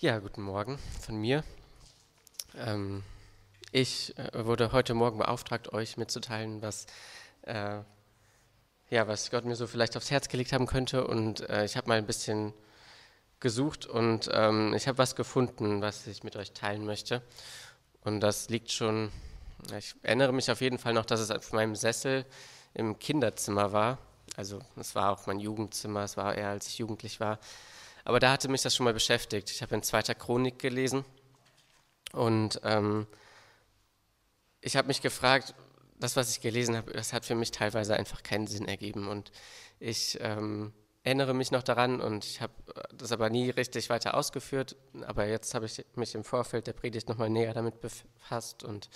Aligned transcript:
Ja, 0.00 0.20
guten 0.20 0.42
Morgen 0.42 0.78
von 1.00 1.16
mir. 1.16 1.42
Ähm, 2.56 3.02
ich 3.72 4.16
äh, 4.16 4.44
wurde 4.46 4.70
heute 4.70 4.94
Morgen 4.94 5.18
beauftragt, 5.18 5.72
euch 5.72 5.96
mitzuteilen, 5.96 6.62
was, 6.62 6.86
äh, 7.42 7.80
ja, 8.90 9.08
was 9.08 9.32
Gott 9.32 9.44
mir 9.44 9.56
so 9.56 9.66
vielleicht 9.66 9.96
aufs 9.96 10.12
Herz 10.12 10.28
gelegt 10.28 10.52
haben 10.52 10.66
könnte. 10.66 11.04
Und 11.04 11.40
äh, 11.50 11.64
ich 11.64 11.76
habe 11.76 11.88
mal 11.88 11.98
ein 11.98 12.06
bisschen 12.06 12.54
gesucht 13.40 13.86
und 13.86 14.30
ähm, 14.32 14.72
ich 14.72 14.86
habe 14.86 14.98
was 14.98 15.16
gefunden, 15.16 15.82
was 15.82 16.06
ich 16.06 16.22
mit 16.22 16.36
euch 16.36 16.52
teilen 16.52 16.86
möchte. 16.86 17.20
Und 18.04 18.20
das 18.20 18.50
liegt 18.50 18.70
schon, 18.70 19.10
ich 19.76 19.96
erinnere 20.04 20.32
mich 20.32 20.48
auf 20.52 20.60
jeden 20.60 20.78
Fall 20.78 20.94
noch, 20.94 21.06
dass 21.06 21.18
es 21.18 21.32
auf 21.32 21.52
meinem 21.52 21.74
Sessel 21.74 22.24
im 22.72 23.00
Kinderzimmer 23.00 23.72
war. 23.72 23.98
Also 24.36 24.60
es 24.76 24.94
war 24.94 25.10
auch 25.10 25.26
mein 25.26 25.40
Jugendzimmer, 25.40 26.04
es 26.04 26.16
war 26.16 26.36
eher 26.36 26.50
als 26.50 26.68
ich 26.68 26.78
jugendlich 26.78 27.18
war. 27.18 27.40
Aber 28.04 28.20
da 28.20 28.32
hatte 28.32 28.48
mich 28.48 28.62
das 28.62 28.74
schon 28.74 28.84
mal 28.84 28.94
beschäftigt. 28.94 29.50
Ich 29.50 29.62
habe 29.62 29.74
in 29.74 29.82
zweiter 29.82 30.14
Chronik 30.14 30.58
gelesen 30.58 31.04
und 32.12 32.60
ähm, 32.64 33.06
ich 34.60 34.76
habe 34.76 34.88
mich 34.88 35.02
gefragt, 35.02 35.54
das, 36.00 36.16
was 36.16 36.30
ich 36.30 36.40
gelesen 36.40 36.76
habe, 36.76 36.92
das 36.92 37.12
hat 37.12 37.24
für 37.24 37.34
mich 37.34 37.50
teilweise 37.50 37.96
einfach 37.96 38.22
keinen 38.22 38.46
Sinn 38.46 38.68
ergeben. 38.68 39.08
Und 39.08 39.30
ich 39.80 40.18
ähm, 40.20 40.72
erinnere 41.02 41.34
mich 41.34 41.50
noch 41.50 41.62
daran 41.62 42.00
und 42.00 42.24
ich 42.24 42.40
habe 42.40 42.52
das 42.92 43.12
aber 43.12 43.30
nie 43.30 43.50
richtig 43.50 43.90
weiter 43.90 44.14
ausgeführt. 44.14 44.76
Aber 45.06 45.26
jetzt 45.26 45.54
habe 45.54 45.66
ich 45.66 45.84
mich 45.94 46.14
im 46.14 46.24
Vorfeld 46.24 46.66
der 46.66 46.72
Predigt 46.72 47.08
nochmal 47.08 47.30
näher 47.30 47.54
damit 47.54 47.80
befasst 47.80 48.62
und 48.62 48.88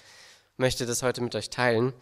möchte 0.57 0.87
das 0.87 1.03
heute 1.03 1.21
mit 1.21 1.35
euch 1.35 1.51
teilen. 1.51 1.93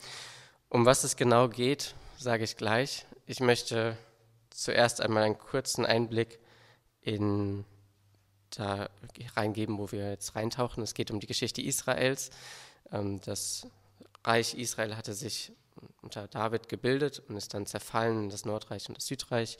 Um 0.68 0.86
was 0.86 1.04
es 1.04 1.16
genau 1.16 1.48
geht, 1.48 1.94
sage 2.18 2.44
ich 2.44 2.56
gleich. 2.56 3.06
Ich 3.26 3.40
möchte 3.40 3.96
zuerst 4.50 5.00
einmal 5.00 5.22
einen 5.22 5.38
kurzen 5.38 5.86
Einblick 5.86 6.38
in 7.02 7.64
da 8.50 8.90
reingeben, 9.36 9.78
wo 9.78 9.92
wir 9.92 10.10
jetzt 10.10 10.34
reintauchen. 10.34 10.82
Es 10.82 10.94
geht 10.94 11.10
um 11.10 11.20
die 11.20 11.26
Geschichte 11.26 11.62
Israels. 11.62 12.30
Ähm, 12.90 13.20
das 13.20 13.66
Reich 14.24 14.54
Israel 14.54 14.96
hatte 14.96 15.14
sich 15.14 15.52
unter 16.02 16.28
David 16.28 16.68
gebildet 16.68 17.22
und 17.28 17.36
ist 17.36 17.54
dann 17.54 17.66
zerfallen 17.66 18.24
in 18.24 18.30
das 18.30 18.44
Nordreich 18.44 18.88
und 18.88 18.96
das 18.96 19.06
Südreich. 19.06 19.58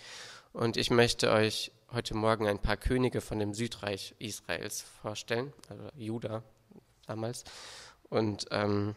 Und 0.53 0.77
ich 0.77 0.91
möchte 0.91 1.31
euch 1.31 1.73
heute 1.93 2.15
Morgen 2.15 2.47
ein 2.47 2.59
paar 2.59 2.77
Könige 2.77 3.21
von 3.21 3.39
dem 3.39 3.55
Südreich 3.55 4.15
Israels 4.19 4.83
vorstellen, 5.03 5.53
also 5.69 5.85
Juda 5.97 6.43
damals. 7.07 7.45
Und 8.09 8.47
ähm, 8.51 8.97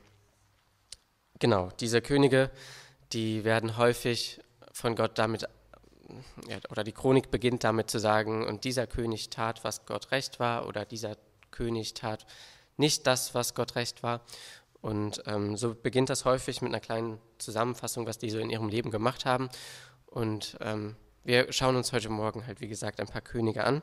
genau, 1.40 1.70
diese 1.80 2.02
Könige, 2.02 2.52
die 3.14 3.44
werden 3.44 3.78
häufig 3.78 4.42
von 4.72 4.96
Gott 4.96 5.18
damit 5.20 5.48
oder 6.70 6.84
die 6.84 6.92
Chronik 6.92 7.32
beginnt 7.32 7.64
damit 7.64 7.90
zu 7.90 8.00
sagen, 8.00 8.46
und 8.46 8.64
dieser 8.64 8.88
König 8.88 9.30
tat, 9.30 9.64
was 9.64 9.86
Gott 9.86 10.12
recht 10.12 10.40
war, 10.40 10.68
oder 10.68 10.86
dieser 10.86 11.18
König 11.52 11.94
tat 11.94 12.26
nicht 12.78 13.08
das, 13.08 13.34
was 13.34 13.54
Gott 13.54 13.76
recht 13.76 14.04
war. 14.04 14.22
Und 14.82 15.24
ähm, 15.28 15.56
so 15.56 15.76
beginnt 15.76 16.10
das 16.10 16.26
häufig 16.26 16.62
mit 16.62 16.72
einer 16.72 16.82
kleinen 16.82 17.20
Zusammenfassung, 17.38 18.06
was 18.06 18.18
die 18.18 18.30
so 18.30 18.40
in 18.40 18.50
ihrem 18.50 18.68
Leben 18.68 18.92
gemacht 18.92 19.26
haben. 19.26 19.50
Und 20.08 20.58
ähm, 20.60 20.96
wir 21.24 21.54
schauen 21.54 21.78
uns 21.78 21.94
heute 21.94 22.10
Morgen 22.10 22.46
halt, 22.46 22.60
wie 22.60 22.68
gesagt, 22.68 23.00
ein 23.00 23.08
paar 23.08 23.22
Könige 23.22 23.64
an 23.64 23.82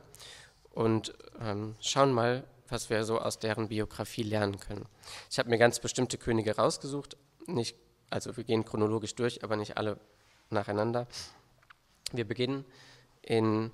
und 0.73 1.15
ähm, 1.41 1.75
schauen 1.81 2.13
mal, 2.13 2.45
was 2.69 2.91
wir 2.91 3.05
so 3.05 3.19
aus 3.19 3.39
deren 3.39 3.69
Biografie 3.69 4.23
lernen 4.23 4.61
können. 4.61 4.87
Ich 5.31 5.39
habe 5.39 5.49
mir 5.49 5.59
ganz 5.59 5.81
bestimmte 5.81 6.19
Könige 6.19 6.57
rausgesucht, 6.57 7.17
nicht, 7.47 7.77
also 8.11 8.37
wir 8.37 8.45
gehen 8.45 8.65
chronologisch 8.65 9.15
durch, 9.15 9.43
aber 9.43 9.57
nicht 9.57 9.77
alle 9.77 9.99
nacheinander. 10.51 11.07
Wir 12.13 12.27
beginnen 12.27 12.65
in 13.23 13.71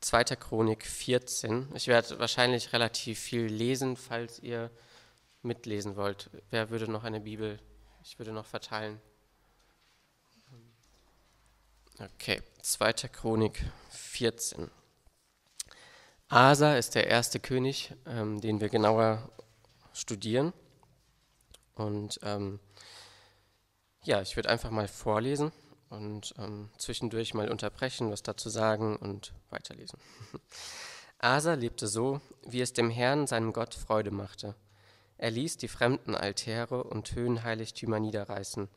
2. 0.00 0.24
Chronik 0.36 0.84
14. 0.84 1.68
Ich 1.74 1.88
werde 1.88 2.18
wahrscheinlich 2.18 2.72
relativ 2.74 3.18
viel 3.18 3.46
lesen, 3.46 3.96
falls 3.96 4.38
ihr 4.40 4.70
mitlesen 5.42 5.96
wollt. 5.96 6.28
Wer 6.50 6.68
würde 6.68 6.90
noch 6.90 7.04
eine 7.04 7.20
Bibel? 7.20 7.58
Ich 8.02 8.18
würde 8.18 8.32
noch 8.32 8.44
verteilen. 8.44 9.00
Okay, 11.98 12.42
2. 12.60 12.92
Chronik 13.08 13.64
14. 13.90 14.70
Asa 16.28 16.76
ist 16.76 16.94
der 16.94 17.06
erste 17.06 17.40
König, 17.40 17.94
ähm, 18.04 18.40
den 18.42 18.60
wir 18.60 18.68
genauer 18.68 19.30
studieren. 19.94 20.52
Und 21.74 22.20
ähm, 22.22 22.60
ja, 24.02 24.20
ich 24.20 24.36
würde 24.36 24.50
einfach 24.50 24.70
mal 24.70 24.88
vorlesen 24.88 25.52
und 25.90 26.34
ähm, 26.38 26.70
zwischendurch 26.78 27.34
mal 27.34 27.50
unterbrechen, 27.50 28.10
was 28.10 28.22
dazu 28.22 28.48
sagen 28.48 28.96
und 28.96 29.32
weiterlesen. 29.50 29.98
Asa 31.18 31.54
lebte 31.54 31.86
so, 31.86 32.20
wie 32.46 32.60
es 32.60 32.72
dem 32.72 32.90
Herrn, 32.90 33.26
seinem 33.26 33.52
Gott, 33.52 33.74
Freude 33.74 34.10
machte. 34.10 34.54
Er 35.18 35.30
ließ 35.30 35.56
die 35.56 35.68
fremden 35.68 36.14
Altäre 36.14 36.84
und 36.84 37.14
Höhenheiligtümer 37.14 38.00
niederreißen, 38.00 38.68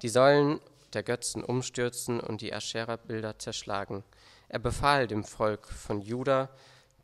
die 0.00 0.08
Säulen 0.08 0.60
der 0.94 1.02
Götzen 1.02 1.44
umstürzen 1.44 2.20
und 2.20 2.40
die 2.40 2.54
Aschera-Bilder 2.54 3.38
zerschlagen. 3.38 4.04
Er 4.48 4.58
befahl 4.58 5.06
dem 5.06 5.24
Volk 5.24 5.66
von 5.68 6.00
Juda, 6.00 6.50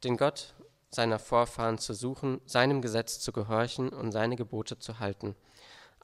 den 0.04 0.16
Gott 0.16 0.54
seiner 0.90 1.18
Vorfahren 1.18 1.78
zu 1.78 1.92
suchen, 1.92 2.40
seinem 2.46 2.80
Gesetz 2.80 3.20
zu 3.20 3.32
gehorchen 3.32 3.90
und 3.90 4.12
seine 4.12 4.36
Gebote 4.36 4.78
zu 4.78 4.98
halten– 4.98 5.34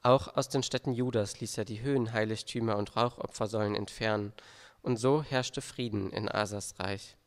auch 0.05 0.35
aus 0.35 0.49
den 0.49 0.63
Städten 0.63 0.93
Judas 0.93 1.39
ließ 1.39 1.57
er 1.57 1.65
die 1.65 1.81
Höhenheiligtümer 1.81 2.77
und 2.77 2.95
Rauchopfersäulen 2.95 3.75
entfernen, 3.75 4.33
und 4.81 4.97
so 4.97 5.23
herrschte 5.23 5.61
Frieden 5.61 6.11
in 6.11 6.29
Asas 6.29 6.75
Reich. 6.79 7.17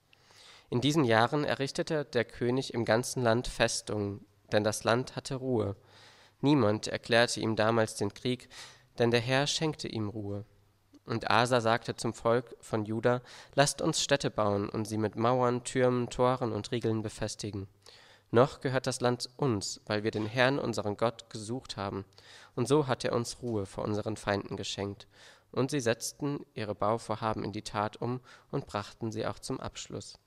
In 0.70 0.80
diesen 0.80 1.04
Jahren 1.04 1.44
errichtete 1.44 2.04
der 2.04 2.24
König 2.24 2.74
im 2.74 2.84
ganzen 2.84 3.22
Land 3.22 3.48
Festungen, 3.48 4.24
denn 4.52 4.62
das 4.62 4.84
Land 4.84 5.16
hatte 5.16 5.34
Ruhe. 5.34 5.76
Niemand 6.40 6.86
erklärte 6.86 7.40
ihm 7.40 7.56
damals 7.56 7.96
den 7.96 8.14
Krieg, 8.14 8.48
denn 8.98 9.10
der 9.10 9.20
Herr 9.20 9.46
schenkte 9.46 9.88
ihm 9.88 10.08
Ruhe. 10.08 10.44
Und 11.04 11.30
Asa 11.30 11.60
sagte 11.60 11.96
zum 11.96 12.12
Volk 12.12 12.54
von 12.60 12.84
Juda: 12.84 13.22
Lasst 13.54 13.82
uns 13.82 14.02
Städte 14.02 14.30
bauen 14.30 14.68
und 14.68 14.84
sie 14.84 14.98
mit 14.98 15.16
Mauern, 15.16 15.64
Türmen, 15.64 16.10
Toren 16.10 16.52
und 16.52 16.70
Riegeln 16.70 17.02
befestigen. 17.02 17.66
Noch 18.30 18.60
gehört 18.60 18.86
das 18.86 19.00
Land 19.00 19.28
uns, 19.36 19.80
weil 19.86 20.04
wir 20.04 20.10
den 20.10 20.26
Herrn, 20.26 20.58
unseren 20.58 20.96
Gott, 20.96 21.30
gesucht 21.30 21.76
haben. 21.76 22.04
Und 22.54 22.68
so 22.68 22.86
hat 22.86 23.04
er 23.04 23.14
uns 23.14 23.40
Ruhe 23.42 23.66
vor 23.66 23.84
unseren 23.84 24.16
Feinden 24.16 24.56
geschenkt. 24.56 25.06
Und 25.50 25.70
sie 25.70 25.80
setzten 25.80 26.44
ihre 26.54 26.74
Bauvorhaben 26.74 27.42
in 27.42 27.52
die 27.52 27.62
Tat 27.62 27.96
um 27.96 28.20
und 28.50 28.66
brachten 28.66 29.10
sie 29.12 29.26
auch 29.26 29.38
zum 29.38 29.60
Abschluss. 29.60 30.18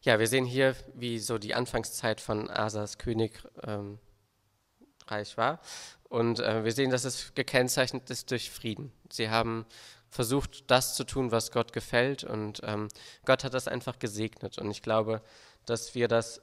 Ja, 0.00 0.18
wir 0.18 0.26
sehen 0.26 0.46
hier, 0.46 0.74
wie 0.94 1.18
so 1.18 1.38
die 1.38 1.54
Anfangszeit 1.54 2.20
von 2.20 2.50
Asas 2.50 2.98
Königreich 2.98 3.42
ähm, 3.66 3.98
war. 5.36 5.60
Und 6.08 6.40
äh, 6.40 6.64
wir 6.64 6.72
sehen, 6.72 6.90
dass 6.90 7.04
es 7.04 7.34
gekennzeichnet 7.34 8.08
ist 8.10 8.30
durch 8.30 8.50
Frieden. 8.50 8.92
Sie 9.10 9.30
haben 9.30 9.66
versucht, 10.08 10.70
das 10.70 10.94
zu 10.94 11.04
tun, 11.04 11.30
was 11.30 11.50
Gott 11.52 11.72
gefällt. 11.72 12.24
Und 12.24 12.60
ähm, 12.64 12.88
Gott 13.24 13.44
hat 13.44 13.54
das 13.54 13.68
einfach 13.68 13.98
gesegnet. 13.98 14.58
Und 14.58 14.70
ich 14.70 14.82
glaube, 14.82 15.22
dass 15.64 15.94
wir 15.94 16.08
das 16.08 16.42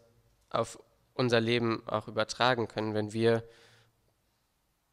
auf 0.49 0.79
unser 1.13 1.39
Leben 1.39 1.83
auch 1.87 2.07
übertragen 2.07 2.67
können. 2.67 2.93
Wenn 2.93 3.13
wir 3.13 3.43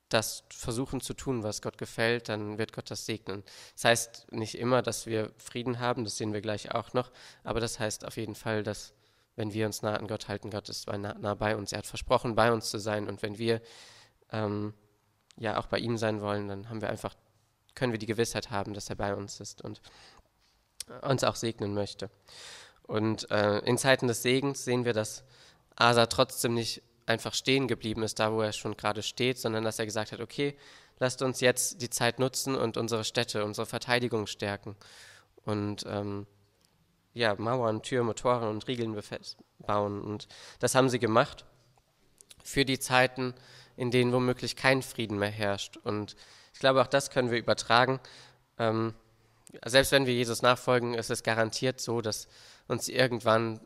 das 0.08 0.44
versuchen 0.50 1.00
zu 1.00 1.14
tun, 1.14 1.42
was 1.42 1.62
Gott 1.62 1.78
gefällt, 1.78 2.28
dann 2.28 2.58
wird 2.58 2.72
Gott 2.72 2.90
das 2.90 3.06
segnen. 3.06 3.42
Das 3.74 3.84
heißt 3.84 4.32
nicht 4.32 4.56
immer, 4.56 4.82
dass 4.82 5.06
wir 5.06 5.32
Frieden 5.36 5.80
haben, 5.80 6.04
das 6.04 6.16
sehen 6.16 6.32
wir 6.32 6.40
gleich 6.40 6.72
auch 6.72 6.92
noch, 6.92 7.10
aber 7.42 7.58
das 7.58 7.80
heißt 7.80 8.04
auf 8.04 8.16
jeden 8.16 8.36
Fall, 8.36 8.62
dass 8.62 8.94
wenn 9.36 9.52
wir 9.52 9.66
uns 9.66 9.82
nah 9.82 9.94
an 9.94 10.08
Gott 10.08 10.28
halten, 10.28 10.50
Gott 10.50 10.68
ist 10.68 10.88
nah, 10.88 11.14
nah 11.14 11.34
bei 11.34 11.56
uns. 11.56 11.72
Er 11.72 11.78
hat 11.78 11.86
versprochen, 11.86 12.34
bei 12.34 12.50
uns 12.50 12.70
zu 12.70 12.78
sein. 12.78 13.06
Und 13.06 13.22
wenn 13.22 13.36
wir 13.38 13.60
ähm, 14.32 14.72
ja 15.36 15.58
auch 15.58 15.66
bei 15.66 15.78
ihm 15.78 15.98
sein 15.98 16.22
wollen, 16.22 16.48
dann 16.48 16.70
haben 16.70 16.80
wir 16.80 16.88
einfach, 16.88 17.14
können 17.74 17.92
wir 17.92 17.98
die 17.98 18.06
Gewissheit 18.06 18.50
haben, 18.50 18.72
dass 18.72 18.88
er 18.88 18.96
bei 18.96 19.14
uns 19.14 19.40
ist 19.40 19.60
und 19.60 19.82
uns 21.02 21.22
auch 21.22 21.36
segnen 21.36 21.74
möchte. 21.74 22.08
Und 22.82 23.30
äh, 23.30 23.58
in 23.58 23.76
Zeiten 23.76 24.08
des 24.08 24.22
Segens 24.22 24.64
sehen 24.64 24.86
wir, 24.86 24.94
dass 24.94 25.24
Asa 25.76 26.06
trotzdem 26.06 26.54
nicht 26.54 26.82
einfach 27.06 27.34
stehen 27.34 27.68
geblieben 27.68 28.02
ist, 28.02 28.18
da 28.18 28.32
wo 28.32 28.40
er 28.40 28.52
schon 28.52 28.76
gerade 28.76 29.02
steht, 29.02 29.38
sondern 29.38 29.64
dass 29.64 29.78
er 29.78 29.86
gesagt 29.86 30.12
hat, 30.12 30.20
okay, 30.20 30.56
lasst 30.98 31.22
uns 31.22 31.40
jetzt 31.40 31.80
die 31.82 31.90
Zeit 31.90 32.18
nutzen 32.18 32.54
und 32.54 32.76
unsere 32.76 33.04
Städte, 33.04 33.44
unsere 33.44 33.66
Verteidigung 33.66 34.26
stärken. 34.26 34.76
Und 35.44 35.84
ähm, 35.86 36.26
ja, 37.14 37.34
Mauern, 37.36 37.82
Türen, 37.82 38.14
Tore 38.14 38.48
und 38.48 38.66
Riegeln 38.66 39.00
bauen. 39.58 40.02
Und 40.02 40.28
das 40.58 40.74
haben 40.74 40.90
sie 40.90 40.98
gemacht 40.98 41.44
für 42.42 42.64
die 42.64 42.78
Zeiten, 42.78 43.34
in 43.76 43.90
denen 43.90 44.12
womöglich 44.12 44.56
kein 44.56 44.82
Frieden 44.82 45.18
mehr 45.18 45.30
herrscht. 45.30 45.76
Und 45.78 46.16
ich 46.52 46.60
glaube, 46.60 46.82
auch 46.82 46.86
das 46.86 47.10
können 47.10 47.30
wir 47.30 47.38
übertragen. 47.38 48.00
Ähm, 48.58 48.94
selbst 49.64 49.92
wenn 49.92 50.06
wir 50.06 50.14
Jesus 50.14 50.42
nachfolgen, 50.42 50.94
ist 50.94 51.10
es 51.10 51.22
garantiert 51.22 51.80
so, 51.80 52.00
dass 52.00 52.28
uns 52.68 52.88
irgendwann 52.88 53.60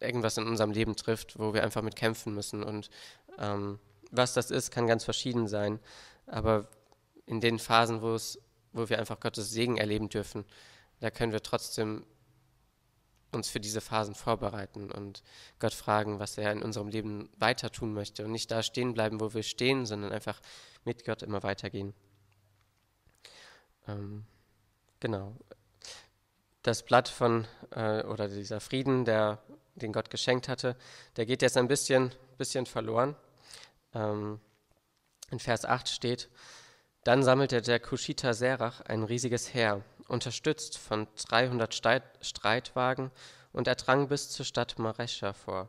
irgendwas 0.00 0.36
in 0.36 0.46
unserem 0.46 0.72
Leben 0.72 0.96
trifft, 0.96 1.38
wo 1.38 1.54
wir 1.54 1.62
einfach 1.62 1.82
mit 1.82 1.96
kämpfen 1.96 2.34
müssen. 2.34 2.62
Und 2.62 2.90
ähm, 3.38 3.78
was 4.10 4.34
das 4.34 4.50
ist, 4.50 4.70
kann 4.70 4.86
ganz 4.86 5.04
verschieden 5.04 5.46
sein. 5.46 5.78
Aber 6.26 6.68
in 7.26 7.40
den 7.40 7.58
Phasen, 7.58 8.02
wo, 8.02 8.14
es, 8.14 8.40
wo 8.72 8.88
wir 8.88 8.98
einfach 8.98 9.20
Gottes 9.20 9.50
Segen 9.50 9.76
erleben 9.76 10.08
dürfen, 10.08 10.44
da 11.00 11.10
können 11.10 11.32
wir 11.32 11.42
trotzdem 11.42 12.04
uns 13.32 13.48
für 13.48 13.60
diese 13.60 13.80
Phasen 13.80 14.14
vorbereiten 14.14 14.90
und 14.90 15.22
Gott 15.60 15.72
fragen, 15.72 16.18
was 16.18 16.36
er 16.36 16.52
in 16.52 16.62
unserem 16.62 16.88
Leben 16.88 17.30
weiter 17.38 17.70
tun 17.70 17.92
möchte 17.94 18.24
und 18.24 18.32
nicht 18.32 18.50
da 18.50 18.62
stehen 18.62 18.92
bleiben, 18.92 19.20
wo 19.20 19.32
wir 19.34 19.44
stehen, 19.44 19.86
sondern 19.86 20.12
einfach 20.12 20.40
mit 20.84 21.04
Gott 21.04 21.22
immer 21.22 21.42
weitergehen. 21.42 21.94
Ähm, 23.86 24.24
genau. 24.98 25.36
Das 26.62 26.84
Blatt 26.84 27.08
von, 27.08 27.46
äh, 27.70 28.02
oder 28.04 28.28
dieser 28.28 28.60
Frieden, 28.60 29.04
der, 29.04 29.42
den 29.74 29.92
Gott 29.92 30.10
geschenkt 30.10 30.48
hatte, 30.48 30.76
der 31.16 31.26
geht 31.26 31.42
jetzt 31.42 31.56
ein 31.56 31.68
bisschen, 31.68 32.12
bisschen 32.38 32.66
verloren. 32.66 33.16
Ähm, 33.94 34.40
in 35.30 35.38
Vers 35.38 35.64
8 35.64 35.88
steht, 35.88 36.28
dann 37.04 37.22
sammelte 37.22 37.62
der 37.62 37.80
Kuschiter 37.80 38.34
Serach 38.34 38.80
ein 38.82 39.04
riesiges 39.04 39.54
Heer, 39.54 39.82
unterstützt 40.08 40.76
von 40.76 41.06
300 41.28 41.74
Streitwagen, 42.20 43.10
und 43.52 43.66
er 43.66 43.74
drang 43.74 44.08
bis 44.08 44.30
zur 44.30 44.44
Stadt 44.44 44.78
Marescha 44.78 45.32
vor. 45.32 45.68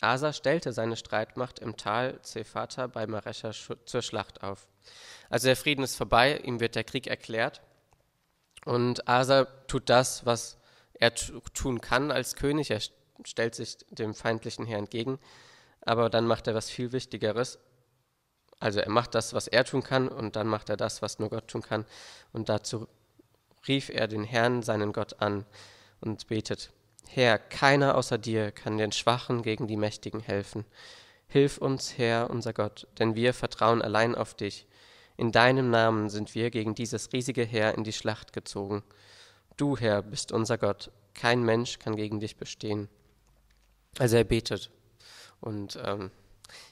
Asa 0.00 0.32
stellte 0.32 0.72
seine 0.72 0.96
Streitmacht 0.96 1.58
im 1.58 1.76
Tal 1.76 2.20
Zephata 2.22 2.86
bei 2.86 3.06
Marescha 3.06 3.50
zur 3.52 4.02
Schlacht 4.02 4.42
auf. 4.42 4.68
Also 5.28 5.46
der 5.46 5.56
Frieden 5.56 5.82
ist 5.82 5.96
vorbei, 5.96 6.38
ihm 6.38 6.60
wird 6.60 6.74
der 6.74 6.84
Krieg 6.84 7.06
erklärt. 7.06 7.62
Und 8.64 9.08
Asa 9.08 9.44
tut 9.66 9.88
das, 9.88 10.24
was 10.26 10.58
er 10.94 11.14
tun 11.14 11.80
kann 11.80 12.10
als 12.10 12.34
König. 12.36 12.70
Er 12.70 12.80
stellt 13.24 13.54
sich 13.54 13.78
dem 13.90 14.14
feindlichen 14.14 14.64
Heer 14.64 14.78
entgegen. 14.78 15.18
Aber 15.80 16.10
dann 16.10 16.26
macht 16.26 16.46
er 16.46 16.54
was 16.54 16.70
viel 16.70 16.92
Wichtigeres. 16.92 17.58
Also 18.60 18.80
er 18.80 18.90
macht 18.90 19.14
das, 19.14 19.34
was 19.34 19.46
er 19.46 19.64
tun 19.64 19.82
kann, 19.82 20.08
und 20.08 20.36
dann 20.36 20.48
macht 20.48 20.68
er 20.68 20.76
das, 20.76 21.02
was 21.02 21.18
nur 21.18 21.30
Gott 21.30 21.48
tun 21.48 21.62
kann. 21.62 21.84
Und 22.32 22.48
dazu 22.48 22.88
rief 23.66 23.88
er 23.88 24.08
den 24.08 24.24
Herrn, 24.24 24.62
seinen 24.62 24.92
Gott, 24.92 25.20
an 25.20 25.44
und 26.00 26.26
betet. 26.26 26.72
Herr, 27.06 27.38
keiner 27.38 27.96
außer 27.96 28.18
dir 28.18 28.52
kann 28.52 28.78
den 28.78 28.92
Schwachen 28.92 29.42
gegen 29.42 29.66
die 29.66 29.76
Mächtigen 29.76 30.20
helfen. 30.20 30.64
Hilf 31.26 31.58
uns, 31.58 31.96
Herr, 31.98 32.30
unser 32.30 32.52
Gott, 32.52 32.86
denn 32.98 33.14
wir 33.14 33.34
vertrauen 33.34 33.82
allein 33.82 34.14
auf 34.14 34.34
dich. 34.34 34.66
In 35.16 35.32
deinem 35.32 35.70
Namen 35.70 36.10
sind 36.10 36.34
wir 36.34 36.50
gegen 36.50 36.74
dieses 36.74 37.12
riesige 37.12 37.44
Heer 37.44 37.74
in 37.74 37.84
die 37.84 37.92
Schlacht 37.92 38.32
gezogen. 38.32 38.82
Du, 39.56 39.76
Herr, 39.76 40.02
bist 40.02 40.32
unser 40.32 40.58
Gott. 40.58 40.90
Kein 41.14 41.42
Mensch 41.42 41.78
kann 41.78 41.96
gegen 41.96 42.20
dich 42.20 42.36
bestehen. 42.36 42.88
Also 43.98 44.16
er 44.16 44.24
betet. 44.24 44.70
Und 45.40 45.78
ähm, 45.84 46.10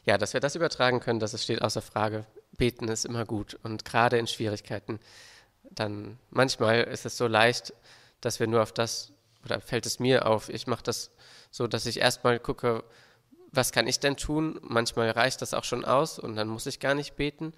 ja, 0.05 0.19
dass 0.19 0.33
wir 0.33 0.41
das 0.41 0.55
übertragen 0.55 1.01
können, 1.01 1.21
das 1.21 1.41
steht 1.43 1.63
außer 1.63 1.83
Frage. 1.83 2.27
Beten 2.57 2.89
ist 2.89 3.05
immer 3.05 3.25
gut 3.25 3.59
und 3.63 3.85
gerade 3.85 4.19
in 4.19 4.27
Schwierigkeiten. 4.27 4.99
Dann 5.71 6.19
manchmal 6.31 6.83
ist 6.85 7.07
es 7.07 7.17
so 7.17 7.27
leicht, 7.27 7.75
dass 8.21 8.41
wir 8.41 8.47
nur 8.47 8.63
auf 8.63 8.73
das, 8.73 9.13
oder 9.45 9.61
fällt 9.61 9.87
es 9.87 9.99
mir 9.99 10.27
auf, 10.27 10.49
ich 10.49 10.67
mache 10.67 10.83
das 10.83 11.11
so, 11.51 11.67
dass 11.67 11.87
ich 11.87 12.01
erstmal 12.01 12.39
gucke, 12.39 12.85
was 13.53 13.73
kann 13.73 13.87
ich 13.87 14.01
denn 14.01 14.17
tun? 14.17 14.59
Manchmal 14.63 15.11
reicht 15.11 15.43
das 15.43 15.55
auch 15.55 15.65
schon 15.65 15.85
aus 15.85 16.19
und 16.19 16.37
dann 16.37 16.49
muss 16.49 16.67
ich 16.67 16.81
gar 16.81 16.95
nicht 16.95 17.17
beten. 17.17 17.53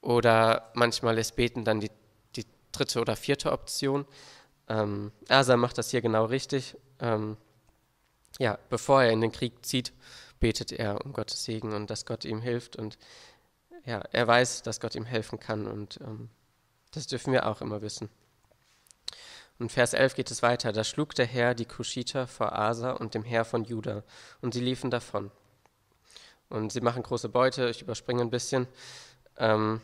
Oder 0.00 0.70
manchmal 0.74 1.18
ist 1.18 1.36
Beten 1.36 1.64
dann 1.64 1.80
die, 1.80 1.90
die 2.34 2.46
dritte 2.72 3.00
oder 3.00 3.14
vierte 3.14 3.52
Option. 3.52 4.04
Ähm, 4.68 5.12
Asa 5.28 5.56
macht 5.56 5.78
das 5.78 5.90
hier 5.90 6.02
genau 6.02 6.24
richtig. 6.24 6.76
Ähm, 6.98 7.36
ja, 8.42 8.58
bevor 8.70 9.04
er 9.04 9.12
in 9.12 9.20
den 9.20 9.30
Krieg 9.30 9.64
zieht, 9.64 9.92
betet 10.40 10.72
er 10.72 11.04
um 11.06 11.12
Gottes 11.12 11.44
Segen 11.44 11.72
und 11.72 11.88
dass 11.90 12.06
Gott 12.06 12.24
ihm 12.24 12.40
hilft. 12.40 12.74
Und 12.74 12.98
ja, 13.86 14.00
er 14.10 14.26
weiß, 14.26 14.62
dass 14.62 14.80
Gott 14.80 14.96
ihm 14.96 15.04
helfen 15.04 15.38
kann 15.38 15.68
und 15.68 16.00
ähm, 16.00 16.28
das 16.90 17.06
dürfen 17.06 17.32
wir 17.32 17.46
auch 17.46 17.60
immer 17.60 17.82
wissen. 17.82 18.08
Und 19.60 19.70
Vers 19.70 19.94
11 19.94 20.16
geht 20.16 20.32
es 20.32 20.42
weiter. 20.42 20.72
Da 20.72 20.82
schlug 20.82 21.14
der 21.14 21.26
Herr 21.26 21.54
die 21.54 21.66
Kuschiter 21.66 22.26
vor 22.26 22.52
Asa 22.58 22.90
und 22.90 23.14
dem 23.14 23.22
Herr 23.22 23.44
von 23.44 23.62
Juda 23.62 24.02
und 24.40 24.54
sie 24.54 24.60
liefen 24.60 24.90
davon. 24.90 25.30
Und 26.48 26.72
sie 26.72 26.80
machen 26.80 27.04
große 27.04 27.28
Beute, 27.28 27.68
ich 27.68 27.80
überspringe 27.80 28.22
ein 28.22 28.30
bisschen. 28.30 28.66
Ähm, 29.36 29.80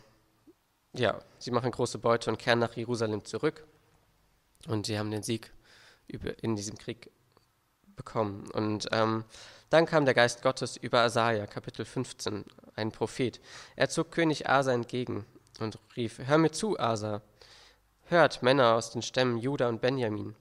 ja, 0.94 1.20
sie 1.38 1.52
machen 1.52 1.70
große 1.70 1.98
Beute 1.98 2.28
und 2.28 2.40
kehren 2.40 2.58
nach 2.58 2.74
Jerusalem 2.74 3.24
zurück. 3.24 3.64
Und 4.66 4.86
sie 4.86 4.98
haben 4.98 5.12
den 5.12 5.22
Sieg 5.22 5.52
in 6.42 6.56
diesem 6.56 6.76
Krieg 6.76 7.12
bekommen. 7.98 8.50
Und 8.52 8.88
ähm, 8.92 9.24
dann 9.68 9.84
kam 9.84 10.06
der 10.06 10.14
Geist 10.14 10.40
Gottes 10.40 10.78
über 10.78 11.02
Asaja, 11.02 11.46
Kapitel 11.46 11.84
15, 11.84 12.46
ein 12.74 12.90
Prophet. 12.90 13.38
Er 13.76 13.90
zog 13.90 14.10
König 14.10 14.48
Asa 14.48 14.72
entgegen 14.72 15.26
und 15.60 15.78
rief: 15.94 16.18
Hör 16.24 16.38
mir 16.38 16.52
zu, 16.52 16.78
Asa. 16.80 17.20
Hört, 18.06 18.42
Männer 18.42 18.74
aus 18.74 18.90
den 18.90 19.02
Stämmen 19.02 19.36
Juda 19.36 19.68
und 19.68 19.82
Benjamin. 19.82 20.34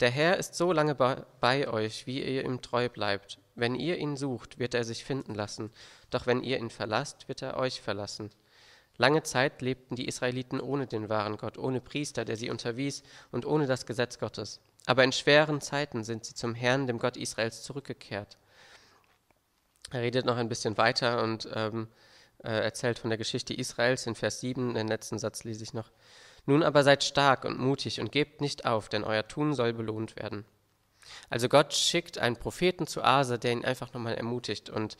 Der 0.00 0.10
Herr 0.10 0.38
ist 0.38 0.54
so 0.54 0.72
lange 0.72 0.94
bei 0.94 1.68
euch, 1.68 2.06
wie 2.06 2.22
ihr 2.22 2.46
ihm 2.46 2.62
treu 2.62 2.88
bleibt. 2.88 3.38
Wenn 3.54 3.74
ihr 3.74 3.98
ihn 3.98 4.16
sucht, 4.16 4.58
wird 4.58 4.72
er 4.72 4.84
sich 4.84 5.04
finden 5.04 5.34
lassen. 5.34 5.70
Doch 6.08 6.26
wenn 6.26 6.42
ihr 6.42 6.58
ihn 6.58 6.70
verlasst, 6.70 7.28
wird 7.28 7.42
er 7.42 7.58
euch 7.58 7.82
verlassen. 7.82 8.30
Lange 8.96 9.22
Zeit 9.22 9.60
lebten 9.60 9.96
die 9.96 10.06
Israeliten 10.06 10.60
ohne 10.60 10.86
den 10.86 11.10
wahren 11.10 11.36
Gott, 11.36 11.58
ohne 11.58 11.82
Priester, 11.82 12.24
der 12.24 12.36
sie 12.36 12.48
unterwies, 12.48 13.02
und 13.30 13.44
ohne 13.44 13.66
das 13.66 13.84
Gesetz 13.84 14.18
Gottes. 14.18 14.60
Aber 14.86 15.04
in 15.04 15.12
schweren 15.12 15.60
Zeiten 15.60 16.04
sind 16.04 16.24
sie 16.24 16.34
zum 16.34 16.54
Herrn, 16.54 16.86
dem 16.86 16.98
Gott 16.98 17.16
Israels, 17.16 17.62
zurückgekehrt. 17.62 18.38
Er 19.90 20.02
redet 20.02 20.24
noch 20.24 20.36
ein 20.36 20.48
bisschen 20.48 20.78
weiter 20.78 21.22
und 21.22 21.48
ähm, 21.54 21.88
äh, 22.42 22.50
erzählt 22.50 22.98
von 22.98 23.10
der 23.10 23.18
Geschichte 23.18 23.54
Israels 23.54 24.06
in 24.06 24.14
Vers 24.14 24.40
7. 24.40 24.74
Den 24.74 24.88
letzten 24.88 25.18
Satz 25.18 25.44
lese 25.44 25.62
ich 25.62 25.74
noch. 25.74 25.90
Nun 26.46 26.62
aber 26.62 26.82
seid 26.82 27.04
stark 27.04 27.44
und 27.44 27.58
mutig 27.58 28.00
und 28.00 28.12
gebt 28.12 28.40
nicht 28.40 28.64
auf, 28.64 28.88
denn 28.88 29.04
euer 29.04 29.26
Tun 29.26 29.54
soll 29.54 29.72
belohnt 29.72 30.16
werden. 30.16 30.44
Also 31.28 31.48
Gott 31.48 31.74
schickt 31.74 32.18
einen 32.18 32.36
Propheten 32.36 32.86
zu 32.86 33.02
Asa, 33.02 33.36
der 33.36 33.52
ihn 33.52 33.64
einfach 33.64 33.92
nochmal 33.92 34.14
ermutigt. 34.14 34.70
Und 34.70 34.96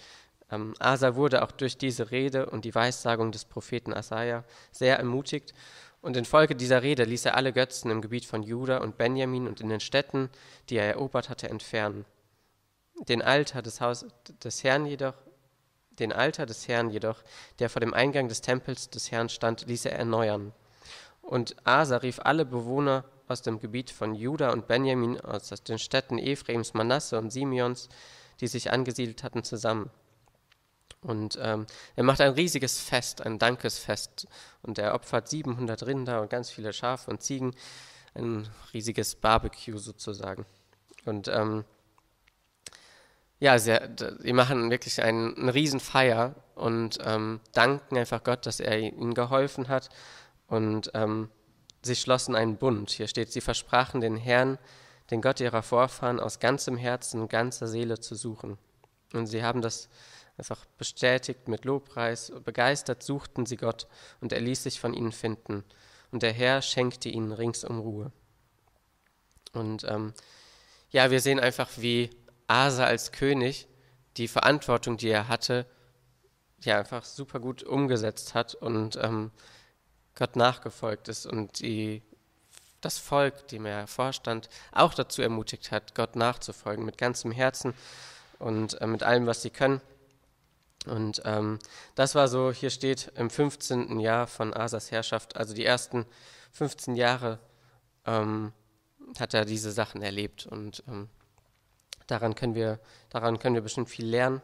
ähm, 0.51 0.75
Asa 0.79 1.15
wurde 1.15 1.43
auch 1.43 1.53
durch 1.53 1.79
diese 1.79 2.11
Rede 2.11 2.47
und 2.47 2.65
die 2.65 2.75
Weissagung 2.75 3.33
des 3.33 3.45
Propheten 3.45 3.95
Asaja 3.95 4.45
sehr 4.73 4.99
ermutigt. 4.99 5.55
Und 6.03 6.17
infolge 6.17 6.55
dieser 6.55 6.83
Rede 6.83 7.05
ließ 7.05 7.27
er 7.27 7.37
alle 7.37 7.53
Götzen 7.53 7.91
im 7.91 8.01
Gebiet 8.01 8.25
von 8.25 8.43
Juda 8.43 8.79
und 8.79 8.97
Benjamin 8.97 9.47
und 9.47 9.61
in 9.61 9.69
den 9.69 9.81
Städten, 9.81 10.31
die 10.69 10.77
er 10.77 10.89
erobert 10.89 11.29
hatte, 11.29 11.51
entfernen. 11.51 12.07
Den 13.09 13.23
Altar 13.23 13.63
des, 13.63 13.81
Haus, 13.81 14.07
des 14.43 14.65
Herrn 14.65 14.87
jedoch, 14.87 15.15
den 15.91 16.13
Altar 16.13 16.47
des 16.47 16.69
Herrn 16.69 16.91
jedoch, 16.91 17.23
der 17.59 17.69
vor 17.69 17.81
dem 17.81 17.93
Eingang 17.93 18.29
des 18.29 18.41
Tempels 18.41 18.89
des 18.89 19.11
Herrn 19.11 19.29
stand, 19.29 19.67
ließ 19.67 19.85
er 19.85 19.93
erneuern. 19.93 20.53
Und 21.21 21.55
Asa 21.65 21.99
rief 21.99 22.19
alle 22.23 22.47
Bewohner 22.47 23.05
aus 23.29 23.43
dem 23.43 23.61
Gebiet 23.61 23.91
von 23.91 24.15
Juda 24.15 24.51
und 24.53 24.67
Benjamin, 24.67 25.21
aus 25.21 25.49
den 25.63 25.79
Städten 25.79 26.19
Ephraims, 26.19 26.75
Manasse 26.75 27.19
und 27.19 27.31
Simeons, 27.31 27.89
die 28.41 28.49
sich 28.49 28.73
angesiedelt 28.73 29.23
hatten, 29.23 29.45
zusammen. 29.45 29.91
Und 31.03 31.39
ähm, 31.41 31.67
er 31.97 32.05
macht 32.05 32.21
ein 32.21 32.33
riesiges 32.33 32.81
Fest, 32.81 33.25
ein 33.25 33.39
Dankesfest. 33.39 34.27
Und 34.63 34.79
er 34.79 34.95
opfert 34.95 35.29
700 35.29 35.87
Rinder 35.87 36.21
und 36.21 36.31
ganz 36.31 36.51
viele 36.51 36.73
Schafe 36.73 37.11
und 37.11 37.23
Ziegen. 37.23 37.55
Ein 38.15 38.49
riesiges 38.75 39.15
Barbecue 39.15 39.79
sozusagen. 39.79 40.45
Und 41.05 41.29
ähm, 41.29 41.65
ja, 43.39 43.59
sie, 43.59 43.79
sie, 44.19 44.33
machen 44.35 44.71
wirklich 44.71 45.03
einen, 45.03 45.35
eine 45.37 45.55
Riesenfeier 45.55 46.35
und 46.55 46.99
ähm, 47.03 47.41
danken 47.53 47.97
einfach 47.97 48.23
Gott, 48.23 48.45
dass 48.45 48.61
er 48.61 48.79
ihnen 48.79 49.15
geholfen 49.15 49.69
hat. 49.69 49.89
Und 50.47 50.91
ähm, 50.93 51.31
sie 51.83 51.97
schlossen 51.97 52.35
einen 52.35 52.59
Bund. 52.59 52.91
Hier 52.91 53.09
steht, 53.09 53.33
sie 53.33 53.41
versprachen 53.41 54.03
den 54.03 54.17
Herrn, 54.17 54.59
den 55.11 55.23
Gott 55.23 55.41
ihrer 55.41 55.63
Vorfahren, 55.63 56.21
aus 56.21 56.39
ganzem 56.39 56.77
Herzen 56.77 57.23
und 57.23 57.31
ganzer 57.31 57.67
Seele 57.67 57.99
zu 57.99 58.15
suchen. 58.15 58.59
Und 59.15 59.27
sie 59.27 59.43
haben 59.43 59.63
das 59.63 59.89
einfach 60.41 60.65
bestätigt 60.79 61.47
mit 61.47 61.65
Lobpreis. 61.65 62.33
Begeistert 62.45 63.03
suchten 63.03 63.47
sie 63.47 63.57
Gott 63.57 63.87
und 64.21 64.33
er 64.33 64.41
ließ 64.41 64.65
sich 64.65 64.81
von 64.81 64.95
ihnen 64.95 65.13
finden. 65.13 65.65
Und 66.11 66.23
der 66.23 66.33
Herr 66.33 66.63
schenkte 66.63 67.09
ihnen 67.09 67.31
ringsum 67.31 67.79
Ruhe. 67.79 68.11
Und 69.53 69.85
ähm, 69.85 70.13
ja, 70.91 71.11
wir 71.11 71.21
sehen 71.21 71.39
einfach, 71.39 71.69
wie 71.77 72.11
Asa 72.47 72.85
als 72.85 73.13
König 73.13 73.69
die 74.17 74.29
Verantwortung, 74.29 74.97
die 74.97 75.09
er 75.09 75.29
hatte, 75.29 75.67
ja 76.65 76.79
einfach 76.79 77.05
super 77.05 77.39
gut 77.39 77.63
umgesetzt 77.63 78.35
hat 78.35 78.55
und 78.55 78.97
ähm, 78.97 79.31
Gott 80.15 80.37
nachgefolgt 80.37 81.09
ist 81.09 81.27
und 81.27 81.61
die, 81.61 82.03
das 82.81 82.99
Volk, 82.99 83.49
dem 83.49 83.67
er 83.67 83.87
vorstand, 83.87 84.49
auch 84.73 84.95
dazu 84.95 85.23
ermutigt 85.23 85.71
hat, 85.71 85.95
Gott 85.95 86.17
nachzufolgen 86.17 86.85
mit 86.85 86.99
ganzem 86.99 87.31
Herzen 87.31 87.75
und 88.39 88.81
äh, 88.81 88.87
mit 88.87 89.03
allem, 89.03 89.27
was 89.27 89.43
sie 89.43 89.51
können. 89.51 89.81
Und 90.87 91.23
ähm, 91.25 91.59
das 91.95 92.15
war 92.15 92.29
so, 92.29 92.53
hier 92.53 92.71
steht 92.71 93.13
im 93.17 93.29
15. 93.29 94.01
Jahr 94.01 94.27
von 94.27 94.55
Asas 94.55 94.91
Herrschaft, 94.91 95.37
also 95.37 95.55
die 95.55 95.65
ersten 95.65 96.07
15 96.53 96.97
Jahre 96.97 97.39
ähm, 98.07 98.53
hat 99.19 99.35
er 99.35 99.45
diese 99.45 99.73
Sachen 99.73 100.03
erlebt 100.03 100.47
und 100.47 100.83
ähm, 100.89 101.09
daran, 102.07 102.35
können 102.35 102.55
wir, 102.55 102.81
daran 103.11 103.39
können 103.39 103.55
wir 103.55 103.63
bestimmt 103.63 103.91
viel 103.91 104.07
lernen. 104.07 104.41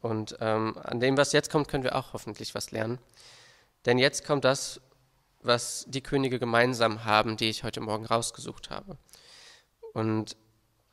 Und 0.00 0.36
ähm, 0.40 0.78
an 0.82 0.98
dem, 0.98 1.16
was 1.16 1.32
jetzt 1.32 1.50
kommt, 1.50 1.68
können 1.68 1.84
wir 1.84 1.94
auch 1.94 2.14
hoffentlich 2.14 2.54
was 2.54 2.70
lernen. 2.70 2.98
Denn 3.84 3.98
jetzt 3.98 4.24
kommt 4.24 4.44
das, 4.44 4.80
was 5.42 5.84
die 5.88 6.02
Könige 6.02 6.38
gemeinsam 6.38 7.04
haben, 7.04 7.36
die 7.36 7.50
ich 7.50 7.64
heute 7.64 7.80
Morgen 7.80 8.06
rausgesucht 8.06 8.70
habe. 8.70 8.96
Und 9.92 10.36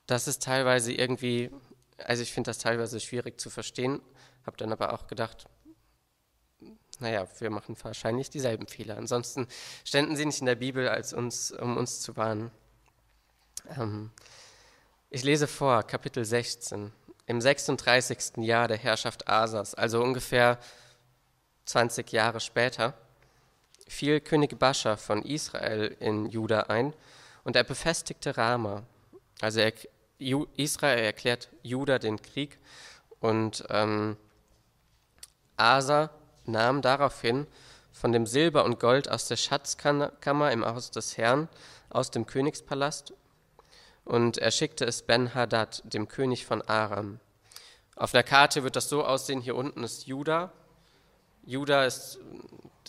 das 0.08 0.28
ist 0.28 0.44
teilweise 0.44 0.94
irgendwie, 0.94 1.52
also 1.98 2.24
ich 2.24 2.34
finde 2.34 2.50
das 2.50 2.58
teilweise 2.58 3.00
schwierig 3.00 3.40
zu 3.40 3.50
verstehen, 3.50 4.02
habe 4.48 4.58
dann 4.58 4.72
aber 4.72 4.94
auch 4.94 5.08
gedacht, 5.08 5.46
naja, 7.00 7.28
wir 7.40 7.50
machen 7.50 7.76
wahrscheinlich 7.84 8.30
dieselben 8.30 8.68
Fehler. 8.68 8.98
Ansonsten 8.98 9.48
ständen 9.84 10.16
sie 10.16 10.26
nicht 10.26 10.40
in 10.40 10.48
der 10.48 10.56
Bibel, 10.56 10.90
als 10.90 11.14
uns, 11.14 11.52
um 11.52 11.78
uns 11.78 12.02
zu 12.02 12.18
warnen. 12.18 12.50
Ähm, 13.78 14.12
ich 15.10 15.24
lese 15.24 15.48
vor, 15.48 15.84
Kapitel 15.84 16.26
16. 16.26 16.92
Im 17.28 17.42
36. 17.42 18.38
Jahr 18.38 18.68
der 18.68 18.78
Herrschaft 18.78 19.28
Asas, 19.28 19.76
also 19.76 20.02
ungefähr 20.02 20.58
20 21.66 22.12
Jahre 22.12 22.40
später, 22.40 22.94
fiel 23.88 24.20
König 24.22 24.58
Bascha 24.58 24.96
von 24.96 25.22
Israel 25.24 25.96
in 26.00 26.28
Juda 26.28 26.62
ein 26.62 26.94
und 27.44 27.56
er 27.56 27.64
befestigte 27.64 28.38
Rama. 28.38 28.84
Also 29.42 29.60
er, 29.60 29.74
Israel 30.20 31.00
erklärt 31.00 31.50
Juda 31.64 32.00
den 32.00 32.22
Krieg 32.22 32.58
und 33.20 33.64
ähm, 33.70 34.18
Asa 35.58 36.12
nahm 36.46 36.82
daraufhin 36.82 37.48
von 37.92 38.12
dem 38.12 38.26
Silber 38.26 38.64
und 38.64 38.80
Gold 38.80 39.10
aus 39.10 39.28
der 39.28 39.38
Schatzkammer 39.38 40.52
im 40.52 40.66
Haus 40.66 40.92
des 40.92 41.18
Herrn, 41.18 41.50
aus 41.90 42.12
dem 42.12 42.26
Königspalast, 42.26 43.14
und 44.06 44.38
er 44.38 44.52
schickte 44.52 44.86
es 44.86 45.02
Ben-Hadad, 45.02 45.82
dem 45.84 46.08
König 46.08 46.46
von 46.46 46.62
Aram. 46.62 47.20
Auf 47.96 48.12
der 48.12 48.24
Karte 48.24 48.64
wird 48.64 48.76
das 48.76 48.88
so 48.88 49.04
aussehen, 49.04 49.42
hier 49.42 49.56
unten 49.56 49.84
ist 49.84 50.08
Juda. 50.08 50.54
Juda 51.46 51.86
ist, 51.86 52.20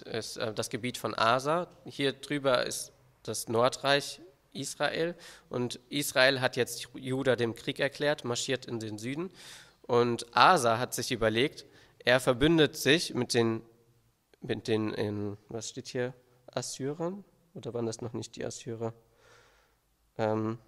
ist 0.05 0.37
äh, 0.37 0.53
das 0.53 0.69
Gebiet 0.69 0.99
von 0.99 1.15
Asa, 1.15 1.67
hier 1.87 2.13
drüber 2.13 2.67
ist 2.67 2.93
das 3.23 3.49
Nordreich 3.49 4.21
Israel 4.53 5.15
und 5.49 5.81
Israel 5.89 6.41
hat 6.41 6.57
jetzt 6.57 6.89
Juda 6.95 7.37
dem 7.37 7.55
Krieg 7.55 7.81
erklärt, 7.81 8.25
marschiert 8.25 8.67
in 8.67 8.81
den 8.81 8.99
Süden 8.99 9.31
und 9.83 10.27
Asa 10.37 10.79
hat 10.79 10.95
sich 10.95 11.11
überlegt, 11.11 11.65
er 12.09 12.21
verbündet 12.21 12.75
sich 12.75 13.12
mit 13.12 13.35
den, 13.35 13.61
mit 14.41 14.67
den 14.67 14.95
in, 14.95 15.37
was 15.50 15.69
steht 15.69 15.88
hier, 15.88 16.15
Assyrern? 16.47 17.23
Oder 17.53 17.75
waren 17.75 17.85
das 17.85 18.00
noch 18.00 18.15
nicht 18.15 18.35
die 18.37 18.47
Assyrer? 18.47 18.95
Ähm, 20.17 20.59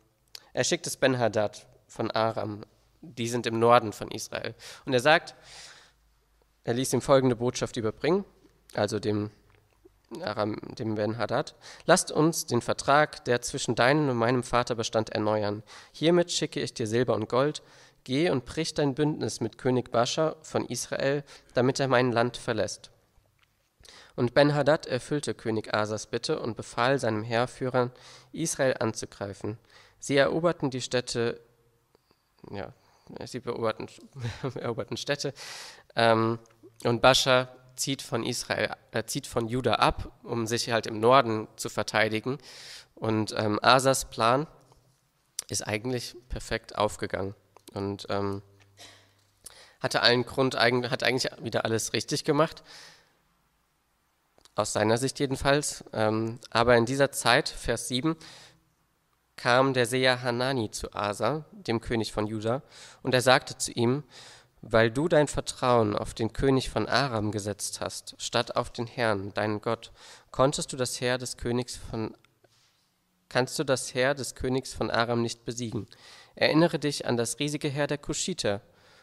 er 0.52 0.64
schickt 0.64 0.86
es 0.86 0.98
Ben-Hadad 0.98 1.66
von 1.86 2.10
Aram. 2.10 2.66
Die 3.00 3.26
sind 3.26 3.46
im 3.46 3.58
Norden 3.58 3.94
von 3.94 4.10
Israel. 4.10 4.54
Und 4.84 4.92
er 4.92 5.00
sagt, 5.00 5.34
er 6.64 6.74
ließ 6.74 6.92
ihm 6.92 7.00
folgende 7.00 7.36
Botschaft 7.36 7.78
überbringen, 7.78 8.26
also 8.74 8.98
dem, 8.98 9.30
Aram, 10.20 10.58
dem 10.78 10.94
Ben-Hadad. 10.96 11.54
Lasst 11.86 12.12
uns 12.12 12.44
den 12.44 12.60
Vertrag, 12.60 13.24
der 13.24 13.40
zwischen 13.40 13.74
deinem 13.74 14.10
und 14.10 14.16
meinem 14.18 14.42
Vater 14.42 14.74
bestand, 14.74 15.08
erneuern. 15.08 15.62
Hiermit 15.92 16.30
schicke 16.32 16.60
ich 16.60 16.74
dir 16.74 16.86
Silber 16.86 17.14
und 17.14 17.30
Gold, 17.30 17.62
Geh 18.04 18.30
und 18.30 18.44
brich 18.44 18.74
dein 18.74 18.94
Bündnis 18.94 19.40
mit 19.40 19.58
König 19.58 19.90
Bascha 19.90 20.36
von 20.42 20.64
Israel, 20.66 21.22
damit 21.54 21.80
er 21.80 21.88
mein 21.88 22.12
Land 22.12 22.36
verlässt. 22.36 22.90
Und 24.16 24.34
Ben-Hadad 24.34 24.86
erfüllte 24.86 25.34
König 25.34 25.74
Asas 25.74 26.06
Bitte 26.06 26.40
und 26.40 26.56
befahl 26.56 26.98
seinem 26.98 27.22
Heerführern, 27.22 27.92
Israel 28.32 28.76
anzugreifen. 28.78 29.58
Sie 29.98 30.16
eroberten 30.16 30.70
die 30.70 30.80
Städte, 30.80 31.40
ja, 32.50 32.72
sie 33.26 33.40
beoberten, 33.40 33.88
eroberten 34.54 34.96
Städte, 34.96 35.32
ähm, 35.94 36.38
und 36.84 37.02
Bascha 37.02 37.48
zieht 37.76 38.00
von 38.00 38.24
Israel, 38.24 38.74
äh, 38.92 39.04
zieht 39.04 39.26
von 39.26 39.48
Juda 39.48 39.74
ab, 39.74 40.10
um 40.22 40.46
sich 40.46 40.70
halt 40.70 40.86
im 40.86 41.00
Norden 41.00 41.46
zu 41.56 41.68
verteidigen. 41.68 42.38
Und 42.94 43.34
ähm, 43.36 43.58
Asas 43.62 44.08
Plan 44.10 44.46
ist 45.48 45.66
eigentlich 45.66 46.16
perfekt 46.28 46.76
aufgegangen 46.76 47.34
und 47.74 48.06
ähm, 48.10 48.42
hatte 49.80 50.02
allen 50.02 50.24
Grund, 50.24 50.56
hat 50.56 51.02
eigentlich 51.02 51.30
wieder 51.42 51.64
alles 51.64 51.92
richtig 51.92 52.24
gemacht, 52.24 52.62
aus 54.54 54.72
seiner 54.72 54.98
Sicht 54.98 55.18
jedenfalls. 55.18 55.84
Ähm, 55.92 56.38
aber 56.50 56.76
in 56.76 56.86
dieser 56.86 57.12
Zeit, 57.12 57.48
Vers 57.48 57.88
7, 57.88 58.16
kam 59.36 59.72
der 59.72 59.86
Seher 59.86 60.22
Hanani 60.22 60.70
zu 60.70 60.92
Asa, 60.94 61.46
dem 61.52 61.80
König 61.80 62.12
von 62.12 62.26
Juda, 62.26 62.62
und 63.02 63.14
er 63.14 63.22
sagte 63.22 63.56
zu 63.56 63.72
ihm, 63.72 64.04
weil 64.60 64.90
du 64.90 65.08
dein 65.08 65.28
Vertrauen 65.28 65.96
auf 65.96 66.12
den 66.12 66.34
König 66.34 66.68
von 66.68 66.86
Aram 66.86 67.32
gesetzt 67.32 67.80
hast, 67.80 68.14
statt 68.18 68.56
auf 68.56 68.70
den 68.70 68.86
Herrn, 68.86 69.32
deinen 69.32 69.62
Gott, 69.62 69.92
konntest 70.30 70.72
du 70.72 70.76
das 70.76 71.00
Heer 71.00 71.16
des 71.16 71.38
Königs 71.38 71.76
von 71.76 72.14
kannst 73.30 73.58
du 73.60 73.64
das 73.64 73.94
Heer 73.94 74.14
des 74.14 74.34
Königs 74.34 74.74
von 74.74 74.90
Aram 74.90 75.22
nicht 75.22 75.44
besiegen. 75.44 75.86
Erinnere 76.34 76.78
dich 76.78 77.06
an 77.06 77.16
das 77.16 77.38
riesige 77.38 77.68
Heer 77.68 77.86
der 77.86 77.98
Kuschiter 77.98 78.62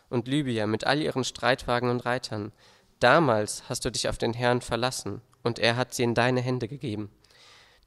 und 0.09 0.27
Libyer 0.27 0.67
mit 0.67 0.85
all 0.85 1.01
ihren 1.01 1.23
Streitwagen 1.23 1.89
und 1.89 2.05
Reitern. 2.05 2.51
Damals 2.99 3.63
hast 3.69 3.85
du 3.85 3.91
dich 3.91 4.09
auf 4.09 4.17
den 4.17 4.33
Herrn 4.33 4.61
verlassen, 4.61 5.21
und 5.43 5.59
er 5.59 5.75
hat 5.75 5.93
sie 5.93 6.03
in 6.03 6.15
deine 6.15 6.41
Hände 6.41 6.67
gegeben. 6.67 7.11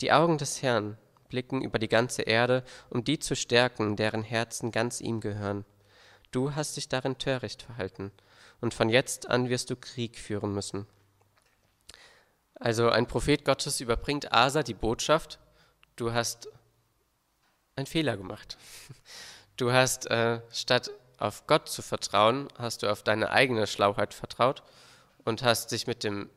Die 0.01 0.13
Augen 0.13 0.39
des 0.39 0.63
Herrn 0.63 0.97
blicken 1.29 1.63
über 1.63 1.79
die 1.79 1.89
ganze 1.89 2.23
Erde, 2.23 2.65
um 2.91 3.05
die 3.05 3.19
zu 3.19 3.37
stärken, 3.37 3.97
deren 3.97 4.23
Herzen 4.23 4.71
ganz 4.71 5.01
ihm 5.01 5.21
gehören. 5.21 5.65
Du 6.31 6.55
hast 6.55 6.77
dich 6.77 6.89
darin 6.89 7.19
töricht 7.19 7.63
verhalten, 7.63 8.13
und 8.61 8.75
von 8.75 8.89
jetzt 8.89 9.29
an 9.29 9.49
wirst 9.49 9.71
du 9.71 9.77
Krieg 9.77 10.19
führen 10.19 10.55
müssen. 10.55 10.87
Also 12.55 12.91
ein 12.91 13.07
Prophet 13.07 13.45
Gottes 13.45 13.81
überbringt 13.81 14.33
Asa 14.33 14.63
die 14.63 14.75
Botschaft, 14.75 15.39
du 15.97 16.13
hast 16.13 16.49
einen 17.81 17.87
Fehler 17.87 18.17
gemacht. 18.17 18.57
Du 19.57 19.73
hast, 19.73 20.07
äh, 20.07 20.41
statt 20.53 20.91
auf 21.19 21.47
Gott 21.47 21.69
zu 21.69 21.83
vertrauen, 21.83 22.49
hast 22.57 22.83
du 22.83 22.91
auf 22.91 23.03
deine 23.03 23.31
eigene 23.31 23.67
Schlauheit 23.67 24.15
vertraut 24.15 24.63
und 25.25 25.43
hast 25.43 25.73
dich 25.73 25.87
mit, 25.87 26.03
dem, 26.03 26.31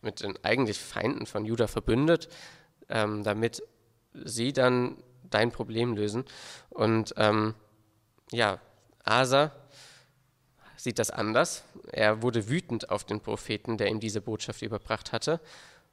mit 0.00 0.22
den 0.22 0.42
eigentlich 0.42 0.78
Feinden 0.78 1.26
von 1.26 1.44
Judah 1.44 1.68
verbündet, 1.68 2.28
ähm, 2.88 3.24
damit 3.24 3.62
sie 4.14 4.52
dann 4.52 4.96
dein 5.24 5.52
Problem 5.52 5.94
lösen. 5.94 6.24
Und 6.70 7.14
ähm, 7.16 7.54
ja, 8.30 8.58
Asa 9.04 9.52
sieht 10.76 10.98
das 10.98 11.10
anders. 11.10 11.64
Er 11.92 12.22
wurde 12.22 12.48
wütend 12.48 12.90
auf 12.90 13.04
den 13.04 13.20
Propheten, 13.20 13.76
der 13.76 13.88
ihm 13.88 14.00
diese 14.00 14.20
Botschaft 14.20 14.62
überbracht 14.62 15.12
hatte, 15.12 15.40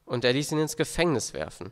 und 0.06 0.26
er 0.26 0.34
ließ 0.34 0.52
ihn 0.54 0.60
ins 0.60 0.76
Gefängnis 0.76 1.34
werfen. 1.34 1.72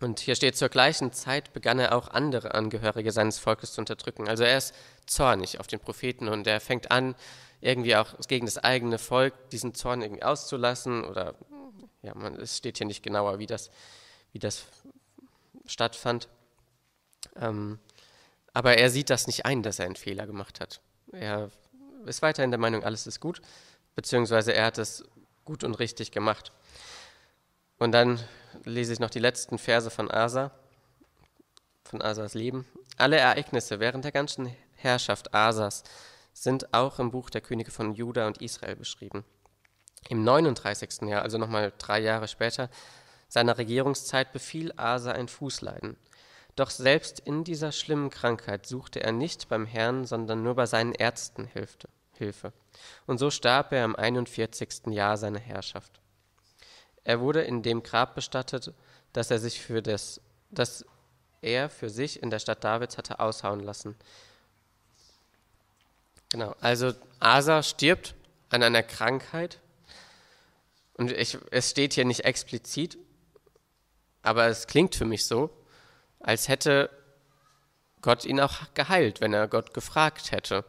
Und 0.00 0.20
hier 0.20 0.36
steht, 0.36 0.56
zur 0.56 0.68
gleichen 0.68 1.12
Zeit 1.12 1.52
begann 1.52 1.80
er 1.80 1.94
auch 1.96 2.08
andere 2.08 2.54
Angehörige 2.54 3.10
seines 3.10 3.38
Volkes 3.38 3.72
zu 3.72 3.80
unterdrücken. 3.80 4.28
Also 4.28 4.44
er 4.44 4.56
ist 4.56 4.74
zornig 5.06 5.58
auf 5.58 5.66
den 5.66 5.80
Propheten 5.80 6.28
und 6.28 6.46
er 6.46 6.60
fängt 6.60 6.90
an, 6.90 7.16
irgendwie 7.60 7.96
auch 7.96 8.14
gegen 8.28 8.46
das 8.46 8.58
eigene 8.58 8.98
Volk 8.98 9.34
diesen 9.50 9.74
Zorn 9.74 10.02
irgendwie 10.02 10.22
auszulassen. 10.22 11.04
Oder 11.04 11.34
ja, 12.02 12.14
man, 12.14 12.36
es 12.36 12.56
steht 12.56 12.78
hier 12.78 12.86
nicht 12.86 13.02
genauer, 13.02 13.40
wie 13.40 13.46
das, 13.46 13.70
wie 14.32 14.38
das 14.38 14.66
stattfand. 15.66 16.28
Ähm, 17.36 17.80
aber 18.52 18.76
er 18.76 18.90
sieht 18.90 19.10
das 19.10 19.26
nicht 19.26 19.46
ein, 19.46 19.62
dass 19.64 19.80
er 19.80 19.86
einen 19.86 19.96
Fehler 19.96 20.26
gemacht 20.26 20.60
hat. 20.60 20.80
Er 21.12 21.50
ist 22.06 22.22
weiterhin 22.22 22.50
der 22.50 22.60
Meinung, 22.60 22.84
alles 22.84 23.06
ist 23.06 23.20
gut, 23.20 23.42
beziehungsweise 23.96 24.52
er 24.52 24.66
hat 24.66 24.78
es 24.78 25.04
gut 25.44 25.64
und 25.64 25.74
richtig 25.74 26.12
gemacht. 26.12 26.52
Und 27.78 27.92
dann 27.92 28.20
lese 28.64 28.92
ich 28.92 29.00
noch 29.00 29.10
die 29.10 29.18
letzten 29.18 29.58
Verse 29.58 29.90
von 29.90 30.10
Asa, 30.10 30.50
von 31.84 32.02
Asas 32.02 32.34
Leben. 32.34 32.66
Alle 32.96 33.16
Ereignisse 33.16 33.80
während 33.80 34.04
der 34.04 34.12
ganzen 34.12 34.54
Herrschaft 34.74 35.34
Asas 35.34 35.84
sind 36.32 36.72
auch 36.72 36.98
im 36.98 37.10
Buch 37.10 37.30
der 37.30 37.40
Könige 37.40 37.70
von 37.70 37.92
Juda 37.92 38.26
und 38.26 38.42
Israel 38.42 38.76
beschrieben. 38.76 39.24
Im 40.08 40.22
39. 40.22 41.08
Jahr, 41.08 41.22
also 41.22 41.38
nochmal 41.38 41.72
drei 41.78 42.00
Jahre 42.00 42.28
später, 42.28 42.70
seiner 43.28 43.58
Regierungszeit 43.58 44.32
befiel 44.32 44.72
Asa 44.76 45.12
ein 45.12 45.28
Fußleiden. 45.28 45.96
Doch 46.56 46.70
selbst 46.70 47.20
in 47.20 47.44
dieser 47.44 47.72
schlimmen 47.72 48.10
Krankheit 48.10 48.66
suchte 48.66 49.00
er 49.00 49.12
nicht 49.12 49.48
beim 49.48 49.66
Herrn, 49.66 50.06
sondern 50.06 50.42
nur 50.42 50.54
bei 50.54 50.66
seinen 50.66 50.92
Ärzten 50.92 51.48
Hilfe. 52.12 52.52
Und 53.06 53.18
so 53.18 53.30
starb 53.30 53.72
er 53.72 53.84
im 53.84 53.94
41. 53.94 54.86
Jahr 54.88 55.16
seiner 55.16 55.38
Herrschaft. 55.38 56.00
Er 57.08 57.20
wurde 57.20 57.40
in 57.40 57.62
dem 57.62 57.82
Grab 57.82 58.14
bestattet, 58.14 58.70
das 59.14 59.30
er 59.30 59.38
sich 59.38 59.62
für 59.62 59.80
das, 59.80 60.20
das 60.50 60.84
er 61.40 61.70
für 61.70 61.88
sich 61.88 62.22
in 62.22 62.28
der 62.28 62.38
Stadt 62.38 62.62
Davids 62.62 62.98
hatte 62.98 63.18
aushauen 63.18 63.60
lassen. 63.60 63.96
Genau, 66.28 66.54
also 66.60 66.92
Asa 67.18 67.62
stirbt 67.62 68.14
an 68.50 68.62
einer 68.62 68.82
Krankheit. 68.82 69.58
Und 70.98 71.10
ich, 71.10 71.38
es 71.50 71.70
steht 71.70 71.94
hier 71.94 72.04
nicht 72.04 72.26
explizit, 72.26 72.98
aber 74.20 74.48
es 74.48 74.66
klingt 74.66 74.94
für 74.94 75.06
mich 75.06 75.24
so, 75.24 75.48
als 76.20 76.48
hätte 76.48 76.90
Gott 78.02 78.26
ihn 78.26 78.38
auch 78.38 78.74
geheilt, 78.74 79.22
wenn 79.22 79.32
er 79.32 79.48
Gott 79.48 79.72
gefragt 79.72 80.30
hätte. 80.30 80.62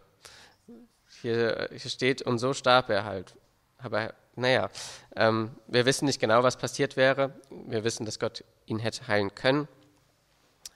Hier, 1.21 1.67
hier 1.69 1.91
steht, 1.91 2.21
und 2.21 2.39
so 2.39 2.53
starb 2.53 2.89
er 2.89 3.03
halt. 3.03 3.35
Aber 3.77 4.13
naja, 4.39 4.69
ähm, 5.15 5.51
wir 5.67 5.85
wissen 5.85 6.05
nicht 6.05 6.19
genau, 6.19 6.43
was 6.43 6.57
passiert 6.57 6.97
wäre. 6.97 7.33
Wir 7.49 7.83
wissen, 7.83 8.05
dass 8.05 8.19
Gott 8.19 8.43
ihn 8.65 8.79
hätte 8.79 9.07
heilen 9.07 9.33
können. 9.35 9.67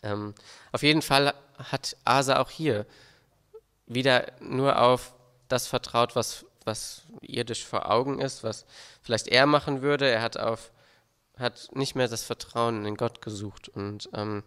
Ähm, 0.02 0.34
auf 0.72 0.84
jeden 0.84 1.02
Fall 1.02 1.34
hat 1.58 1.96
Asa 2.06 2.40
auch 2.40 2.50
hier 2.50 2.86
wieder 3.86 4.32
nur 4.40 4.80
auf 4.82 5.16
das 5.48 5.68
vertraut, 5.68 6.16
was, 6.16 6.46
was 6.66 7.04
irdisch 7.22 7.66
vor 7.66 7.90
Augen 7.90 8.20
ist, 8.20 8.44
was 8.44 8.66
vielleicht 9.02 9.28
er 9.28 9.46
machen 9.46 9.82
würde. 9.82 10.08
Er 10.10 10.22
hat 10.22 10.38
auf 10.38 10.72
hat 11.38 11.70
nicht 11.74 11.96
mehr 11.96 12.08
das 12.08 12.24
Vertrauen 12.24 12.86
in 12.86 12.96
Gott 12.96 13.22
gesucht 13.22 13.70
und 13.70 14.10
ähm, 14.14 14.44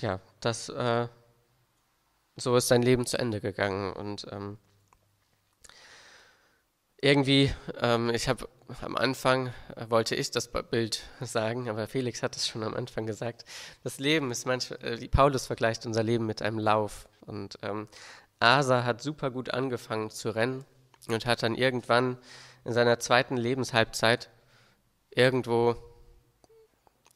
ja, 0.00 0.20
das 0.40 0.68
äh, 0.70 1.08
so 2.36 2.56
ist 2.56 2.68
sein 2.68 2.82
Leben 2.82 3.06
zu 3.06 3.18
Ende 3.18 3.40
gegangen 3.40 3.92
und 3.92 4.26
ähm, 4.30 4.58
irgendwie, 7.02 7.52
ähm, 7.80 8.10
ich 8.10 8.28
habe 8.28 8.48
am 8.80 8.96
Anfang, 8.96 9.48
äh, 9.76 9.90
wollte 9.90 10.14
ich 10.14 10.30
das 10.30 10.48
Bild 10.48 11.02
sagen, 11.20 11.68
aber 11.68 11.86
Felix 11.88 12.22
hat 12.22 12.36
es 12.36 12.46
schon 12.46 12.62
am 12.62 12.74
Anfang 12.74 13.06
gesagt, 13.06 13.44
das 13.82 13.98
Leben 13.98 14.30
ist 14.30 14.46
manchmal, 14.46 14.82
äh, 14.82 15.08
Paulus 15.08 15.46
vergleicht 15.46 15.84
unser 15.84 16.04
Leben 16.04 16.24
mit 16.24 16.40
einem 16.40 16.58
Lauf 16.58 17.08
und 17.26 17.58
ähm, 17.62 17.88
Asa 18.38 18.84
hat 18.84 19.02
super 19.02 19.30
gut 19.30 19.50
angefangen 19.50 20.10
zu 20.10 20.30
rennen 20.30 20.64
und 21.08 21.26
hat 21.26 21.42
dann 21.42 21.56
irgendwann 21.56 22.18
in 22.64 22.72
seiner 22.72 23.00
zweiten 23.00 23.36
Lebenshalbzeit 23.36 24.30
irgendwo 25.10 25.76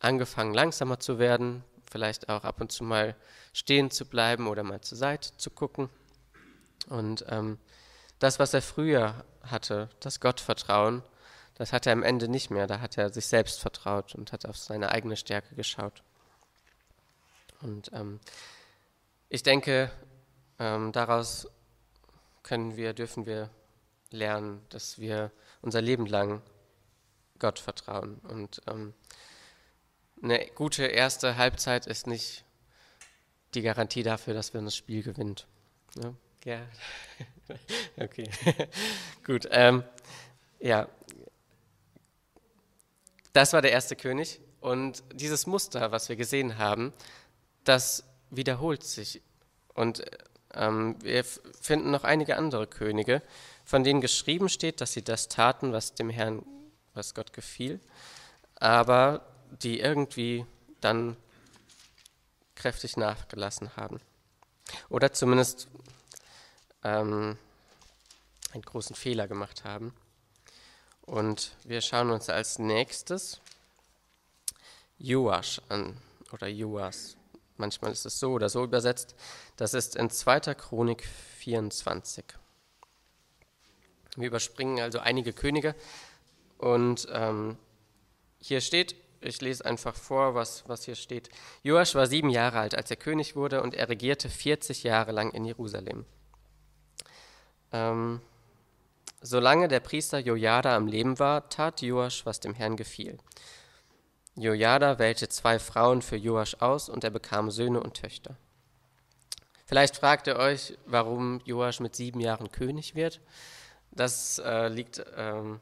angefangen 0.00 0.52
langsamer 0.52 0.98
zu 0.98 1.20
werden, 1.20 1.62
vielleicht 1.90 2.28
auch 2.28 2.42
ab 2.42 2.60
und 2.60 2.72
zu 2.72 2.82
mal 2.82 3.14
stehen 3.52 3.92
zu 3.92 4.04
bleiben 4.04 4.48
oder 4.48 4.64
mal 4.64 4.80
zur 4.80 4.98
Seite 4.98 5.36
zu 5.36 5.50
gucken. 5.50 5.88
Und 6.88 7.24
ähm, 7.28 7.58
das, 8.18 8.38
was 8.38 8.54
er 8.54 8.62
früher 8.62 9.24
hatte, 9.42 9.88
das 10.00 10.20
Gottvertrauen, 10.20 11.02
das 11.54 11.72
hat 11.72 11.86
er 11.86 11.92
am 11.92 12.02
Ende 12.02 12.28
nicht 12.28 12.50
mehr. 12.50 12.66
Da 12.66 12.80
hat 12.80 12.98
er 12.98 13.10
sich 13.10 13.26
selbst 13.26 13.60
vertraut 13.60 14.14
und 14.14 14.32
hat 14.32 14.46
auf 14.46 14.56
seine 14.56 14.90
eigene 14.90 15.16
Stärke 15.16 15.54
geschaut. 15.54 16.02
Und 17.62 17.90
ähm, 17.94 18.20
ich 19.30 19.42
denke, 19.42 19.90
ähm, 20.58 20.92
daraus 20.92 21.48
können 22.42 22.76
wir, 22.76 22.92
dürfen 22.92 23.24
wir 23.24 23.50
lernen, 24.10 24.64
dass 24.68 24.98
wir 24.98 25.32
unser 25.62 25.80
Leben 25.80 26.06
lang 26.06 26.42
Gott 27.38 27.58
vertrauen. 27.58 28.18
Und 28.18 28.60
ähm, 28.66 28.92
eine 30.22 30.46
gute 30.54 30.84
erste 30.84 31.36
Halbzeit 31.36 31.86
ist 31.86 32.06
nicht 32.06 32.44
die 33.54 33.62
Garantie 33.62 34.02
dafür, 34.02 34.34
dass 34.34 34.52
wir 34.52 34.60
das 34.60 34.76
Spiel 34.76 35.02
gewinnt. 35.02 35.46
Ja, 35.94 36.12
ja. 36.46 36.60
okay, 37.98 38.30
gut. 39.24 39.46
Ähm, 39.50 39.82
ja, 40.60 40.88
das 43.32 43.52
war 43.52 43.62
der 43.62 43.72
erste 43.72 43.96
König. 43.96 44.40
Und 44.60 45.02
dieses 45.12 45.46
Muster, 45.46 45.92
was 45.92 46.08
wir 46.08 46.16
gesehen 46.16 46.56
haben, 46.56 46.92
das 47.64 48.04
wiederholt 48.30 48.84
sich. 48.84 49.20
Und 49.74 50.04
ähm, 50.54 50.96
wir 51.02 51.24
finden 51.24 51.90
noch 51.90 52.04
einige 52.04 52.36
andere 52.36 52.66
Könige, 52.66 53.22
von 53.64 53.84
denen 53.84 54.00
geschrieben 54.00 54.48
steht, 54.48 54.80
dass 54.80 54.92
sie 54.92 55.02
das 55.02 55.28
taten, 55.28 55.72
was 55.72 55.94
dem 55.94 56.10
Herrn, 56.10 56.44
was 56.94 57.14
Gott 57.14 57.32
gefiel, 57.32 57.80
aber 58.54 59.26
die 59.62 59.80
irgendwie 59.80 60.46
dann 60.80 61.16
kräftig 62.54 62.96
nachgelassen 62.96 63.76
haben. 63.76 64.00
Oder 64.88 65.12
zumindest 65.12 65.68
ähm, 66.86 67.36
einen 68.52 68.62
großen 68.62 68.94
Fehler 68.94 69.26
gemacht 69.26 69.64
haben. 69.64 69.92
Und 71.02 71.52
wir 71.64 71.80
schauen 71.80 72.10
uns 72.10 72.28
als 72.28 72.58
nächstes 72.58 73.40
Joasch 74.98 75.60
an 75.68 75.96
oder 76.32 76.46
Joas. 76.46 77.16
Manchmal 77.56 77.92
ist 77.92 78.06
es 78.06 78.18
so 78.18 78.32
oder 78.32 78.48
so 78.48 78.64
übersetzt. 78.64 79.14
Das 79.56 79.74
ist 79.74 79.96
in 79.96 80.10
2. 80.10 80.54
Chronik 80.54 81.04
24. 81.38 82.24
Wir 84.16 84.28
überspringen 84.28 84.80
also 84.80 84.98
einige 85.00 85.32
Könige. 85.32 85.74
Und 86.58 87.06
ähm, 87.10 87.56
hier 88.40 88.60
steht, 88.60 88.94
ich 89.20 89.40
lese 89.40 89.64
einfach 89.64 89.94
vor, 89.94 90.34
was, 90.34 90.68
was 90.68 90.84
hier 90.84 90.94
steht. 90.94 91.30
Joasch 91.62 91.94
war 91.94 92.06
sieben 92.06 92.30
Jahre 92.30 92.60
alt, 92.60 92.74
als 92.74 92.90
er 92.90 92.96
König 92.96 93.36
wurde, 93.36 93.62
und 93.62 93.74
er 93.74 93.88
regierte 93.88 94.28
40 94.28 94.82
Jahre 94.84 95.12
lang 95.12 95.32
in 95.32 95.44
Jerusalem. 95.44 96.06
Ähm, 97.76 98.20
solange 99.20 99.68
der 99.68 99.80
Priester 99.80 100.18
Jojada 100.18 100.74
am 100.76 100.86
Leben 100.86 101.18
war, 101.18 101.48
tat 101.48 101.82
Joasch, 101.82 102.24
was 102.24 102.40
dem 102.40 102.54
Herrn 102.54 102.76
gefiel. 102.76 103.18
Jojada 104.34 104.98
wählte 104.98 105.28
zwei 105.28 105.58
Frauen 105.58 106.02
für 106.02 106.16
Joasch 106.16 106.56
aus 106.60 106.88
und 106.88 107.04
er 107.04 107.10
bekam 107.10 107.50
Söhne 107.50 107.80
und 107.80 107.94
Töchter. 107.94 108.36
Vielleicht 109.66 109.96
fragt 109.96 110.26
ihr 110.26 110.36
euch, 110.36 110.78
warum 110.86 111.40
Joasch 111.44 111.80
mit 111.80 111.96
sieben 111.96 112.20
Jahren 112.20 112.52
König 112.52 112.94
wird. 112.94 113.20
Das 113.90 114.38
äh, 114.38 114.68
liegt 114.68 115.04
ähm, 115.16 115.60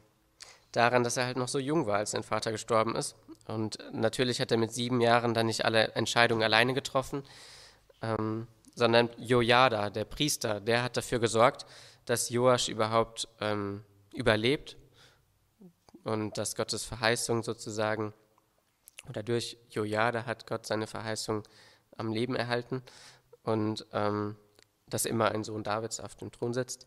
daran, 0.71 1.03
dass 1.03 1.17
er 1.17 1.25
halt 1.25 1.37
noch 1.37 1.47
so 1.47 1.57
jung 1.57 1.87
war, 1.87 1.97
als 1.97 2.11
sein 2.11 2.23
Vater 2.23 2.51
gestorben 2.51 2.95
ist. 2.95 3.15
Und 3.47 3.79
natürlich 3.91 4.41
hat 4.41 4.51
er 4.51 4.57
mit 4.57 4.73
sieben 4.73 5.01
Jahren 5.01 5.33
dann 5.33 5.47
nicht 5.47 5.65
alle 5.65 5.93
Entscheidungen 5.95 6.43
alleine 6.43 6.73
getroffen, 6.73 7.23
ähm, 8.01 8.47
sondern 8.75 9.09
Jojada, 9.17 9.89
der 9.89 10.05
Priester, 10.05 10.59
der 10.59 10.83
hat 10.83 10.97
dafür 10.97 11.19
gesorgt, 11.19 11.65
dass 12.05 12.29
Joasch 12.29 12.69
überhaupt 12.69 13.27
ähm, 13.39 13.83
überlebt 14.13 14.77
und 16.03 16.37
dass 16.37 16.55
Gottes 16.55 16.85
Verheißung 16.85 17.43
sozusagen, 17.43 18.13
oder 19.09 19.23
durch 19.23 19.57
Jojada 19.69 20.25
hat 20.25 20.47
Gott 20.47 20.65
seine 20.65 20.87
Verheißung 20.87 21.43
am 21.97 22.11
Leben 22.11 22.35
erhalten 22.35 22.83
und 23.43 23.85
ähm, 23.91 24.35
dass 24.87 25.05
immer 25.05 25.31
ein 25.31 25.43
Sohn 25.43 25.63
Davids 25.63 25.99
auf 25.99 26.15
dem 26.15 26.31
Thron 26.31 26.53
sitzt. 26.53 26.85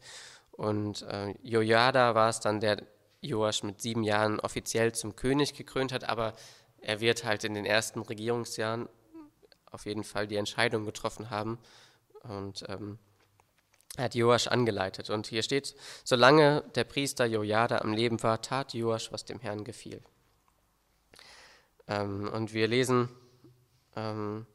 Und 0.52 1.02
äh, 1.02 1.34
Jojada 1.42 2.14
war 2.14 2.28
es 2.28 2.40
dann, 2.40 2.60
der 2.60 2.82
Joasch 3.20 3.62
mit 3.62 3.80
sieben 3.80 4.04
Jahren 4.04 4.40
offiziell 4.40 4.92
zum 4.92 5.16
König 5.16 5.54
gekrönt 5.54 5.92
hat, 5.92 6.08
aber 6.08 6.34
er 6.80 7.00
wird 7.00 7.24
halt 7.24 7.44
in 7.44 7.54
den 7.54 7.64
ersten 7.64 8.00
Regierungsjahren 8.00 8.88
auf 9.70 9.86
jeden 9.86 10.04
Fall 10.04 10.26
die 10.26 10.36
Entscheidung 10.36 10.84
getroffen 10.84 11.30
haben 11.30 11.58
und 12.22 12.64
ähm, 12.68 12.98
hat 13.98 14.14
Joasch 14.14 14.46
angeleitet. 14.46 15.10
Und 15.10 15.26
hier 15.26 15.42
steht, 15.42 15.74
solange 16.04 16.62
der 16.74 16.84
Priester 16.84 17.26
Jojada 17.26 17.78
am 17.78 17.92
Leben 17.92 18.22
war, 18.22 18.40
tat 18.40 18.74
Joasch, 18.74 19.12
was 19.12 19.24
dem 19.24 19.40
Herrn 19.40 19.64
gefiel. 19.64 20.02
Ähm, 21.86 22.28
und 22.28 22.52
wir 22.52 22.68
lesen, 22.68 23.08
ähm, 23.96 24.46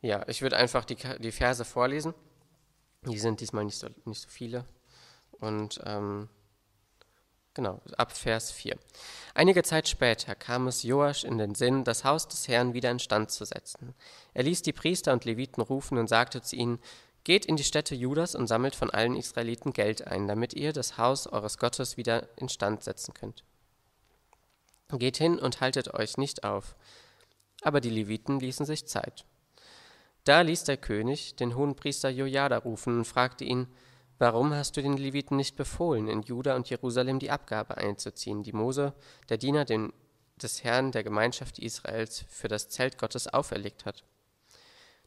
ja, 0.00 0.26
ich 0.28 0.42
würde 0.42 0.56
einfach 0.56 0.84
die, 0.84 0.96
die 1.18 1.32
Verse 1.32 1.64
vorlesen. 1.64 2.14
Die 3.02 3.18
sind 3.18 3.40
diesmal 3.40 3.64
nicht 3.64 3.78
so, 3.78 3.88
nicht 4.04 4.22
so 4.22 4.28
viele. 4.28 4.64
Und 5.32 5.80
ähm, 5.84 6.28
genau, 7.58 7.80
ab 7.96 8.16
Vers 8.16 8.52
4. 8.52 8.76
Einige 9.34 9.64
Zeit 9.64 9.88
später 9.88 10.36
kam 10.36 10.68
es 10.68 10.84
Joasch 10.84 11.24
in 11.24 11.38
den 11.38 11.56
Sinn, 11.56 11.82
das 11.82 12.04
Haus 12.04 12.28
des 12.28 12.46
Herrn 12.46 12.72
wieder 12.72 12.88
instand 12.88 13.32
zu 13.32 13.44
setzen. 13.44 13.96
Er 14.32 14.44
ließ 14.44 14.62
die 14.62 14.72
Priester 14.72 15.12
und 15.12 15.24
Leviten 15.24 15.60
rufen 15.60 15.98
und 15.98 16.08
sagte 16.08 16.40
zu 16.40 16.54
ihnen, 16.54 16.78
Geht 17.24 17.46
in 17.46 17.56
die 17.56 17.64
Städte 17.64 17.96
Judas 17.96 18.36
und 18.36 18.46
sammelt 18.46 18.76
von 18.76 18.90
allen 18.90 19.16
Israeliten 19.16 19.72
Geld 19.72 20.06
ein, 20.06 20.28
damit 20.28 20.54
ihr 20.54 20.72
das 20.72 20.98
Haus 20.98 21.26
eures 21.26 21.58
Gottes 21.58 21.96
wieder 21.96 22.28
instand 22.36 22.84
setzen 22.84 23.12
könnt. 23.12 23.42
Geht 24.92 25.16
hin 25.16 25.40
und 25.40 25.60
haltet 25.60 25.92
euch 25.92 26.16
nicht 26.16 26.44
auf. 26.44 26.76
Aber 27.62 27.80
die 27.80 27.90
Leviten 27.90 28.38
ließen 28.38 28.66
sich 28.66 28.86
Zeit. 28.86 29.24
Da 30.22 30.42
ließ 30.42 30.62
der 30.62 30.76
König 30.76 31.34
den 31.34 31.56
Hohenpriester 31.56 32.08
Jojada 32.08 32.58
rufen 32.58 32.98
und 32.98 33.04
fragte 33.04 33.44
ihn, 33.44 33.66
Warum 34.18 34.52
hast 34.52 34.76
du 34.76 34.82
den 34.82 34.96
Leviten 34.96 35.36
nicht 35.36 35.54
befohlen, 35.54 36.08
in 36.08 36.22
Juda 36.22 36.56
und 36.56 36.68
Jerusalem 36.68 37.20
die 37.20 37.30
Abgabe 37.30 37.76
einzuziehen, 37.76 38.42
die 38.42 38.52
Mose, 38.52 38.92
der 39.28 39.38
Diener 39.38 39.64
den, 39.64 39.92
des 40.42 40.64
Herrn 40.64 40.90
der 40.90 41.04
Gemeinschaft 41.04 41.60
Israels, 41.60 42.24
für 42.28 42.48
das 42.48 42.68
Zelt 42.68 42.98
Gottes 42.98 43.28
auferlegt 43.28 43.84
hat? 43.84 44.02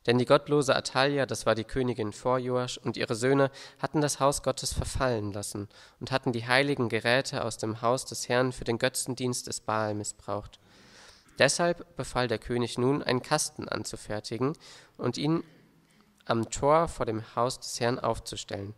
Denn 0.07 0.17
die 0.17 0.25
gottlose 0.25 0.75
Atalia, 0.75 1.25
das 1.25 1.45
war 1.45 1.55
die 1.55 1.65
Königin 1.65 2.13
vor 2.13 2.39
Joasch, 2.39 2.77
und 2.77 2.97
ihre 2.97 3.15
Söhne 3.15 3.51
hatten 3.79 4.01
das 4.01 4.19
Haus 4.19 4.41
Gottes 4.43 4.73
verfallen 4.73 5.31
lassen 5.31 5.67
und 5.99 6.11
hatten 6.11 6.31
die 6.31 6.47
heiligen 6.47 6.89
Geräte 6.89 7.43
aus 7.43 7.57
dem 7.57 7.81
Haus 7.81 8.05
des 8.05 8.27
Herrn 8.29 8.51
für 8.51 8.63
den 8.63 8.79
Götzendienst 8.79 9.45
des 9.45 9.59
Baal 9.59 9.93
missbraucht. 9.93 10.59
Deshalb 11.37 11.95
befahl 11.95 12.27
der 12.27 12.39
König 12.39 12.77
nun, 12.77 13.03
einen 13.03 13.21
Kasten 13.21 13.67
anzufertigen 13.67 14.53
und 14.97 15.17
ihn 15.17 15.43
am 16.25 16.49
Tor 16.49 16.87
vor 16.87 17.05
dem 17.05 17.35
Haus 17.35 17.59
des 17.59 17.79
Herrn 17.79 17.99
aufzustellen. 17.99 18.73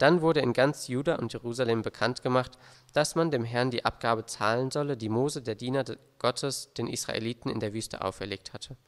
Dann 0.00 0.22
wurde 0.22 0.40
in 0.40 0.54
ganz 0.54 0.88
Juda 0.88 1.16
und 1.16 1.34
Jerusalem 1.34 1.82
bekannt 1.82 2.22
gemacht, 2.22 2.52
dass 2.94 3.16
man 3.16 3.30
dem 3.30 3.44
Herrn 3.44 3.70
die 3.70 3.84
Abgabe 3.84 4.24
zahlen 4.24 4.70
solle, 4.70 4.96
die 4.96 5.10
Mose, 5.10 5.42
der 5.42 5.56
Diener 5.56 5.84
Gottes, 6.18 6.72
den 6.72 6.86
Israeliten 6.86 7.50
in 7.50 7.60
der 7.60 7.74
Wüste 7.74 8.02
auferlegt 8.02 8.54
hatte. 8.54 8.78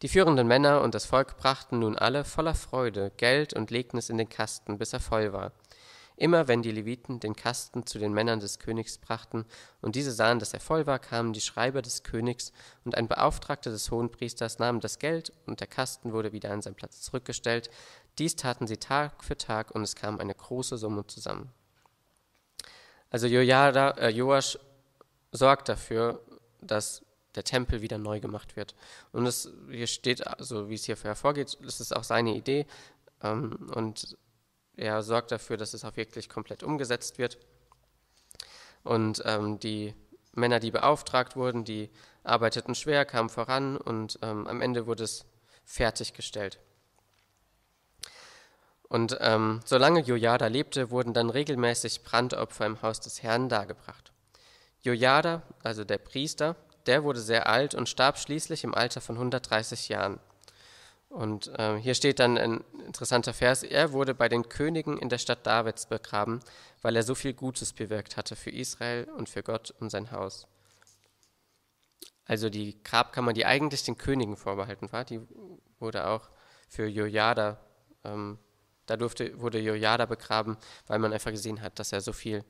Die 0.00 0.08
führenden 0.08 0.46
Männer 0.46 0.80
und 0.80 0.94
das 0.94 1.04
Volk 1.04 1.36
brachten 1.36 1.80
nun 1.80 1.94
alle 1.94 2.24
voller 2.24 2.54
Freude 2.54 3.12
Geld 3.18 3.52
und 3.52 3.70
legten 3.70 3.98
es 3.98 4.08
in 4.08 4.16
den 4.16 4.30
Kasten, 4.30 4.78
bis 4.78 4.94
er 4.94 5.00
voll 5.00 5.34
war. 5.34 5.52
Immer 6.18 6.48
wenn 6.48 6.62
die 6.62 6.72
Leviten 6.72 7.20
den 7.20 7.36
Kasten 7.36 7.86
zu 7.86 8.00
den 8.00 8.12
Männern 8.12 8.40
des 8.40 8.58
Königs 8.58 8.98
brachten 8.98 9.44
und 9.80 9.94
diese 9.94 10.10
sahen, 10.10 10.40
dass 10.40 10.52
er 10.52 10.58
voll 10.58 10.84
war, 10.84 10.98
kamen 10.98 11.32
die 11.32 11.40
Schreiber 11.40 11.80
des 11.80 12.02
Königs 12.02 12.52
und 12.84 12.96
ein 12.96 13.06
Beauftragter 13.06 13.70
des 13.70 13.92
Hohenpriesters 13.92 14.58
nahm 14.58 14.80
das 14.80 14.98
Geld 14.98 15.32
und 15.46 15.60
der 15.60 15.68
Kasten 15.68 16.12
wurde 16.12 16.32
wieder 16.32 16.50
an 16.50 16.60
seinen 16.60 16.74
Platz 16.74 17.02
zurückgestellt. 17.02 17.70
Dies 18.18 18.36
taten 18.36 18.66
sie 18.66 18.78
Tag 18.78 19.22
für 19.22 19.36
Tag 19.36 19.70
und 19.70 19.82
es 19.82 19.94
kam 19.94 20.18
eine 20.18 20.34
große 20.34 20.76
Summe 20.76 21.06
zusammen. 21.06 21.52
Also 23.10 23.26
Jojada, 23.26 23.90
äh, 23.92 24.10
Joasch 24.10 24.58
sorgt 25.32 25.68
dafür, 25.68 26.20
dass 26.60 27.02
der 27.34 27.44
Tempel 27.44 27.80
wieder 27.80 27.98
neu 27.98 28.20
gemacht 28.20 28.56
wird. 28.56 28.74
Und 29.12 29.26
es 29.26 29.50
hier 29.70 29.86
steht, 29.86 30.26
also 30.26 30.68
wie 30.68 30.74
es 30.74 30.84
hier 30.84 30.96
hervorgeht, 30.96 31.54
ist 31.54 31.80
es 31.80 31.92
auch 31.92 32.04
seine 32.04 32.34
Idee. 32.34 32.66
Ähm, 33.22 33.70
und 33.74 34.16
er 34.76 35.02
sorgt 35.02 35.30
dafür, 35.30 35.56
dass 35.56 35.74
es 35.74 35.84
auch 35.84 35.96
wirklich 35.96 36.28
komplett 36.28 36.62
umgesetzt 36.62 37.18
wird. 37.18 37.38
Und 38.82 39.22
ähm, 39.24 39.58
die 39.60 39.94
Männer, 40.32 40.60
die 40.60 40.70
beauftragt 40.70 41.36
wurden, 41.36 41.64
die 41.64 41.90
arbeiteten 42.22 42.74
schwer, 42.74 43.04
kamen 43.04 43.28
voran 43.28 43.76
und 43.76 44.18
ähm, 44.22 44.46
am 44.46 44.60
Ende 44.60 44.86
wurde 44.86 45.04
es 45.04 45.24
fertiggestellt. 45.64 46.60
Und 48.88 49.18
ähm, 49.20 49.60
solange 49.64 50.00
Jojada 50.00 50.46
lebte, 50.46 50.90
wurden 50.90 51.12
dann 51.12 51.30
regelmäßig 51.30 52.02
Brandopfer 52.02 52.66
im 52.66 52.80
Haus 52.80 53.00
des 53.00 53.22
Herrn 53.22 53.48
dargebracht. 53.48 54.12
Jojada, 54.80 55.42
also 55.62 55.84
der 55.84 55.98
Priester, 55.98 56.56
der 56.86 57.04
wurde 57.04 57.20
sehr 57.20 57.48
alt 57.48 57.74
und 57.74 57.88
starb 57.88 58.18
schließlich 58.18 58.64
im 58.64 58.74
Alter 58.74 59.00
von 59.00 59.16
130 59.16 59.88
Jahren. 59.90 60.20
Und 61.10 61.48
äh, 61.58 61.76
hier 61.76 61.94
steht 61.94 62.18
dann 62.18 62.38
ein 62.38 62.64
interessanter 62.86 63.34
Vers. 63.34 63.62
Er 63.62 63.92
wurde 63.92 64.14
bei 64.14 64.28
den 64.28 64.48
Königen 64.48 64.98
in 64.98 65.08
der 65.08 65.18
Stadt 65.18 65.46
Davids 65.46 65.86
begraben, 65.86 66.40
weil 66.82 66.96
er 66.96 67.02
so 67.02 67.14
viel 67.14 67.34
Gutes 67.34 67.72
bewirkt 67.72 68.16
hatte 68.16 68.36
für 68.36 68.50
Israel 68.50 69.08
und 69.16 69.28
für 69.28 69.42
Gott 69.42 69.74
und 69.80 69.90
sein 69.90 70.10
Haus. 70.10 70.46
Also 72.24 72.50
die 72.50 72.82
Grabkammer, 72.84 73.32
die 73.32 73.46
eigentlich 73.46 73.84
den 73.84 73.96
Königen 73.96 74.36
vorbehalten 74.36 74.92
war, 74.92 75.04
die 75.04 75.20
wurde 75.78 76.06
auch 76.06 76.28
für 76.68 76.86
Jojada, 76.86 77.58
ähm, 78.04 78.38
da 78.88 78.96
durfte, 78.96 79.40
wurde 79.40 79.58
Jojada 79.58 80.06
begraben, 80.06 80.56
weil 80.86 80.98
man 80.98 81.12
einfach 81.12 81.30
gesehen 81.30 81.62
hat, 81.62 81.78
dass 81.78 81.92
er 81.92 82.00
so 82.00 82.12
viel 82.12 82.44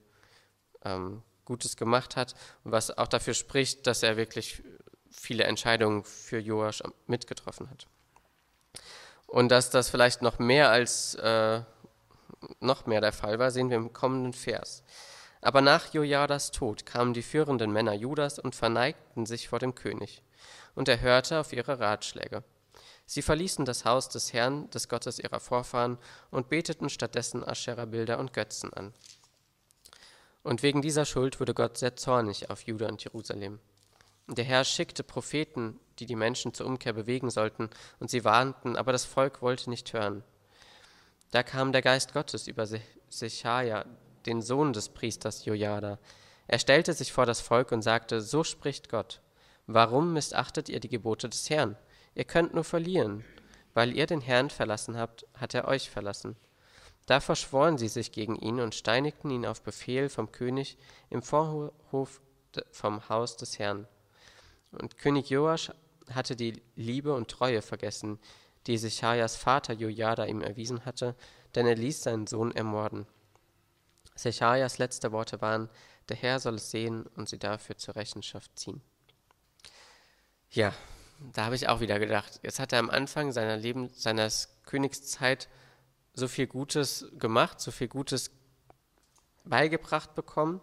ähm, 0.84 1.22
Gutes 1.44 1.76
gemacht 1.76 2.16
hat 2.16 2.34
und 2.64 2.72
was 2.72 2.96
auch 2.96 3.08
dafür 3.08 3.34
spricht, 3.34 3.86
dass 3.86 4.02
er 4.02 4.16
wirklich 4.16 4.62
viele 5.10 5.44
Entscheidungen 5.44 6.04
für 6.04 6.38
Joasch 6.38 6.82
mitgetroffen 7.06 7.70
hat. 7.70 7.86
Und 9.26 9.50
dass 9.50 9.70
das 9.70 9.90
vielleicht 9.90 10.22
noch 10.22 10.38
mehr 10.38 10.70
als 10.70 11.14
äh, 11.16 11.62
noch 12.60 12.86
mehr 12.86 13.00
der 13.00 13.12
Fall 13.12 13.38
war, 13.38 13.50
sehen 13.50 13.70
wir 13.70 13.76
im 13.76 13.92
kommenden 13.92 14.32
Vers. 14.32 14.82
Aber 15.40 15.60
nach 15.60 15.92
Jojadas 15.92 16.50
Tod 16.50 16.86
kamen 16.86 17.14
die 17.14 17.22
führenden 17.22 17.72
Männer 17.72 17.92
Judas 17.92 18.38
und 18.38 18.54
verneigten 18.54 19.26
sich 19.26 19.48
vor 19.48 19.58
dem 19.58 19.74
König. 19.74 20.22
Und 20.74 20.88
er 20.88 21.00
hörte 21.00 21.40
auf 21.40 21.52
ihre 21.52 21.78
Ratschläge. 21.78 22.42
Sie 23.10 23.22
verließen 23.22 23.64
das 23.64 23.86
Haus 23.86 24.10
des 24.10 24.34
Herrn, 24.34 24.68
des 24.68 24.90
Gottes 24.90 25.18
ihrer 25.18 25.40
Vorfahren, 25.40 25.96
und 26.30 26.50
beteten 26.50 26.90
stattdessen 26.90 27.42
Aschera-Bilder 27.42 28.18
und 28.18 28.34
Götzen 28.34 28.70
an. 28.74 28.92
Und 30.42 30.62
wegen 30.62 30.82
dieser 30.82 31.06
Schuld 31.06 31.40
wurde 31.40 31.54
Gott 31.54 31.78
sehr 31.78 31.96
zornig 31.96 32.50
auf 32.50 32.64
Juda 32.64 32.86
und 32.86 33.02
Jerusalem. 33.02 33.60
Der 34.26 34.44
Herr 34.44 34.62
schickte 34.62 35.02
Propheten, 35.02 35.80
die 35.98 36.04
die 36.04 36.16
Menschen 36.16 36.52
zur 36.52 36.66
Umkehr 36.66 36.92
bewegen 36.92 37.30
sollten, 37.30 37.70
und 37.98 38.10
sie 38.10 38.24
warnten, 38.24 38.76
aber 38.76 38.92
das 38.92 39.06
Volk 39.06 39.40
wollte 39.40 39.70
nicht 39.70 39.90
hören. 39.94 40.22
Da 41.30 41.42
kam 41.42 41.72
der 41.72 41.80
Geist 41.80 42.12
Gottes 42.12 42.46
über 42.46 42.68
Sechaja, 43.08 43.86
den 44.26 44.42
Sohn 44.42 44.74
des 44.74 44.90
Priesters 44.90 45.46
Jojada. 45.46 45.98
Er 46.46 46.58
stellte 46.58 46.92
sich 46.92 47.10
vor 47.10 47.24
das 47.24 47.40
Volk 47.40 47.72
und 47.72 47.80
sagte, 47.80 48.20
so 48.20 48.44
spricht 48.44 48.90
Gott. 48.90 49.22
Warum 49.66 50.12
missachtet 50.12 50.68
ihr 50.68 50.80
die 50.80 50.90
Gebote 50.90 51.30
des 51.30 51.48
Herrn? 51.48 51.78
Ihr 52.18 52.24
könnt 52.24 52.52
nur 52.52 52.64
verlieren. 52.64 53.24
Weil 53.74 53.96
ihr 53.96 54.06
den 54.06 54.20
Herrn 54.20 54.50
verlassen 54.50 54.96
habt, 54.96 55.24
hat 55.34 55.54
er 55.54 55.68
euch 55.68 55.88
verlassen. 55.88 56.34
Da 57.06 57.20
verschworen 57.20 57.78
sie 57.78 57.86
sich 57.86 58.10
gegen 58.10 58.34
ihn 58.34 58.58
und 58.58 58.74
steinigten 58.74 59.30
ihn 59.30 59.46
auf 59.46 59.62
Befehl 59.62 60.08
vom 60.08 60.32
König 60.32 60.76
im 61.10 61.22
Vorhof 61.22 62.20
vom 62.72 63.08
Haus 63.08 63.36
des 63.36 63.60
Herrn. 63.60 63.86
Und 64.72 64.98
König 64.98 65.30
Joasch 65.30 65.70
hatte 66.12 66.34
die 66.34 66.60
Liebe 66.74 67.14
und 67.14 67.30
Treue 67.30 67.62
vergessen, 67.62 68.18
die 68.66 68.78
Sechajas 68.78 69.36
Vater 69.36 69.74
Jojada 69.74 70.24
ihm 70.24 70.42
erwiesen 70.42 70.84
hatte, 70.84 71.14
denn 71.54 71.68
er 71.68 71.76
ließ 71.76 72.02
seinen 72.02 72.26
Sohn 72.26 72.50
ermorden. 72.50 73.06
Sechajas 74.16 74.78
letzte 74.78 75.12
Worte 75.12 75.40
waren, 75.40 75.70
der 76.08 76.16
Herr 76.16 76.40
soll 76.40 76.56
es 76.56 76.72
sehen 76.72 77.06
und 77.14 77.28
sie 77.28 77.38
dafür 77.38 77.78
zur 77.78 77.94
Rechenschaft 77.94 78.58
ziehen. 78.58 78.82
Ja, 80.50 80.74
da 81.18 81.44
habe 81.44 81.54
ich 81.54 81.68
auch 81.68 81.80
wieder 81.80 81.98
gedacht, 81.98 82.40
jetzt 82.42 82.60
hat 82.60 82.72
er 82.72 82.78
am 82.78 82.90
Anfang 82.90 83.32
seiner 83.32 83.56
Leben, 83.56 83.90
seiner 83.94 84.28
Königszeit 84.64 85.48
so 86.14 86.28
viel 86.28 86.46
Gutes 86.46 87.06
gemacht, 87.18 87.60
so 87.60 87.70
viel 87.70 87.88
Gutes 87.88 88.30
beigebracht 89.44 90.14
bekommen. 90.14 90.60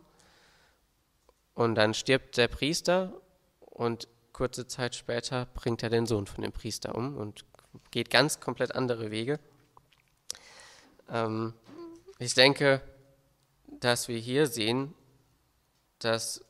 Und 1.53 1.75
dann 1.75 1.93
stirbt 1.93 2.37
der 2.37 2.47
Priester 2.47 3.13
und 3.59 4.07
kurze 4.33 4.67
Zeit 4.67 4.95
später 4.95 5.45
bringt 5.53 5.81
er 5.83 5.89
den 5.89 6.05
Sohn 6.05 6.27
von 6.27 6.41
dem 6.41 6.51
Priester 6.51 6.95
um 6.95 7.15
und 7.15 7.45
geht 7.91 8.09
ganz 8.09 8.39
komplett 8.39 8.75
andere 8.75 9.11
Wege. 9.11 9.39
Ähm, 11.09 11.53
ich 12.19 12.33
denke, 12.33 12.81
dass 13.79 14.07
wir 14.07 14.17
hier 14.17 14.47
sehen, 14.47 14.93
dass 15.99 16.43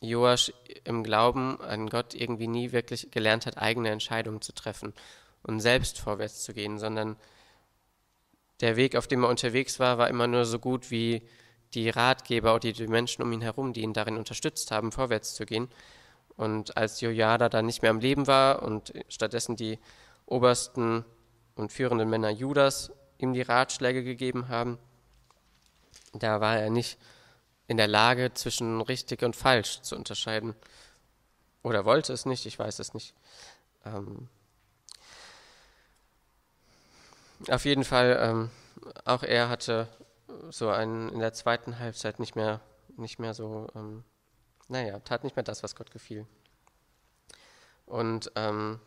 Joasch 0.00 0.52
im 0.84 1.04
Glauben 1.04 1.60
an 1.60 1.88
Gott 1.88 2.14
irgendwie 2.14 2.46
nie 2.46 2.72
wirklich 2.72 3.10
gelernt 3.10 3.46
hat, 3.46 3.58
eigene 3.58 3.90
Entscheidungen 3.90 4.40
zu 4.40 4.52
treffen 4.52 4.94
und 5.42 5.60
selbst 5.60 5.98
vorwärts 5.98 6.42
zu 6.42 6.54
gehen, 6.54 6.78
sondern 6.78 7.16
der 8.60 8.76
Weg, 8.76 8.96
auf 8.96 9.06
dem 9.06 9.24
er 9.24 9.28
unterwegs 9.30 9.78
war, 9.80 9.98
war 9.98 10.08
immer 10.08 10.26
nur 10.26 10.44
so 10.44 10.58
gut 10.58 10.90
wie 10.90 11.22
die 11.74 11.88
Ratgeber 11.88 12.54
oder 12.54 12.72
die 12.72 12.86
Menschen 12.86 13.22
um 13.22 13.32
ihn 13.32 13.42
herum, 13.42 13.72
die 13.72 13.82
ihn 13.82 13.92
darin 13.92 14.16
unterstützt 14.16 14.70
haben, 14.70 14.92
vorwärts 14.92 15.34
zu 15.34 15.46
gehen. 15.46 15.68
Und 16.36 16.76
als 16.76 17.00
Jojada 17.00 17.48
dann 17.48 17.66
nicht 17.66 17.82
mehr 17.82 17.90
am 17.90 18.00
Leben 18.00 18.26
war 18.26 18.62
und 18.62 18.92
stattdessen 19.08 19.56
die 19.56 19.78
obersten 20.26 21.04
und 21.54 21.72
führenden 21.72 22.08
Männer 22.08 22.30
Judas 22.30 22.92
ihm 23.18 23.32
die 23.34 23.42
Ratschläge 23.42 24.02
gegeben 24.02 24.48
haben, 24.48 24.78
da 26.12 26.40
war 26.40 26.58
er 26.58 26.70
nicht 26.70 26.98
in 27.70 27.76
der 27.76 27.86
Lage, 27.86 28.34
zwischen 28.34 28.80
richtig 28.80 29.22
und 29.22 29.36
falsch 29.36 29.80
zu 29.82 29.94
unterscheiden. 29.94 30.56
Oder 31.62 31.84
wollte 31.84 32.12
es 32.12 32.26
nicht, 32.26 32.44
ich 32.44 32.58
weiß 32.58 32.80
es 32.80 32.94
nicht. 32.94 33.14
Ähm 33.84 34.28
auf 37.48 37.64
jeden 37.64 37.84
Fall, 37.84 38.18
ähm, 38.20 38.50
auch 39.04 39.22
er 39.22 39.48
hatte 39.48 39.86
so 40.48 40.68
einen 40.68 41.10
in 41.10 41.20
der 41.20 41.32
zweiten 41.32 41.78
Halbzeit 41.78 42.18
nicht 42.18 42.34
mehr, 42.34 42.60
nicht 42.96 43.20
mehr 43.20 43.34
so 43.34 43.68
ähm, 43.76 44.02
naja, 44.66 44.98
tat 44.98 45.22
nicht 45.22 45.36
mehr 45.36 45.44
das, 45.44 45.62
was 45.62 45.76
Gott 45.76 45.92
gefiel. 45.92 46.26
Und 47.86 48.32
ähm, 48.34 48.80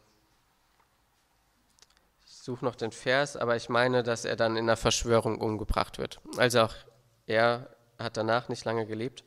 ich 2.26 2.34
suche 2.34 2.66
noch 2.66 2.76
den 2.76 2.92
Vers, 2.92 3.38
aber 3.38 3.56
ich 3.56 3.70
meine, 3.70 4.04
dass 4.04 4.26
er 4.26 4.36
dann 4.36 4.58
in 4.58 4.66
einer 4.66 4.76
Verschwörung 4.76 5.40
umgebracht 5.40 6.00
wird. 6.00 6.20
Also 6.36 6.64
auch 6.64 6.76
er 7.28 7.73
hat 7.98 8.18
danach 8.18 8.50
nicht 8.50 8.66
lange 8.66 8.86
gelebt. 8.86 9.24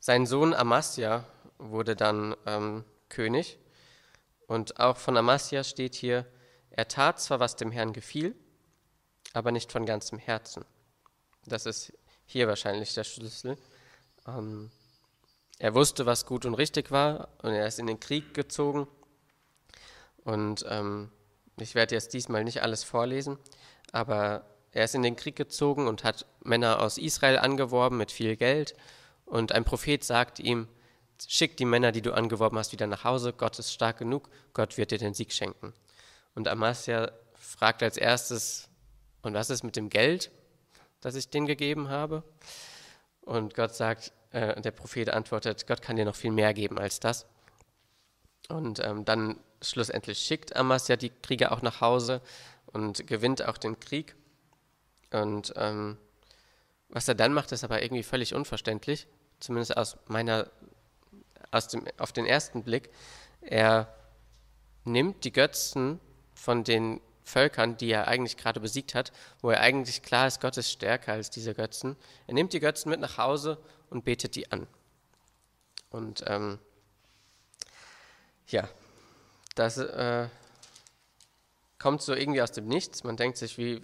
Sein 0.00 0.26
Sohn 0.26 0.52
Amasja 0.54 1.24
wurde 1.58 1.96
dann 1.96 2.36
ähm, 2.46 2.84
König. 3.08 3.58
Und 4.46 4.78
auch 4.78 4.98
von 4.98 5.16
Amasja 5.16 5.64
steht 5.64 5.94
hier, 5.94 6.26
er 6.70 6.88
tat 6.88 7.20
zwar, 7.20 7.40
was 7.40 7.56
dem 7.56 7.70
Herrn 7.70 7.92
gefiel, 7.92 8.34
aber 9.32 9.52
nicht 9.52 9.72
von 9.72 9.86
ganzem 9.86 10.18
Herzen. 10.18 10.64
Das 11.46 11.66
ist 11.66 11.92
hier 12.26 12.48
wahrscheinlich 12.48 12.94
der 12.94 13.04
Schlüssel. 13.04 13.56
Ähm, 14.26 14.70
er 15.58 15.74
wusste, 15.74 16.04
was 16.04 16.26
gut 16.26 16.44
und 16.46 16.54
richtig 16.54 16.90
war 16.90 17.28
und 17.42 17.52
er 17.52 17.66
ist 17.66 17.78
in 17.78 17.86
den 17.86 18.00
Krieg 18.00 18.34
gezogen. 18.34 18.88
Und 20.24 20.64
ähm, 20.68 21.10
ich 21.58 21.74
werde 21.74 21.94
jetzt 21.94 22.12
diesmal 22.12 22.44
nicht 22.44 22.62
alles 22.62 22.82
vorlesen, 22.82 23.38
aber 23.92 24.44
er 24.74 24.84
ist 24.84 24.94
in 24.96 25.02
den 25.02 25.14
Krieg 25.14 25.36
gezogen 25.36 25.86
und 25.86 26.02
hat 26.02 26.26
Männer 26.42 26.82
aus 26.82 26.98
Israel 26.98 27.38
angeworben 27.38 27.96
mit 27.96 28.10
viel 28.10 28.36
Geld. 28.36 28.74
Und 29.24 29.52
ein 29.52 29.64
Prophet 29.64 30.02
sagt 30.02 30.40
ihm, 30.40 30.66
schick 31.26 31.56
die 31.56 31.64
Männer, 31.64 31.92
die 31.92 32.02
du 32.02 32.12
angeworben 32.12 32.58
hast, 32.58 32.72
wieder 32.72 32.88
nach 32.88 33.04
Hause. 33.04 33.32
Gott 33.32 33.56
ist 33.60 33.72
stark 33.72 33.98
genug, 33.98 34.28
Gott 34.52 34.76
wird 34.76 34.90
dir 34.90 34.98
den 34.98 35.14
Sieg 35.14 35.32
schenken. 35.32 35.72
Und 36.34 36.48
Amasja 36.48 37.12
fragt 37.34 37.84
als 37.84 37.96
erstes, 37.96 38.68
und 39.22 39.32
was 39.34 39.48
ist 39.48 39.62
mit 39.62 39.76
dem 39.76 39.90
Geld, 39.90 40.32
das 41.00 41.14
ich 41.14 41.30
denen 41.30 41.46
gegeben 41.46 41.88
habe? 41.88 42.24
Und 43.20 43.54
Gott 43.54 43.76
sagt, 43.76 44.12
äh, 44.32 44.60
der 44.60 44.72
Prophet 44.72 45.08
antwortet, 45.08 45.68
Gott 45.68 45.82
kann 45.82 45.94
dir 45.94 46.04
noch 46.04 46.16
viel 46.16 46.32
mehr 46.32 46.52
geben 46.52 46.80
als 46.80 46.98
das. 46.98 47.26
Und 48.48 48.80
ähm, 48.80 49.04
dann 49.04 49.38
schlussendlich 49.62 50.18
schickt 50.18 50.56
Amas 50.56 50.88
ja 50.88 50.96
die 50.96 51.10
Krieger 51.22 51.52
auch 51.52 51.62
nach 51.62 51.80
Hause 51.80 52.20
und 52.66 53.06
gewinnt 53.06 53.46
auch 53.46 53.56
den 53.56 53.78
Krieg. 53.78 54.16
Und 55.14 55.52
ähm, 55.56 55.96
was 56.88 57.06
er 57.06 57.14
dann 57.14 57.32
macht, 57.32 57.52
ist 57.52 57.62
aber 57.62 57.82
irgendwie 57.82 58.02
völlig 58.02 58.34
unverständlich, 58.34 59.06
zumindest 59.38 59.76
aus 59.76 59.96
meiner, 60.08 60.50
aus 61.52 61.68
dem, 61.68 61.86
auf 61.98 62.12
den 62.12 62.26
ersten 62.26 62.64
Blick. 62.64 62.90
Er 63.40 63.94
nimmt 64.84 65.22
die 65.22 65.32
Götzen 65.32 66.00
von 66.34 66.64
den 66.64 67.00
Völkern, 67.22 67.76
die 67.76 67.90
er 67.90 68.08
eigentlich 68.08 68.36
gerade 68.36 68.58
besiegt 68.58 68.96
hat, 68.96 69.12
wo 69.40 69.50
er 69.50 69.60
eigentlich 69.60 70.02
klar 70.02 70.26
ist, 70.26 70.40
Gott 70.40 70.56
ist 70.56 70.70
stärker 70.70 71.12
als 71.12 71.30
diese 71.30 71.54
Götzen. 71.54 71.96
Er 72.26 72.34
nimmt 72.34 72.52
die 72.52 72.60
Götzen 72.60 72.90
mit 72.90 72.98
nach 72.98 73.16
Hause 73.16 73.58
und 73.90 74.04
betet 74.04 74.34
die 74.34 74.50
an. 74.50 74.66
Und 75.90 76.24
ähm, 76.26 76.58
ja, 78.48 78.68
das 79.54 79.78
äh, 79.78 80.28
kommt 81.78 82.02
so 82.02 82.14
irgendwie 82.14 82.42
aus 82.42 82.50
dem 82.50 82.66
Nichts. 82.66 83.04
Man 83.04 83.16
denkt 83.16 83.38
sich, 83.38 83.56
wie, 83.58 83.80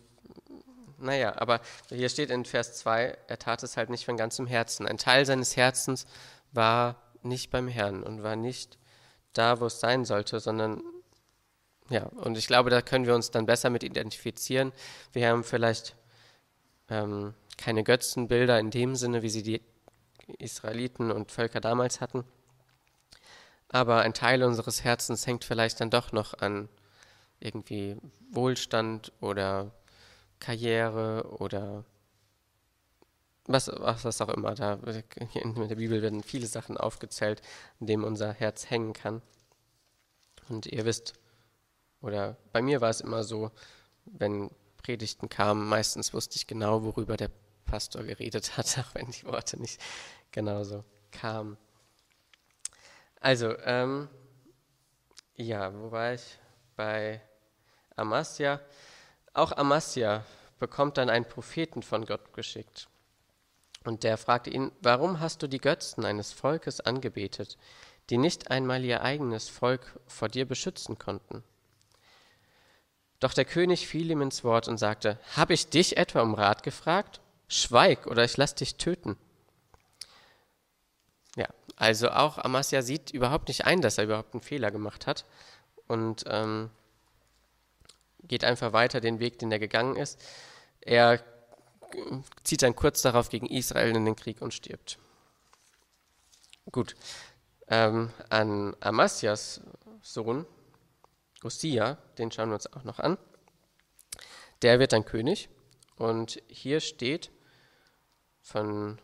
naja, 1.00 1.34
aber 1.36 1.60
hier 1.88 2.08
steht 2.08 2.30
in 2.30 2.44
Vers 2.44 2.74
2, 2.78 3.18
er 3.26 3.38
tat 3.38 3.62
es 3.62 3.76
halt 3.76 3.90
nicht 3.90 4.04
von 4.04 4.16
ganzem 4.16 4.46
Herzen. 4.46 4.86
Ein 4.86 4.98
Teil 4.98 5.26
seines 5.26 5.56
Herzens 5.56 6.06
war 6.52 6.96
nicht 7.22 7.50
beim 7.50 7.68
Herrn 7.68 8.02
und 8.02 8.22
war 8.22 8.36
nicht 8.36 8.78
da, 9.32 9.60
wo 9.60 9.66
es 9.66 9.80
sein 9.80 10.04
sollte, 10.04 10.40
sondern 10.40 10.82
ja, 11.88 12.04
und 12.04 12.38
ich 12.38 12.46
glaube, 12.46 12.70
da 12.70 12.82
können 12.82 13.06
wir 13.06 13.14
uns 13.14 13.30
dann 13.30 13.46
besser 13.46 13.68
mit 13.68 13.82
identifizieren. 13.82 14.72
Wir 15.12 15.28
haben 15.28 15.42
vielleicht 15.42 15.96
ähm, 16.88 17.34
keine 17.56 17.82
Götzenbilder 17.82 18.58
in 18.60 18.70
dem 18.70 18.94
Sinne, 18.94 19.22
wie 19.22 19.30
sie 19.30 19.42
die 19.42 19.60
Israeliten 20.38 21.10
und 21.10 21.32
Völker 21.32 21.60
damals 21.60 22.00
hatten. 22.00 22.24
Aber 23.68 24.02
ein 24.02 24.14
Teil 24.14 24.42
unseres 24.42 24.84
Herzens 24.84 25.26
hängt 25.26 25.44
vielleicht 25.44 25.80
dann 25.80 25.90
doch 25.90 26.12
noch 26.12 26.34
an 26.34 26.68
irgendwie 27.40 27.96
Wohlstand 28.30 29.12
oder 29.20 29.72
Karriere 30.40 31.37
oder 31.38 31.85
was, 33.46 33.68
was 33.68 34.20
auch 34.20 34.29
immer. 34.29 34.55
Da 34.55 34.74
in 35.35 35.68
der 35.68 35.76
Bibel 35.76 36.03
werden 36.03 36.22
viele 36.22 36.46
Sachen 36.46 36.76
aufgezählt, 36.76 37.42
in 37.79 37.87
denen 37.87 38.05
unser 38.05 38.33
Herz 38.33 38.70
hängen 38.70 38.92
kann. 38.92 39.22
Und 40.48 40.66
ihr 40.66 40.85
wisst, 40.85 41.14
oder 42.00 42.37
bei 42.53 42.62
mir 42.62 42.81
war 42.81 42.90
es 42.90 43.00
immer 43.00 43.24
so, 43.24 43.50
wenn 44.05 44.50
Predigten 44.79 45.29
kamen, 45.29 45.68
meistens 45.68 46.14
wusste 46.14 46.37
ich 46.37 46.46
genau, 46.46 46.83
worüber 46.83 47.16
der 47.16 47.31
Pastor 47.66 48.03
geredet 48.03 48.57
hat, 48.57 48.79
auch 48.79 48.94
wenn 48.94 49.11
die 49.11 49.24
Worte 49.24 49.61
nicht 49.61 49.81
genauso 50.33 50.85
kamen. 51.12 51.57
Also, 53.20 53.57
ähm, 53.59 54.09
ja, 55.37 55.72
wo 55.74 55.90
war 55.90 56.14
ich? 56.14 56.38
Bei 56.76 57.20
Amasja. 57.96 58.61
Auch 59.32 59.52
Amasja 59.52 60.24
bekommt 60.58 60.98
dann 60.98 61.10
einen 61.10 61.24
Propheten 61.24 61.82
von 61.82 62.04
Gott 62.04 62.32
geschickt. 62.34 62.88
Und 63.84 64.04
der 64.04 64.18
fragte 64.18 64.50
ihn, 64.50 64.72
warum 64.82 65.20
hast 65.20 65.42
du 65.42 65.46
die 65.46 65.60
Götzen 65.60 66.04
eines 66.04 66.32
Volkes 66.32 66.80
angebetet, 66.80 67.56
die 68.10 68.18
nicht 68.18 68.50
einmal 68.50 68.84
ihr 68.84 69.02
eigenes 69.02 69.48
Volk 69.48 69.98
vor 70.06 70.28
dir 70.28 70.46
beschützen 70.46 70.98
konnten? 70.98 71.42
Doch 73.20 73.32
der 73.32 73.44
König 73.44 73.86
fiel 73.86 74.10
ihm 74.10 74.22
ins 74.22 74.44
Wort 74.44 74.66
und 74.68 74.78
sagte, 74.78 75.18
habe 75.36 75.54
ich 75.54 75.68
dich 75.68 75.96
etwa 75.96 76.22
um 76.22 76.34
Rat 76.34 76.62
gefragt? 76.62 77.20
Schweig, 77.48 78.06
oder 78.06 78.24
ich 78.24 78.36
lass 78.36 78.54
dich 78.54 78.76
töten. 78.76 79.16
Ja, 81.36 81.48
also 81.76 82.10
auch 82.10 82.38
Amasja 82.38 82.82
sieht 82.82 83.10
überhaupt 83.10 83.48
nicht 83.48 83.64
ein, 83.64 83.80
dass 83.80 83.98
er 83.98 84.04
überhaupt 84.04 84.34
einen 84.34 84.42
Fehler 84.42 84.70
gemacht 84.70 85.06
hat 85.06 85.24
und 85.86 86.24
ähm, 86.26 86.70
geht 88.22 88.44
einfach 88.44 88.72
weiter 88.72 89.00
den 89.00 89.20
Weg, 89.20 89.38
den 89.38 89.52
er 89.52 89.59
gegangen 89.59 89.96
ist. 89.96 90.20
Er 90.80 91.22
zieht 92.44 92.62
dann 92.62 92.76
kurz 92.76 93.02
darauf 93.02 93.28
gegen 93.28 93.46
Israel 93.46 93.94
in 93.96 94.04
den 94.04 94.16
Krieg 94.16 94.40
und 94.40 94.54
stirbt. 94.54 94.98
Gut, 96.70 96.94
ähm, 97.68 98.11
an 98.28 98.76
Amasias 98.80 99.61
Sohn, 100.02 100.46
Usia, 101.42 101.98
den 102.18 102.30
schauen 102.30 102.50
wir 102.50 102.54
uns 102.54 102.72
auch 102.72 102.85
noch 102.85 102.98
an. 102.98 103.18
Der 104.62 104.78
wird 104.78 104.92
dann 104.92 105.04
König 105.04 105.48
und 105.96 106.42
hier 106.48 106.80
steht 106.80 107.30
von 108.40 109.00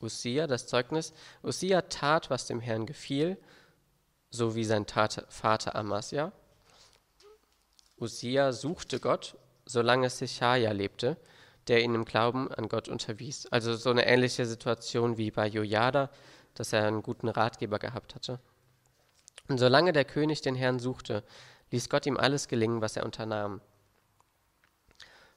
Usia 0.00 0.46
das 0.46 0.66
Zeugnis, 0.66 1.14
Usia 1.42 1.82
tat, 1.82 2.30
was 2.30 2.46
dem 2.46 2.60
Herrn 2.60 2.86
gefiel, 2.86 3.38
so 4.30 4.54
wie 4.54 4.64
sein 4.64 4.86
Vater 4.86 5.74
Amasja. 5.74 6.32
Usia 7.98 8.52
suchte 8.52 9.00
Gott, 9.00 9.36
solange 9.64 10.10
Sechaja 10.10 10.72
lebte, 10.72 11.16
der 11.68 11.82
ihn 11.82 11.94
im 11.94 12.04
Glauben 12.04 12.52
an 12.52 12.68
Gott 12.68 12.88
unterwies. 12.88 13.46
Also 13.46 13.74
so 13.76 13.90
eine 13.90 14.06
ähnliche 14.06 14.46
Situation 14.46 15.16
wie 15.16 15.30
bei 15.30 15.46
Jojada, 15.46 16.10
dass 16.54 16.72
er 16.72 16.86
einen 16.86 17.02
guten 17.02 17.28
Ratgeber 17.28 17.78
gehabt 17.78 18.14
hatte. 18.14 18.38
Und 19.48 19.58
solange 19.58 19.92
der 19.92 20.04
König 20.04 20.42
den 20.42 20.54
Herrn 20.54 20.78
suchte, 20.78 21.22
ließ 21.70 21.88
Gott 21.88 22.06
ihm 22.06 22.16
alles 22.16 22.48
gelingen, 22.48 22.80
was 22.80 22.96
er 22.96 23.04
unternahm. 23.04 23.60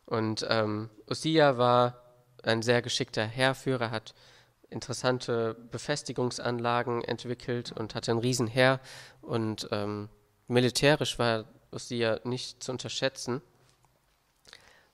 Und 0.06 0.45
ähm, 0.50 0.89
Usia 1.10 1.58
war 1.58 2.02
ein 2.43 2.62
sehr 2.62 2.82
geschickter 2.82 3.26
Heerführer, 3.26 3.91
hat 3.91 4.13
interessante 4.69 5.56
Befestigungsanlagen 5.72 7.04
entwickelt 7.04 7.72
und 7.72 7.95
hatte 7.95 8.12
ein 8.12 8.19
Riesenheer. 8.19 8.80
Und 9.22 9.67
ähm, 9.72 10.10
militärisch 10.48 11.19
war 11.19 11.45
Usia 11.71 12.19
nicht 12.23 12.63
zu 12.63 12.71
unterschätzen. 12.71 13.41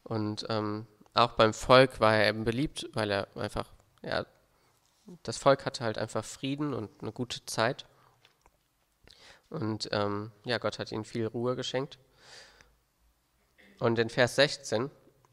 Und 0.03 0.45
ähm, 0.49 0.87
auch 1.13 1.33
beim 1.33 1.53
Volk 1.53 1.99
war 1.99 2.15
er 2.15 2.27
eben 2.29 2.43
beliebt, 2.43 2.89
weil 2.93 3.11
er 3.11 3.27
einfach, 3.35 3.71
ja, 4.01 4.25
das 5.23 5.37
Volk 5.37 5.65
hatte 5.65 5.83
halt 5.83 5.97
einfach 5.97 6.25
Frieden 6.25 6.73
und 6.73 6.89
eine 7.01 7.11
gute 7.11 7.45
Zeit. 7.45 7.85
Und 9.49 9.89
ähm, 9.91 10.31
ja, 10.43 10.57
Gott 10.57 10.79
hat 10.79 10.91
ihnen 10.91 11.05
viel 11.05 11.25
Ruhe 11.27 11.55
geschenkt. 11.55 11.97
Und 13.79 13.99
in 13.99 14.09
Vers 14.09 14.35
16 14.35 14.89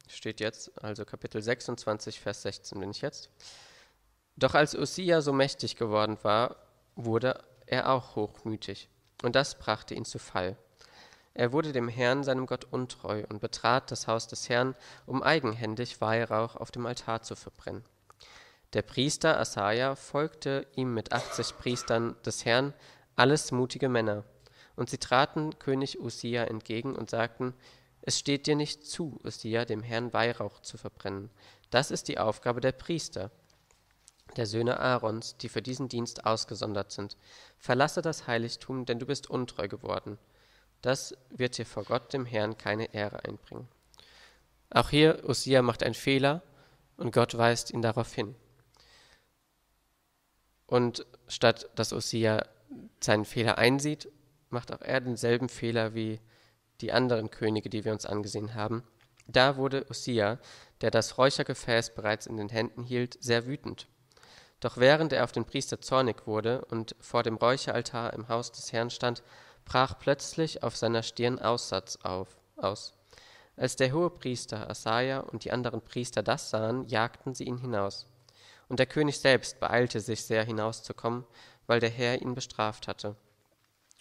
steht 0.09 0.41
jetzt, 0.41 0.83
also 0.83 1.05
Kapitel 1.05 1.43
26, 1.43 2.21
Vers 2.21 2.43
16 2.43 2.81
bin 2.81 2.91
ich 2.91 3.01
jetzt. 3.01 3.31
Doch 4.37 4.55
als 4.55 4.75
Usia 4.75 5.21
so 5.21 5.33
mächtig 5.33 5.77
geworden 5.77 6.19
war, 6.23 6.57
wurde 6.97 7.43
er 7.67 7.91
auch 7.91 8.17
hochmütig. 8.17 8.89
Und 9.23 9.37
das 9.37 9.59
brachte 9.59 9.95
ihn 9.95 10.05
zu 10.05 10.19
Fall. 10.19 10.57
Er 11.35 11.53
wurde 11.53 11.73
dem 11.73 11.89
Herrn, 11.89 12.25
seinem 12.25 12.47
Gott, 12.47 12.67
untreu 12.71 13.25
und 13.29 13.41
betrat 13.41 13.91
das 13.91 14.07
Haus 14.07 14.29
des 14.29 14.49
Herrn, 14.49 14.75
um 15.07 15.23
eigenhändig 15.23 16.01
Weihrauch 16.01 16.57
auf 16.57 16.71
dem 16.71 16.85
Altar 16.85 17.23
zu 17.23 17.37
verbrennen. 17.37 17.85
Der 18.75 18.83
Priester 18.83 19.39
Asaja 19.39 19.97
folgte 19.97 20.67
ihm 20.77 20.95
mit 20.95 21.13
80 21.13 21.59
Priestern 21.59 22.17
des 22.25 22.45
Herrn, 22.45 22.75
alles 23.17 23.53
mutige 23.53 23.89
Männer. 23.89 24.25
Und 24.77 24.89
sie 24.89 24.99
traten 24.99 25.59
König 25.59 26.01
Usia 26.01 26.45
entgegen 26.45 26.97
und 26.97 27.11
sagten, 27.11 27.55
es 28.01 28.19
steht 28.19 28.47
dir 28.47 28.57
nicht 28.57 28.87
zu, 28.87 29.21
Usia, 29.25 29.65
dem 29.65 29.83
Herrn 29.83 30.13
Weihrauch 30.13 30.61
zu 30.61 30.77
verbrennen. 30.77 31.31
Das 31.71 31.91
ist 31.91 32.09
die 32.09 32.19
Aufgabe 32.19 32.61
der 32.61 32.73
Priester, 32.73 33.31
der 34.37 34.47
Söhne 34.47 34.81
Aarons, 34.81 35.37
die 35.37 35.49
für 35.49 35.63
diesen 35.63 35.89
Dienst 35.89 36.25
ausgesondert 36.25 36.93
sind. 36.93 37.17
Verlasse 37.59 38.03
das 38.03 38.27
Heiligtum, 38.27 38.87
denn 38.87 38.99
du 38.99 39.07
bist 39.07 39.29
untreu 39.31 39.69
geworden. 39.69 40.19
Das 40.83 41.17
wird 41.31 41.57
dir 41.57 41.67
vor 41.67 41.85
Gott, 41.85 42.13
dem 42.13 42.27
Herrn, 42.27 42.59
keine 42.59 42.93
Ehre 42.93 43.25
einbringen. 43.25 43.69
Auch 44.71 44.91
hier, 44.91 45.23
Usia 45.29 45.63
macht 45.63 45.83
einen 45.83 45.95
Fehler 45.95 46.43
und 46.97 47.13
Gott 47.13 47.37
weist 47.37 47.71
ihn 47.71 47.83
darauf 47.83 48.13
hin. 48.13 48.35
Und 50.67 51.07
statt 51.29 51.71
dass 51.75 51.93
Usia 51.93 52.47
seinen 53.01 53.25
Fehler 53.25 53.59
einsieht, 53.59 54.09
macht 54.51 54.73
auch 54.73 54.81
er 54.81 55.01
denselben 55.01 55.49
Fehler 55.49 55.95
wie 55.95 56.21
die 56.81 56.93
anderen 56.93 57.31
Könige, 57.31 57.71
die 57.71 57.85
wir 57.85 57.93
uns 57.93 58.07
angesehen 58.07 58.55
haben. 58.55 58.83
Da 59.27 59.57
wurde 59.57 59.87
Usia, 59.89 60.39
der 60.81 60.91
das 60.91 61.17
Räuchergefäß 61.17 61.95
bereits 61.95 62.27
in 62.27 62.37
den 62.37 62.49
Händen 62.49 62.83
hielt, 62.83 63.23
sehr 63.23 63.47
wütend. 63.47 63.87
Doch 64.61 64.77
während 64.77 65.13
er 65.13 65.25
auf 65.25 65.33
den 65.33 65.45
Priester 65.45 65.81
zornig 65.81 66.27
wurde 66.27 66.65
und 66.67 66.97
vor 67.01 67.23
dem 67.23 67.37
Räucheraltar 67.37 68.13
im 68.15 68.29
Haus 68.29 68.53
des 68.53 68.73
Herrn 68.73 68.91
stand, 68.91 69.23
brach 69.65 69.99
plötzlich 69.99 70.63
auf 70.63 70.77
seiner 70.77 71.03
Stirn 71.03 71.39
Aussatz 71.39 71.99
auf, 72.03 72.29
aus. 72.57 72.95
Als 73.57 73.77
der 73.77 73.93
hohe 73.93 74.11
Priester 74.11 74.69
Asaja 74.69 75.21
und 75.21 75.45
die 75.45 75.53
anderen 75.53 75.83
Priester 75.83 76.23
das 76.23 76.51
sahen, 76.51 76.87
jagten 76.89 77.35
sie 77.35 77.45
ihn 77.45 77.59
hinaus. 77.59 78.07
Und 78.69 78.79
der 78.79 78.87
König 78.87 79.19
selbst 79.19 79.61
beeilte 79.61 80.01
sich 80.01 80.25
sehr 80.25 80.45
hinauszukommen, 80.45 81.25
weil 81.67 81.81
der 81.81 81.91
Herr 81.91 82.23
ihn 82.23 82.35
bestraft 82.35 82.89
hatte. 82.89 83.17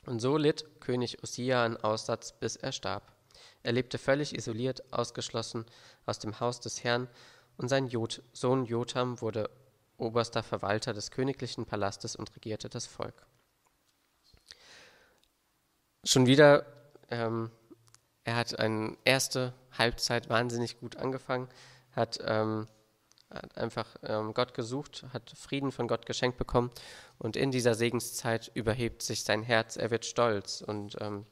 Und 0.06 0.20
so 0.20 0.38
litt 0.38 0.82
König 0.82 1.22
Usia 1.22 1.64
an 1.64 1.78
Aussatz, 1.78 2.32
bis 2.32 2.56
er 2.56 2.72
starb. 2.72 3.12
Er 3.64 3.74
lebte 3.74 3.98
völlig 3.98 4.36
isoliert, 4.36 4.82
ausgeschlossen 4.92 5.66
aus 6.06 6.20
dem 6.20 6.40
Haus 6.40 6.60
des 6.60 6.84
Herrn, 6.84 7.08
und 7.58 7.68
sein 7.68 7.88
Jod 7.88 8.24
Sohn 8.34 8.66
Jotham 8.66 9.22
wurde 9.22 9.50
oberster 9.98 10.42
Verwalter 10.42 10.94
des 10.94 11.12
königlichen 11.12 11.66
Palastes 11.66 12.16
und 12.16 12.36
regierte 12.36 12.70
das 12.70 12.88
Volk. 12.88 13.28
Schon 16.04 16.26
wieder, 16.26 16.66
ähm, 17.12 17.52
er 18.24 18.36
hat 18.36 18.58
eine 18.58 18.98
erste 19.06 19.54
Halbzeit 19.78 20.30
wahnsinnig 20.30 20.80
gut 20.80 20.96
angefangen, 20.96 21.48
hat, 21.92 22.18
ähm, 22.26 22.68
hat 23.30 23.56
einfach 23.56 23.88
ähm, 24.02 24.34
Gott 24.34 24.56
gesucht, 24.56 25.06
hat 25.14 25.30
Frieden 25.30 25.72
von 25.72 25.88
Gott 25.88 26.08
geschenkt 26.08 26.40
bekommen 26.40 26.72
und 27.20 27.36
in 27.36 27.52
dieser 27.52 27.76
Segenszeit 27.76 28.50
überhebt 28.56 29.04
sich 29.04 29.24
sein 29.24 29.44
Herz, 29.44 29.78
er 29.78 29.92
wird 29.92 30.06
stolz 30.06 30.62
und 30.62 30.98
ähm, 31.00 31.28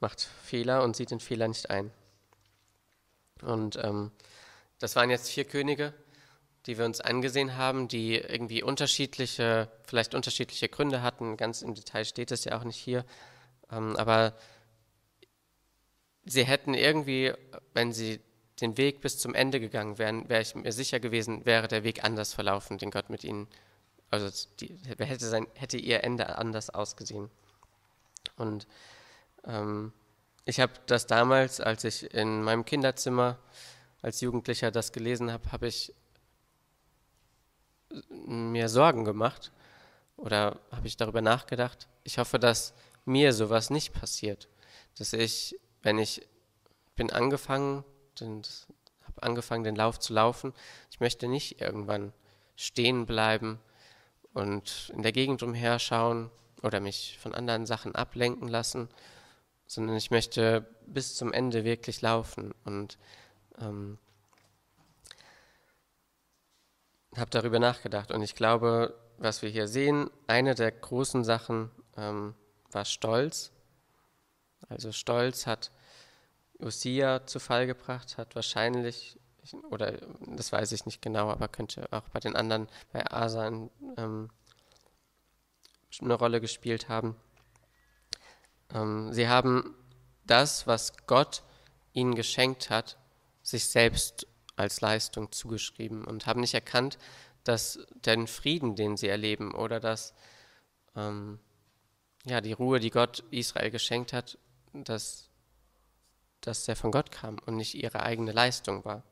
macht 0.00 0.22
Fehler 0.22 0.82
und 0.82 0.96
sieht 0.96 1.10
den 1.10 1.20
Fehler 1.20 1.48
nicht 1.48 1.68
ein. 1.68 1.90
Und 3.42 3.76
ähm, 3.82 4.12
das 4.78 4.96
waren 4.96 5.10
jetzt 5.10 5.28
vier 5.28 5.44
Könige, 5.44 5.92
die 6.66 6.78
wir 6.78 6.84
uns 6.84 7.00
angesehen 7.00 7.56
haben, 7.56 7.88
die 7.88 8.16
irgendwie 8.16 8.62
unterschiedliche, 8.62 9.70
vielleicht 9.84 10.14
unterschiedliche 10.14 10.68
Gründe 10.68 11.02
hatten. 11.02 11.36
Ganz 11.36 11.62
im 11.62 11.74
Detail 11.74 12.04
steht 12.04 12.32
es 12.32 12.44
ja 12.44 12.58
auch 12.58 12.64
nicht 12.64 12.76
hier. 12.76 13.04
Ähm, 13.70 13.96
aber 13.96 14.34
sie 16.24 16.44
hätten 16.44 16.74
irgendwie, 16.74 17.32
wenn 17.72 17.92
sie 17.92 18.20
den 18.60 18.76
Weg 18.76 19.00
bis 19.00 19.18
zum 19.18 19.34
Ende 19.34 19.60
gegangen 19.60 19.98
wären, 19.98 20.28
wäre 20.28 20.42
ich 20.42 20.54
mir 20.54 20.72
sicher 20.72 20.98
gewesen, 20.98 21.46
wäre 21.46 21.68
der 21.68 21.84
Weg 21.84 22.04
anders 22.04 22.34
verlaufen, 22.34 22.78
den 22.78 22.90
Gott 22.90 23.10
mit 23.10 23.22
ihnen, 23.22 23.46
also 24.10 24.28
die, 24.60 24.76
hätte, 24.98 25.26
sein, 25.26 25.46
hätte 25.54 25.76
ihr 25.76 26.02
Ende 26.02 26.36
anders 26.36 26.70
ausgesehen. 26.70 27.30
Und 28.36 28.66
ähm, 29.44 29.92
ich 30.46 30.58
habe 30.58 30.72
das 30.86 31.06
damals, 31.06 31.60
als 31.60 31.84
ich 31.84 32.12
in 32.14 32.42
meinem 32.42 32.64
Kinderzimmer 32.64 33.38
als 34.02 34.20
Jugendlicher 34.20 34.70
das 34.70 34.92
gelesen 34.92 35.32
habe, 35.32 35.52
habe 35.52 35.66
ich 35.66 35.92
mir 38.10 38.68
Sorgen 38.68 39.04
gemacht 39.04 39.52
oder 40.16 40.58
habe 40.70 40.86
ich 40.86 40.96
darüber 40.96 41.20
nachgedacht. 41.20 41.88
Ich 42.04 42.18
hoffe, 42.18 42.38
dass 42.38 42.74
mir 43.04 43.32
sowas 43.32 43.70
nicht 43.70 43.92
passiert, 43.92 44.48
dass 44.98 45.12
ich, 45.12 45.58
wenn 45.82 45.98
ich 45.98 46.26
bin 46.96 47.10
angefangen, 47.10 47.84
habe 48.20 49.22
angefangen, 49.22 49.64
den 49.64 49.76
Lauf 49.76 49.98
zu 49.98 50.12
laufen, 50.12 50.52
ich 50.90 51.00
möchte 51.00 51.28
nicht 51.28 51.60
irgendwann 51.60 52.12
stehen 52.56 53.06
bleiben 53.06 53.60
und 54.32 54.90
in 54.94 55.02
der 55.02 55.12
Gegend 55.12 55.42
umherschauen 55.42 56.30
oder 56.62 56.80
mich 56.80 57.18
von 57.20 57.34
anderen 57.34 57.66
Sachen 57.66 57.94
ablenken 57.94 58.48
lassen, 58.48 58.88
sondern 59.66 59.96
ich 59.96 60.10
möchte 60.10 60.66
bis 60.86 61.14
zum 61.14 61.32
Ende 61.32 61.64
wirklich 61.64 62.00
laufen 62.00 62.54
und 62.64 62.98
ähm, 63.60 63.98
habe 67.18 67.30
darüber 67.30 67.58
nachgedacht. 67.58 68.10
Und 68.10 68.22
ich 68.22 68.34
glaube, 68.34 68.94
was 69.18 69.42
wir 69.42 69.48
hier 69.48 69.68
sehen, 69.68 70.10
eine 70.26 70.54
der 70.54 70.70
großen 70.72 71.24
Sachen 71.24 71.70
ähm, 71.96 72.34
war 72.70 72.84
Stolz. 72.84 73.52
Also 74.68 74.92
Stolz 74.92 75.46
hat 75.46 75.70
Usia 76.60 77.26
zu 77.26 77.38
Fall 77.38 77.66
gebracht, 77.66 78.18
hat 78.18 78.34
wahrscheinlich, 78.34 79.18
oder 79.70 79.92
das 80.26 80.52
weiß 80.52 80.72
ich 80.72 80.86
nicht 80.86 81.02
genau, 81.02 81.30
aber 81.30 81.48
könnte 81.48 81.86
auch 81.92 82.08
bei 82.08 82.20
den 82.20 82.36
anderen, 82.36 82.68
bei 82.92 83.04
Asa 83.10 83.46
ähm, 83.46 84.30
eine 86.00 86.14
Rolle 86.14 86.40
gespielt 86.40 86.88
haben. 86.88 87.16
Ähm, 88.74 89.12
sie 89.12 89.28
haben 89.28 89.74
das, 90.24 90.66
was 90.66 90.92
Gott 91.06 91.42
ihnen 91.92 92.14
geschenkt 92.14 92.70
hat, 92.70 92.98
sich 93.42 93.66
selbst 93.68 94.26
als 94.56 94.80
Leistung 94.80 95.32
zugeschrieben 95.32 96.04
und 96.04 96.26
haben 96.26 96.40
nicht 96.40 96.54
erkannt, 96.54 96.98
dass 97.44 97.78
den 97.94 98.26
Frieden, 98.26 98.74
den 98.74 98.96
sie 98.96 99.08
erleben 99.08 99.54
oder 99.54 99.80
dass 99.80 100.14
ähm, 100.96 101.38
ja, 102.24 102.40
die 102.40 102.52
Ruhe, 102.52 102.80
die 102.80 102.90
Gott 102.90 103.22
Israel 103.30 103.70
geschenkt 103.70 104.12
hat, 104.12 104.38
dass, 104.72 105.28
dass 106.40 106.64
der 106.64 106.76
von 106.76 106.90
Gott 106.90 107.12
kam 107.12 107.38
und 107.46 107.56
nicht 107.56 107.74
ihre 107.74 108.02
eigene 108.02 108.32
Leistung 108.32 108.84
war. 108.84 109.04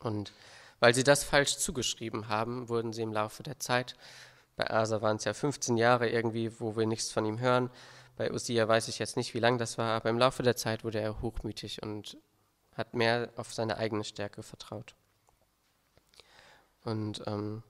Und 0.00 0.32
weil 0.80 0.94
sie 0.94 1.04
das 1.04 1.24
falsch 1.24 1.56
zugeschrieben 1.58 2.28
haben, 2.28 2.68
wurden 2.68 2.92
sie 2.92 3.02
im 3.02 3.12
Laufe 3.12 3.42
der 3.42 3.58
Zeit, 3.60 3.96
bei 4.56 4.70
Asa 4.70 5.00
waren 5.00 5.16
es 5.16 5.24
ja 5.24 5.32
15 5.32 5.76
Jahre 5.78 6.10
irgendwie, 6.10 6.60
wo 6.60 6.76
wir 6.76 6.86
nichts 6.86 7.10
von 7.10 7.24
ihm 7.24 7.40
hören, 7.40 7.70
bei 8.16 8.30
Usia 8.30 8.68
weiß 8.68 8.88
ich 8.88 8.98
jetzt 8.98 9.16
nicht, 9.16 9.32
wie 9.32 9.38
lang 9.38 9.56
das 9.58 9.78
war, 9.78 9.96
aber 9.96 10.10
im 10.10 10.18
Laufe 10.18 10.42
der 10.42 10.56
Zeit 10.56 10.84
wurde 10.84 11.00
er 11.00 11.22
hochmütig 11.22 11.82
und 11.82 12.18
hat 12.76 12.94
mehr 12.94 13.30
auf 13.36 13.52
seine 13.52 13.76
eigene 13.76 14.04
Stärke 14.04 14.42
vertraut. 14.42 14.94
Und 16.84 17.22
ähm, 17.26 17.62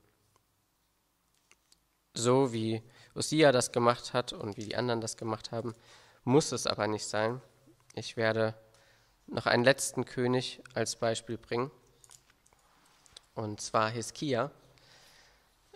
so 2.13 2.53
wie 2.53 2.81
Usia 3.15 3.51
das 3.51 3.71
gemacht 3.71 4.13
hat 4.13 4.33
und 4.33 4.57
wie 4.57 4.65
die 4.65 4.75
anderen 4.75 5.01
das 5.01 5.17
gemacht 5.17 5.51
haben, 5.51 5.75
muss 6.23 6.51
es 6.51 6.67
aber 6.67 6.87
nicht 6.87 7.05
sein. 7.05 7.41
Ich 7.93 8.17
werde 8.17 8.55
noch 9.27 9.45
einen 9.45 9.63
letzten 9.63 10.05
König 10.05 10.61
als 10.73 10.95
Beispiel 10.95 11.37
bringen, 11.37 11.71
und 13.35 13.61
zwar 13.61 13.89
Hiskia. 13.89 14.51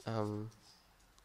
Ähm, 0.06 0.52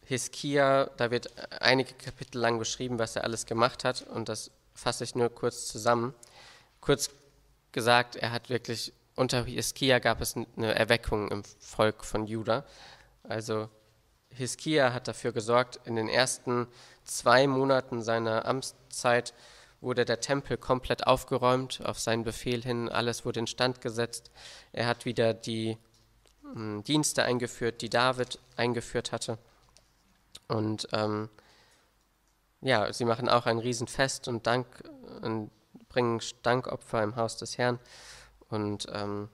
Hiskia, 0.04 0.86
da 0.96 1.10
wird 1.10 1.30
einige 1.62 1.94
Kapitel 1.94 2.38
lang 2.38 2.58
beschrieben, 2.58 2.98
was 2.98 3.16
er 3.16 3.24
alles 3.24 3.46
gemacht 3.46 3.84
hat, 3.84 4.02
und 4.02 4.28
das 4.28 4.50
fasse 4.74 5.04
ich 5.04 5.14
nur 5.14 5.28
kurz 5.28 5.66
zusammen. 5.66 6.14
Kurz 6.80 7.10
gesagt, 7.72 8.16
er 8.16 8.32
hat 8.32 8.50
wirklich, 8.50 8.92
unter 9.16 9.44
Hiskia 9.44 9.98
gab 9.98 10.20
es 10.20 10.36
eine 10.36 10.74
Erweckung 10.74 11.30
im 11.30 11.42
Volk 11.44 12.04
von 12.04 12.26
Juda. 12.26 12.64
Also 13.22 13.68
Hiskia 14.30 14.92
hat 14.92 15.08
dafür 15.08 15.32
gesorgt, 15.32 15.80
in 15.84 15.96
den 15.96 16.08
ersten 16.08 16.66
zwei 17.04 17.46
Monaten 17.46 18.02
seiner 18.02 18.46
Amtszeit 18.46 19.34
wurde 19.80 20.04
der 20.04 20.20
Tempel 20.20 20.56
komplett 20.56 21.06
aufgeräumt, 21.06 21.84
auf 21.84 21.98
seinen 21.98 22.22
Befehl 22.22 22.62
hin, 22.62 22.88
alles 22.88 23.24
wurde 23.24 23.40
instand 23.40 23.80
gesetzt. 23.80 24.30
Er 24.72 24.86
hat 24.86 25.04
wieder 25.04 25.34
die 25.34 25.76
hm, 26.42 26.84
Dienste 26.84 27.24
eingeführt, 27.24 27.82
die 27.82 27.90
David 27.90 28.38
eingeführt 28.56 29.10
hatte. 29.12 29.38
Und 30.46 30.88
ähm, 30.92 31.28
ja, 32.60 32.92
sie 32.92 33.04
machen 33.04 33.28
auch 33.28 33.46
ein 33.46 33.58
Riesenfest 33.58 34.28
und 34.28 34.46
Dank, 34.46 34.66
und 35.22 35.50
bringen 35.92 36.20
Dankopfer 36.42 37.02
im 37.02 37.16
Haus 37.16 37.36
des 37.36 37.58
Herrn. 37.58 37.78
Und 38.48 38.86
ähm, 38.92 39.28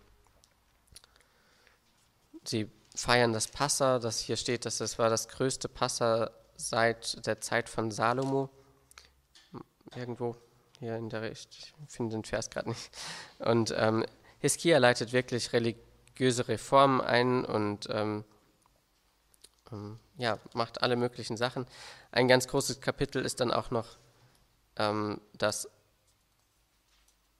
sie 2.44 2.70
feiern 2.94 3.32
das 3.32 3.48
Passa, 3.48 3.98
das 3.98 4.18
hier 4.20 4.36
steht, 4.36 4.64
dass 4.64 4.80
es 4.80 4.98
war 4.98 5.08
das 5.08 5.28
größte 5.28 5.68
Passa 5.68 6.30
seit 6.56 7.24
der 7.26 7.40
Zeit 7.40 7.68
von 7.68 7.90
Salomo. 7.90 8.50
Irgendwo 9.94 10.36
hier 10.78 10.96
in 10.96 11.08
der 11.08 11.22
Richtung, 11.22 11.78
ich 11.86 11.94
finde 11.94 12.16
den 12.16 12.24
Vers 12.24 12.50
gerade 12.50 12.68
nicht. 12.68 12.90
Und 13.38 13.74
ähm, 13.76 14.04
Hiskia 14.40 14.78
leitet 14.78 15.12
wirklich 15.12 15.52
religiöse 15.52 16.48
Reformen 16.48 17.00
ein 17.00 17.44
und 17.44 17.88
ähm, 17.90 18.24
ähm, 19.72 19.98
ja, 20.16 20.38
macht 20.54 20.82
alle 20.82 20.96
möglichen 20.96 21.36
Sachen. 21.36 21.66
Ein 22.10 22.28
ganz 22.28 22.48
großes 22.48 22.80
Kapitel 22.80 23.24
ist 23.24 23.40
dann 23.40 23.52
auch 23.52 23.70
noch, 23.70 23.98
ähm, 24.76 25.20
dass 25.36 25.68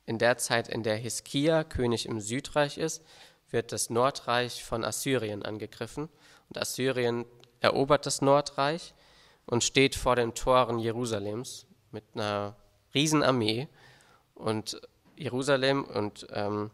in 0.09 0.17
der 0.17 0.39
Zeit, 0.39 0.69
in 0.69 0.83
der 0.83 0.97
Hiskia 0.97 1.65
König 1.65 2.07
im 2.07 2.19
Südreich 2.19 2.79
ist, 2.79 3.05
wird 3.51 3.73
das 3.73 3.91
Nordreich 3.91 4.65
von 4.65 4.83
Assyrien 4.83 5.43
angegriffen. 5.43 6.09
Und 6.49 6.59
Assyrien 6.59 7.27
erobert 7.61 8.07
das 8.07 8.23
Nordreich 8.23 8.95
und 9.45 9.65
steht 9.65 9.95
vor 9.95 10.17
den 10.17 10.33
Toren 10.35 10.79
Jerusalems 10.79 11.67
mit 11.91 12.05
einer 12.15 12.57
Riesenarmee. 12.95 13.69
Und 14.35 14.81
Jerusalem 15.15 15.85
und 15.85 16.27
ähm, 16.33 16.71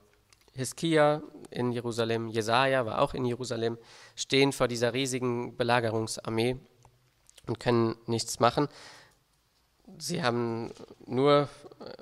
Hiskia 0.52 1.20
in 1.50 1.72
Jerusalem, 1.72 2.28
Jesaja 2.28 2.86
war 2.86 3.00
auch 3.00 3.14
in 3.14 3.24
Jerusalem, 3.24 3.78
stehen 4.14 4.52
vor 4.52 4.68
dieser 4.68 4.94
riesigen 4.94 5.56
Belagerungsarmee 5.56 6.56
und 7.48 7.58
können 7.58 7.96
nichts 8.06 8.38
machen. 8.38 8.68
Sie 9.98 10.22
haben 10.22 10.72
nur 11.04 11.48
äh, 11.80 11.92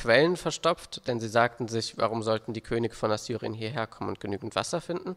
Quellen 0.00 0.38
verstopft, 0.38 1.06
denn 1.06 1.20
sie 1.20 1.28
sagten 1.28 1.68
sich, 1.68 1.98
warum 1.98 2.22
sollten 2.22 2.54
die 2.54 2.62
Könige 2.62 2.94
von 2.94 3.12
Assyrien 3.12 3.52
hierher 3.52 3.86
kommen 3.86 4.08
und 4.08 4.18
genügend 4.18 4.54
Wasser 4.54 4.80
finden? 4.80 5.14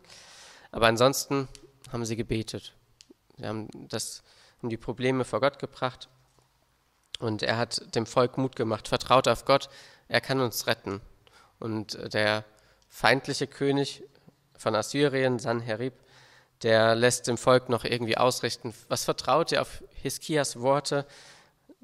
Aber 0.74 0.88
ansonsten 0.88 1.48
haben 1.94 2.04
sie 2.04 2.18
gebetet. 2.18 2.74
Sie 3.38 3.48
haben, 3.48 3.70
das, 3.88 4.24
haben 4.60 4.68
die 4.68 4.76
Probleme 4.76 5.24
vor 5.24 5.40
Gott 5.40 5.58
gebracht 5.58 6.10
und 7.20 7.44
er 7.44 7.58
hat 7.58 7.96
dem 7.96 8.06
Volk 8.06 8.38
Mut 8.38 8.58
gemacht, 8.58 8.90
vertraut 8.90 9.30
auf 9.30 9.46
Gott, 9.46 9.70
er 10.10 10.20
kann 10.20 10.42
uns 10.42 10.68
retten. 10.68 11.00
Und 11.60 11.98
der 12.14 12.44
feindliche 12.90 13.48
König 13.48 14.04
von 14.58 14.76
Assyrien, 14.76 15.40
Sanherib, 15.40 15.94
der 16.62 16.94
lässt 16.96 17.28
dem 17.28 17.38
Volk 17.38 17.70
noch 17.70 17.86
irgendwie 17.86 18.18
ausrichten, 18.18 18.74
was 18.90 19.06
vertraut 19.06 19.54
ihr 19.54 19.62
auf 19.62 19.82
Hiskias 19.94 20.60
Worte? 20.60 21.06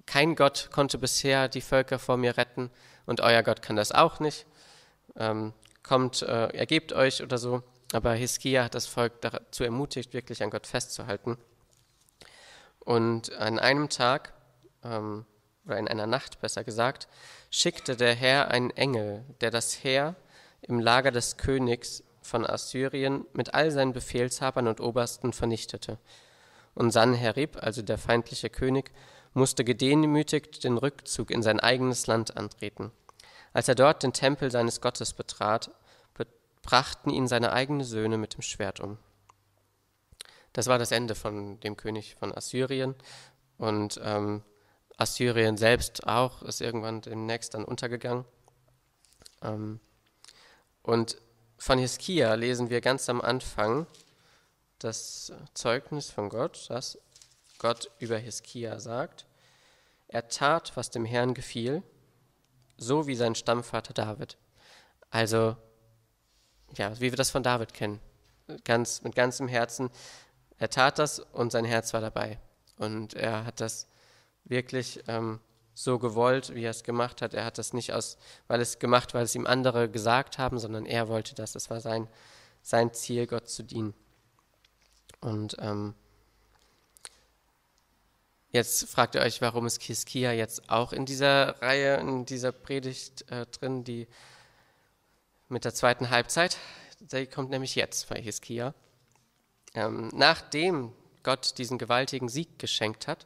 Kein 0.05 0.35
Gott 0.35 0.69
konnte 0.73 0.97
bisher 0.97 1.47
die 1.47 1.61
Völker 1.61 1.97
vor 1.97 2.17
mir 2.17 2.35
retten 2.35 2.69
und 3.09 3.21
euer 3.21 3.41
Gott 3.41 3.63
kann 3.63 3.75
das 3.75 3.91
auch 3.91 4.19
nicht. 4.19 4.45
Ähm, 5.15 5.53
kommt, 5.81 6.21
äh, 6.21 6.49
ergebt 6.55 6.93
euch 6.93 7.23
oder 7.23 7.39
so. 7.39 7.63
Aber 7.91 8.13
Hiskia 8.13 8.63
hat 8.65 8.75
das 8.75 8.85
Volk 8.85 9.19
dazu 9.21 9.63
ermutigt, 9.63 10.13
wirklich 10.13 10.43
an 10.43 10.51
Gott 10.51 10.67
festzuhalten. 10.67 11.39
Und 12.79 13.33
an 13.33 13.57
einem 13.57 13.89
Tag 13.89 14.33
ähm, 14.83 15.25
oder 15.65 15.79
in 15.79 15.87
einer 15.87 16.05
Nacht 16.05 16.39
besser 16.39 16.63
gesagt, 16.63 17.07
schickte 17.49 17.95
der 17.95 18.13
Herr 18.13 18.51
einen 18.51 18.69
Engel, 18.69 19.25
der 19.41 19.49
das 19.49 19.83
Heer 19.83 20.15
im 20.61 20.79
Lager 20.79 21.09
des 21.09 21.37
Königs 21.37 22.03
von 22.21 22.45
Assyrien 22.45 23.25
mit 23.33 23.55
all 23.55 23.71
seinen 23.71 23.93
Befehlshabern 23.93 24.67
und 24.67 24.81
Obersten 24.81 25.33
vernichtete. 25.33 25.97
Und 26.75 26.91
Sanherib, 26.91 27.57
also 27.59 27.81
der 27.81 27.97
feindliche 27.97 28.51
König, 28.51 28.91
musste 29.33 29.63
gedemütigt 29.63 30.63
den 30.63 30.77
Rückzug 30.77 31.31
in 31.31 31.41
sein 31.41 31.59
eigenes 31.59 32.07
Land 32.07 32.37
antreten. 32.37 32.91
Als 33.53 33.67
er 33.67 33.75
dort 33.75 34.03
den 34.03 34.13
Tempel 34.13 34.51
seines 34.51 34.81
Gottes 34.81 35.13
betrat, 35.13 35.71
brachten 36.61 37.09
ihn 37.09 37.27
seine 37.27 37.51
eigenen 37.51 37.83
Söhne 37.83 38.17
mit 38.17 38.35
dem 38.35 38.41
Schwert 38.41 38.79
um. 38.79 38.97
Das 40.53 40.67
war 40.67 40.77
das 40.77 40.91
Ende 40.91 41.15
von 41.15 41.59
dem 41.61 41.77
König 41.77 42.15
von 42.15 42.35
Assyrien. 42.35 42.95
Und 43.57 43.99
ähm, 44.03 44.43
Assyrien 44.97 45.57
selbst 45.57 46.07
auch 46.07 46.41
ist 46.43 46.61
irgendwann 46.61 47.01
demnächst 47.01 47.53
dann 47.53 47.65
untergegangen. 47.65 48.25
Ähm, 49.41 49.79
und 50.83 51.17
von 51.57 51.79
Hiskia 51.79 52.33
lesen 52.35 52.69
wir 52.69 52.81
ganz 52.81 53.09
am 53.09 53.21
Anfang 53.21 53.85
das 54.79 55.33
Zeugnis 55.53 56.09
von 56.09 56.29
Gott, 56.29 56.67
das 56.69 56.97
Gott 57.59 57.91
über 57.99 58.17
Hiskia 58.17 58.79
sagt. 58.79 59.27
Er 60.07 60.27
tat, 60.27 60.75
was 60.75 60.89
dem 60.89 61.05
Herrn 61.05 61.35
gefiel, 61.35 61.83
so 62.77 63.05
wie 63.05 63.15
sein 63.15 63.35
Stammvater 63.35 63.93
David. 63.93 64.37
Also, 65.11 65.55
ja, 66.75 66.95
wie 66.99 67.11
wir 67.11 67.17
das 67.17 67.29
von 67.29 67.43
David 67.43 67.73
kennen. 67.73 67.99
Ganz, 68.63 69.03
mit 69.03 69.15
ganzem 69.15 69.47
Herzen. 69.47 69.91
Er 70.57 70.69
tat 70.69 70.97
das 70.97 71.19
und 71.19 71.51
sein 71.51 71.65
Herz 71.65 71.93
war 71.93 72.01
dabei. 72.01 72.39
Und 72.77 73.13
er 73.13 73.45
hat 73.45 73.59
das 73.59 73.87
wirklich 74.45 75.03
ähm, 75.07 75.39
so 75.75 75.99
gewollt, 75.99 76.55
wie 76.55 76.63
er 76.63 76.71
es 76.71 76.83
gemacht 76.83 77.21
hat. 77.21 77.33
Er 77.33 77.45
hat 77.45 77.57
das 77.57 77.73
nicht 77.73 77.93
aus, 77.93 78.17
weil 78.47 78.61
es 78.61 78.79
gemacht, 78.79 79.13
weil 79.13 79.23
es 79.23 79.35
ihm 79.35 79.45
andere 79.45 79.89
gesagt 79.89 80.37
haben, 80.37 80.57
sondern 80.57 80.85
er 80.85 81.07
wollte 81.07 81.35
das. 81.35 81.51
Das 81.51 81.69
war 81.69 81.81
sein, 81.81 82.07
sein 82.61 82.93
Ziel, 82.93 83.27
Gott 83.27 83.49
zu 83.49 83.63
dienen. 83.63 83.93
Und 85.21 85.57
ähm, 85.59 85.93
jetzt 88.51 88.89
fragt 88.89 89.15
ihr 89.15 89.21
euch, 89.21 89.41
warum 89.41 89.65
ist 89.65 89.81
Hiskia 89.81 90.31
jetzt 90.31 90.69
auch 90.69 90.93
in 90.93 91.05
dieser 91.05 91.61
Reihe, 91.61 91.97
in 91.97 92.25
dieser 92.25 92.51
Predigt 92.51 93.29
äh, 93.31 93.45
drin, 93.47 93.83
die 93.83 94.07
mit 95.47 95.65
der 95.65 95.73
zweiten 95.73 96.09
Halbzeit. 96.09 96.57
Die 96.99 97.25
kommt 97.25 97.49
nämlich 97.49 97.75
jetzt 97.75 98.09
bei 98.09 98.21
Hiskia. 98.21 98.73
Ähm, 99.73 100.09
nachdem 100.13 100.93
Gott 101.23 101.57
diesen 101.57 101.77
gewaltigen 101.77 102.29
Sieg 102.29 102.59
geschenkt 102.59 103.07
hat, 103.07 103.25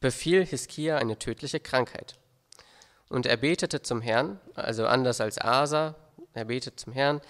befiel 0.00 0.44
Hiskia 0.44 0.98
eine 0.98 1.18
tödliche 1.18 1.60
Krankheit. 1.60 2.16
Und 3.08 3.26
er 3.26 3.36
betete 3.36 3.82
zum 3.82 4.00
Herrn, 4.00 4.40
also 4.54 4.86
anders 4.86 5.20
als 5.20 5.40
Asa, 5.40 5.94
er 6.32 6.44
betete 6.46 6.76
zum 6.76 6.92
Herrn, 6.92 7.20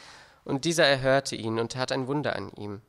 und 0.45 0.65
dieser 0.65 0.87
erhörte 0.87 1.37
ihn 1.37 1.59
und 1.59 1.73
tat 1.73 1.93
ein 1.93 2.07
Wunder 2.07 2.37
an 2.37 2.53
ihm. 2.53 2.83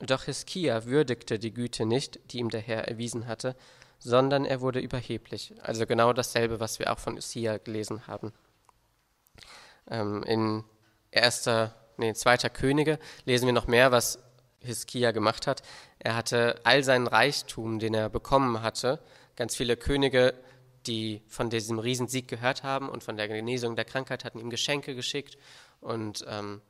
Doch 0.00 0.24
Hiskia 0.24 0.86
würdigte 0.86 1.38
die 1.38 1.52
Güte 1.52 1.84
nicht, 1.84 2.20
die 2.32 2.38
ihm 2.38 2.50
der 2.50 2.60
Herr 2.60 2.88
erwiesen 2.88 3.26
hatte, 3.26 3.54
sondern 3.98 4.46
er 4.46 4.60
wurde 4.62 4.80
überheblich. 4.80 5.54
Also 5.60 5.86
genau 5.86 6.12
dasselbe, 6.12 6.58
was 6.58 6.78
wir 6.78 6.90
auch 6.90 6.98
von 6.98 7.16
Usia 7.16 7.58
gelesen 7.58 8.06
haben. 8.06 8.32
Ähm, 9.90 10.22
in 10.22 10.64
erster, 11.10 11.74
nee, 11.98 12.14
zweiter 12.14 12.48
Könige 12.48 12.98
lesen 13.26 13.46
wir 13.46 13.52
noch 13.52 13.66
mehr, 13.66 13.92
was 13.92 14.18
Hiskia 14.60 15.10
gemacht 15.10 15.46
hat. 15.46 15.62
Er 15.98 16.16
hatte 16.16 16.60
all 16.64 16.82
seinen 16.82 17.06
Reichtum, 17.06 17.78
den 17.78 17.94
er 17.94 18.08
bekommen 18.08 18.62
hatte, 18.62 19.00
ganz 19.36 19.54
viele 19.54 19.76
Könige, 19.76 20.34
die 20.86 21.22
von 21.28 21.50
diesem 21.50 21.78
Riesensieg 21.78 22.26
gehört 22.26 22.62
haben 22.62 22.88
und 22.88 23.04
von 23.04 23.16
der 23.16 23.28
Genesung 23.28 23.76
der 23.76 23.84
Krankheit, 23.84 24.24
hatten 24.24 24.38
ihm 24.38 24.48
Geschenke 24.48 24.94
geschickt 24.94 25.36
und 25.80 26.24
ähm, 26.26 26.62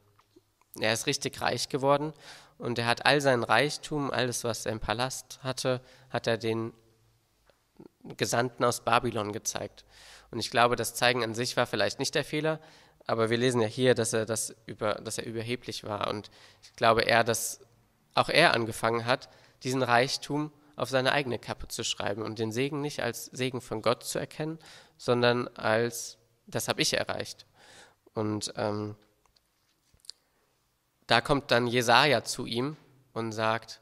er 0.79 0.93
ist 0.93 1.07
richtig 1.07 1.41
reich 1.41 1.69
geworden 1.69 2.13
und 2.59 2.79
er 2.79 2.87
hat 2.87 3.07
all 3.07 3.21
seinen 3.21 3.43
Reichtum, 3.43 4.11
alles, 4.11 4.45
was 4.45 4.67
er 4.67 4.73
im 4.73 4.81
Palast 4.81 5.41
hatte, 5.43 5.81
hat 6.11 6.27
er 6.27 6.39
den 6.39 6.73
Gesandten 8.17 8.65
aus 8.65 8.85
Babylon 8.85 9.33
gezeigt. 9.33 9.85
Und 10.31 10.39
ich 10.39 10.51
glaube, 10.51 10.77
das 10.77 10.95
Zeigen 10.95 11.25
an 11.25 11.35
sich 11.35 11.57
war 11.57 11.67
vielleicht 11.67 11.99
nicht 11.99 12.15
der 12.15 12.25
Fehler, 12.25 12.61
aber 13.07 13.31
wir 13.31 13.39
lesen 13.39 13.61
ja 13.61 13.67
hier, 13.67 13.95
dass 13.95 14.13
er, 14.13 14.27
das 14.27 14.55
über, 14.67 14.95
dass 14.95 15.19
er 15.19 15.27
überheblich 15.27 15.85
war. 15.85 16.09
Und 16.09 16.31
ich 16.63 16.75
glaube 16.75 17.03
eher, 17.03 17.25
dass 17.25 17.61
auch 18.15 18.29
er 18.29 18.55
angefangen 18.55 19.07
hat, 19.07 19.29
diesen 19.63 19.83
Reichtum 19.83 20.53
auf 20.77 20.89
seine 20.89 21.13
eigene 21.13 21.39
Kappe 21.39 21.69
zu 21.69 21.85
schreiben 21.85 22.23
und 22.23 22.39
den 22.39 22.53
Segen 22.53 22.81
nicht 22.81 23.01
als 23.03 23.27
Segen 23.27 23.61
von 23.61 23.83
Gott 23.83 24.05
zu 24.05 24.19
erkennen, 24.19 24.59
sondern 24.97 25.49
als, 25.49 26.19
das 26.47 26.69
habe 26.69 26.83
ich 26.83 26.95
erreicht. 26.95 27.47
Und 28.15 28.53
ähm, 28.57 28.97
da 31.11 31.21
kommt 31.21 31.51
dann 31.51 31.67
Jesaja 31.67 32.23
zu 32.23 32.47
ihm 32.47 32.77
und 33.13 33.33
sagt: 33.33 33.81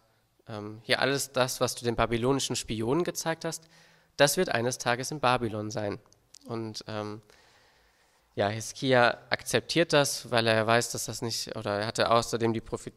ähm, 0.49 0.81
Hier 0.83 1.01
alles 1.01 1.33
das, 1.33 1.61
was 1.61 1.75
du 1.75 1.85
den 1.85 1.95
babylonischen 1.95 2.57
Spionen 2.57 3.05
gezeigt 3.05 3.45
hast, 3.45 3.69
das 4.17 4.39
wird 4.39 4.49
eines 4.49 4.79
Tages 4.79 5.11
in 5.11 5.21
Babylon 5.21 5.71
sein. 5.71 6.01
Und 6.47 6.85
ähm, 6.89 7.21
ja, 8.35 8.49
Hiskia 8.49 9.19
akzeptiert 9.29 9.93
das, 9.93 10.31
weil 10.31 10.47
er 10.47 10.67
weiß, 10.67 10.93
dass 10.93 11.05
das 11.05 11.21
nicht, 11.21 11.55
oder 11.55 11.81
er 11.81 11.87
hatte 11.87 12.11
außerdem 12.11 12.55
die 12.55 12.61
Prophet 12.63 12.95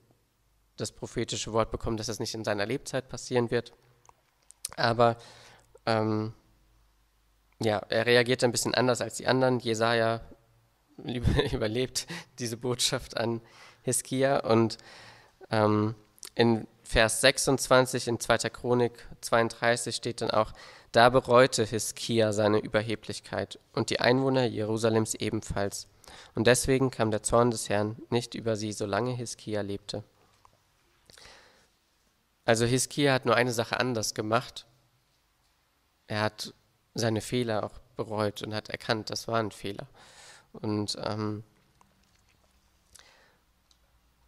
das 0.78 0.94
prophetische 0.94 1.52
Wort 1.52 1.70
bekommen, 1.70 1.98
dass 1.98 2.08
das 2.08 2.20
nicht 2.20 2.34
in 2.34 2.44
seiner 2.44 2.66
Lebzeit 2.66 3.10
passieren 3.10 3.52
wird. 3.52 3.74
Aber 4.78 5.18
ähm, 5.86 6.34
ja, 7.60 7.78
er 7.90 8.06
reagiert 8.06 8.44
ein 8.44 8.52
bisschen 8.52 8.74
anders 8.74 9.02
als 9.02 9.18
die 9.18 9.28
anderen. 9.28 9.60
Jesaja 9.60 10.22
überlebt 11.52 12.08
diese 12.40 12.58
Botschaft 12.58 13.18
an 13.18 13.42
Hiskia 13.84 14.40
und 14.40 14.78
ähm, 15.50 15.96
in 16.36 16.68
Vers 16.84 17.22
26 17.22 18.08
in 18.08 18.20
2. 18.20 18.38
Chronik 18.50 19.08
32 19.22 19.96
steht 19.96 20.22
dann 20.22 20.32
auch, 20.32 20.54
da 20.92 21.10
bereute 21.10 21.64
Hiskia 21.64 22.34
seine 22.34 22.60
Überheblichkeit 22.60 23.60
und 23.74 23.90
die 23.90 24.02
Einwohner 24.02 24.44
Jerusalems 24.44 25.14
ebenfalls. 25.16 25.88
Und 26.36 26.48
deswegen 26.48 26.92
kam 26.92 27.12
der 27.12 27.24
Zorn 27.24 27.52
des 27.52 27.70
Herrn 27.70 27.96
nicht 28.10 28.36
über 28.36 28.58
sie, 28.58 28.74
solange 28.74 29.14
Hiskia 29.14 29.62
lebte. 29.62 30.04
Also 32.44 32.66
Hiskia 32.66 33.14
hat 33.14 33.26
nur 33.26 33.36
eine 33.36 33.54
Sache 33.54 33.80
anders 33.80 34.14
gemacht. 34.14 34.66
Er 36.08 36.22
hat 36.22 36.54
seine 36.94 37.22
Fehler 37.22 37.64
auch 37.64 37.80
bereut 37.96 38.42
und 38.42 38.54
hat 38.54 38.70
erkannt, 38.70 39.10
das 39.10 39.30
war 39.30 39.40
ein 39.40 39.52
Fehler. 39.52 39.88
Und 40.52 40.98
ähm, 41.02 41.46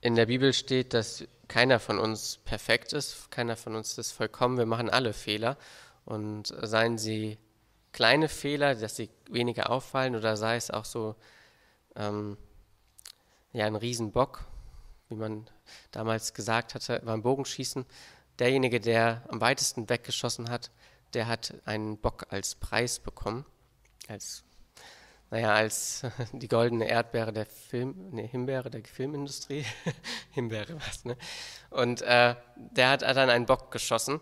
in 0.03 0.15
der 0.15 0.25
Bibel 0.25 0.51
steht, 0.51 0.93
dass 0.93 1.23
keiner 1.47 1.79
von 1.79 1.97
uns 1.97 2.37
perfekt 2.43 2.91
ist, 2.91 3.31
keiner 3.31 3.55
von 3.55 3.73
uns 3.73 3.97
ist 3.97 4.11
vollkommen, 4.11 4.57
wir 4.57 4.65
machen 4.65 4.89
alle 4.89 5.13
Fehler. 5.13 5.57
Und 6.03 6.53
seien 6.61 6.97
sie 6.97 7.37
kleine 7.93 8.27
Fehler, 8.27 8.75
dass 8.75 8.97
sie 8.97 9.09
weniger 9.29 9.69
auffallen, 9.69 10.17
oder 10.17 10.35
sei 10.35 10.57
es 10.57 10.71
auch 10.71 10.83
so 10.83 11.15
ähm, 11.95 12.37
ja, 13.53 13.65
ein 13.65 13.77
Riesenbock, 13.77 14.43
wie 15.07 15.15
man 15.15 15.49
damals 15.91 16.33
gesagt 16.33 16.75
hatte 16.75 17.01
beim 17.05 17.21
Bogenschießen, 17.21 17.85
derjenige, 18.39 18.81
der 18.81 19.23
am 19.29 19.39
weitesten 19.39 19.87
weggeschossen 19.87 20.49
hat, 20.49 20.69
der 21.13 21.27
hat 21.27 21.53
einen 21.63 21.97
Bock 21.97 22.25
als 22.29 22.55
Preis 22.55 22.99
bekommen, 22.99 23.45
als 24.09 24.43
naja, 25.33 25.51
als 25.51 26.03
die 26.31 26.47
goldene 26.47 26.87
Erdbeere 26.87 27.33
der 27.33 27.47
Film, 27.47 28.09
nee, 28.11 28.27
Himbeere 28.27 28.69
der 28.69 28.83
Filmindustrie, 28.83 29.65
Himbeere 30.29 30.75
was, 30.75 31.05
ne? 31.05 31.17
Und 31.71 32.03
äh, 32.03 32.35
der 32.55 32.89
hat 32.89 33.01
dann 33.01 33.31
einen 33.31 33.47
Bock 33.47 33.71
geschossen. 33.71 34.19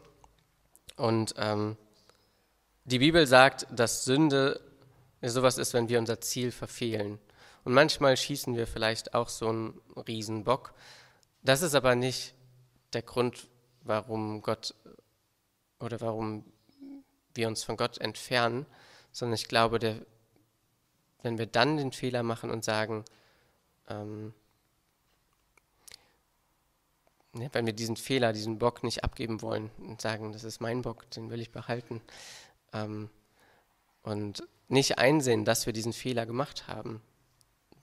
Und 0.95 1.33
ähm, 1.37 1.75
die 2.85 2.99
Bibel 2.99 3.27
sagt, 3.27 3.67
dass 3.71 4.05
Sünde 4.05 4.61
sowas 5.21 5.57
ist, 5.57 5.73
wenn 5.73 5.89
wir 5.89 5.99
unser 5.99 6.21
Ziel 6.21 6.49
verfehlen. 6.49 7.19
Und 7.65 7.73
manchmal 7.73 8.15
schießen 8.15 8.55
wir 8.55 8.65
vielleicht 8.65 9.13
auch 9.13 9.27
so 9.27 9.49
einen 9.49 9.81
Riesenbock. 10.07 10.73
Das 11.43 11.61
ist 11.61 11.75
aber 11.75 11.95
nicht 11.95 12.35
der 12.93 13.01
Grund, 13.01 13.49
warum 13.81 14.41
Gott 14.41 14.75
oder 15.77 15.99
warum 15.99 16.45
wir 17.35 17.49
uns 17.49 17.65
von 17.65 17.75
Gott 17.75 17.97
entfernen, 17.97 18.65
sondern 19.11 19.35
ich 19.35 19.49
glaube, 19.49 19.77
der, 19.77 19.97
wenn 21.23 21.37
wir 21.37 21.45
dann 21.45 21.77
den 21.77 21.91
Fehler 21.91 22.23
machen 22.23 22.49
und 22.49 22.63
sagen, 22.63 23.05
ähm, 23.89 24.33
ne, 27.33 27.49
wenn 27.53 27.65
wir 27.65 27.73
diesen 27.73 27.97
Fehler, 27.97 28.33
diesen 28.33 28.59
Bock 28.59 28.83
nicht 28.83 29.03
abgeben 29.03 29.41
wollen 29.41 29.69
und 29.77 30.01
sagen, 30.01 30.31
das 30.31 30.43
ist 30.43 30.61
mein 30.61 30.81
Bock, 30.81 31.09
den 31.11 31.29
will 31.29 31.41
ich 31.41 31.51
behalten, 31.51 32.01
ähm, 32.73 33.09
und 34.03 34.43
nicht 34.67 34.97
einsehen, 34.97 35.45
dass 35.45 35.65
wir 35.65 35.73
diesen 35.73 35.93
Fehler 35.93 36.25
gemacht 36.25 36.67
haben, 36.67 37.01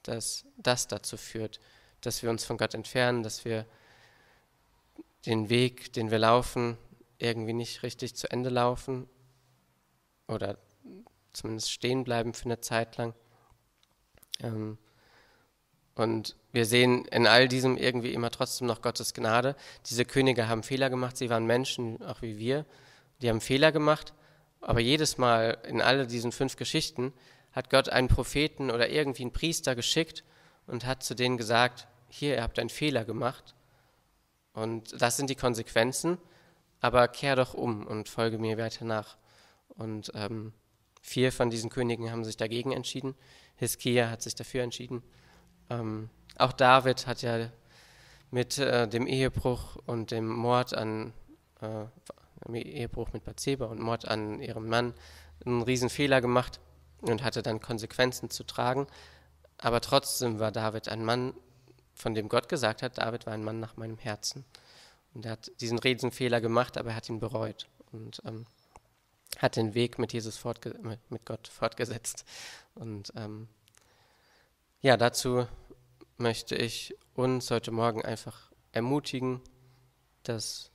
dass 0.02 0.46
das 0.56 0.88
dazu 0.88 1.16
führt, 1.16 1.60
dass 2.00 2.22
wir 2.22 2.30
uns 2.30 2.44
von 2.44 2.56
Gott 2.56 2.74
entfernen, 2.74 3.22
dass 3.22 3.44
wir 3.44 3.66
den 5.26 5.48
Weg, 5.48 5.92
den 5.92 6.10
wir 6.10 6.18
laufen, 6.18 6.78
irgendwie 7.18 7.52
nicht 7.52 7.82
richtig 7.82 8.16
zu 8.16 8.30
Ende 8.30 8.48
laufen 8.48 9.08
oder 10.26 10.58
zumindest 11.32 11.70
stehen 11.70 12.04
bleiben 12.04 12.34
für 12.34 12.46
eine 12.46 12.60
Zeit 12.60 12.96
lang. 12.96 13.14
Ähm, 14.42 14.78
und 15.94 16.36
wir 16.52 16.64
sehen 16.64 17.06
in 17.06 17.26
all 17.26 17.48
diesem 17.48 17.76
irgendwie 17.76 18.12
immer 18.12 18.30
trotzdem 18.30 18.68
noch 18.68 18.82
Gottes 18.82 19.14
Gnade. 19.14 19.56
Diese 19.86 20.04
Könige 20.04 20.48
haben 20.48 20.62
Fehler 20.62 20.90
gemacht, 20.90 21.16
sie 21.16 21.28
waren 21.28 21.44
Menschen, 21.44 22.02
auch 22.04 22.22
wie 22.22 22.38
wir. 22.38 22.64
Die 23.20 23.28
haben 23.28 23.40
Fehler 23.40 23.72
gemacht, 23.72 24.14
aber 24.60 24.78
jedes 24.80 25.18
Mal 25.18 25.58
in 25.66 25.82
all 25.82 26.06
diesen 26.06 26.30
fünf 26.30 26.56
Geschichten 26.56 27.12
hat 27.50 27.70
Gott 27.70 27.88
einen 27.88 28.06
Propheten 28.06 28.70
oder 28.70 28.88
irgendwie 28.90 29.22
einen 29.22 29.32
Priester 29.32 29.74
geschickt 29.74 30.22
und 30.68 30.86
hat 30.86 31.02
zu 31.02 31.14
denen 31.14 31.36
gesagt, 31.36 31.88
hier, 32.08 32.36
ihr 32.36 32.42
habt 32.42 32.60
einen 32.60 32.70
Fehler 32.70 33.04
gemacht 33.04 33.56
und 34.52 35.00
das 35.00 35.16
sind 35.16 35.30
die 35.30 35.34
Konsequenzen, 35.34 36.18
aber 36.80 37.08
kehr 37.08 37.34
doch 37.34 37.54
um 37.54 37.86
und 37.86 38.08
folge 38.08 38.38
mir 38.38 38.56
weiter 38.58 38.84
nach. 38.84 39.16
Und 39.68 40.12
ähm, 40.14 40.52
vier 41.02 41.32
von 41.32 41.50
diesen 41.50 41.70
Königen 41.70 42.10
haben 42.10 42.24
sich 42.24 42.36
dagegen 42.36 42.72
entschieden. 42.72 43.14
Hiskia 43.58 44.10
hat 44.10 44.22
sich 44.22 44.34
dafür 44.34 44.62
entschieden. 44.62 45.02
Ähm, 45.70 46.08
auch 46.36 46.52
David 46.52 47.06
hat 47.06 47.22
ja 47.22 47.50
mit 48.30 48.58
äh, 48.58 48.88
dem 48.88 49.06
Ehebruch 49.06 49.76
und 49.86 50.10
dem 50.10 50.28
Mord 50.28 50.74
an 50.74 51.12
äh, 51.60 51.84
Ehebruch 52.52 53.12
mit 53.12 53.24
Bathseba 53.24 53.66
und 53.66 53.80
Mord 53.80 54.06
an 54.06 54.40
ihrem 54.40 54.68
Mann 54.68 54.94
einen 55.44 55.62
riesen 55.62 55.90
Fehler 55.90 56.20
gemacht 56.20 56.60
und 57.00 57.22
hatte 57.22 57.42
dann 57.42 57.60
Konsequenzen 57.60 58.30
zu 58.30 58.44
tragen. 58.44 58.86
Aber 59.58 59.80
trotzdem 59.80 60.38
war 60.38 60.52
David 60.52 60.88
ein 60.88 61.04
Mann, 61.04 61.34
von 61.94 62.14
dem 62.14 62.28
Gott 62.28 62.48
gesagt 62.48 62.82
hat, 62.82 62.98
David 62.98 63.26
war 63.26 63.34
ein 63.34 63.44
Mann 63.44 63.60
nach 63.60 63.76
meinem 63.76 63.98
Herzen. 63.98 64.44
Und 65.14 65.26
er 65.26 65.32
hat 65.32 65.50
diesen 65.60 65.78
Riesenfehler 65.78 66.40
gemacht, 66.40 66.78
aber 66.78 66.90
er 66.90 66.96
hat 66.96 67.08
ihn 67.08 67.18
bereut 67.18 67.66
und 67.92 68.22
ähm, 68.24 68.46
hat 69.38 69.56
den 69.56 69.74
Weg 69.74 69.98
mit 69.98 70.12
Jesus 70.12 70.44
mit, 70.44 71.24
Gott 71.24 71.48
fortgesetzt. 71.48 72.24
Und 72.74 73.12
ähm, 73.16 73.48
ja, 74.80 74.96
dazu 74.96 75.46
möchte 76.16 76.56
ich 76.56 76.94
uns 77.14 77.50
heute 77.50 77.70
Morgen 77.70 78.04
einfach 78.04 78.50
ermutigen, 78.72 79.40
dass 80.24 80.70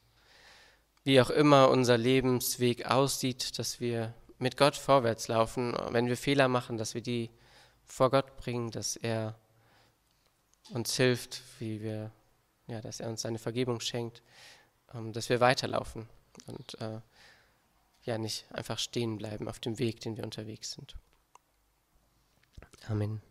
wie 1.03 1.20
auch 1.20 1.30
immer 1.30 1.70
unser 1.70 1.97
Lebensweg 1.97 2.86
aussieht, 2.86 3.59
dass 3.59 3.82
wir 3.82 4.14
mit 4.39 4.55
Gott 4.57 4.78
vorwärts 4.78 5.28
laufen, 5.28 5.76
wenn 5.89 6.07
wir 6.07 6.18
Fehler 6.18 6.47
machen, 6.47 6.78
dass 6.78 6.93
wir 6.93 7.01
die 7.01 7.30
vor 7.84 8.09
Gott 8.09 8.38
bringen, 8.38 8.72
dass 8.72 8.95
er 8.95 9.36
uns 10.72 10.95
hilft, 10.95 11.41
wie 11.59 11.82
wir, 11.82 12.11
ja, 12.68 12.80
dass 12.80 13.01
er 13.01 13.09
uns 13.09 13.22
seine 13.22 13.39
Vergebung 13.39 13.82
schenkt, 13.82 14.24
ähm, 14.93 15.11
dass 15.11 15.28
wir 15.28 15.41
weiterlaufen 15.41 16.07
und 16.47 16.80
äh, 16.82 17.01
ja 18.04 18.18
nicht 18.18 18.45
einfach 18.51 18.80
stehen 18.80 19.18
bleiben 19.18 19.47
auf 19.47 19.60
dem 19.60 19.80
Weg, 19.80 20.01
den 20.01 20.18
wir 20.18 20.24
unterwegs 20.24 20.72
sind. 20.72 20.95
Amen. 22.88 23.22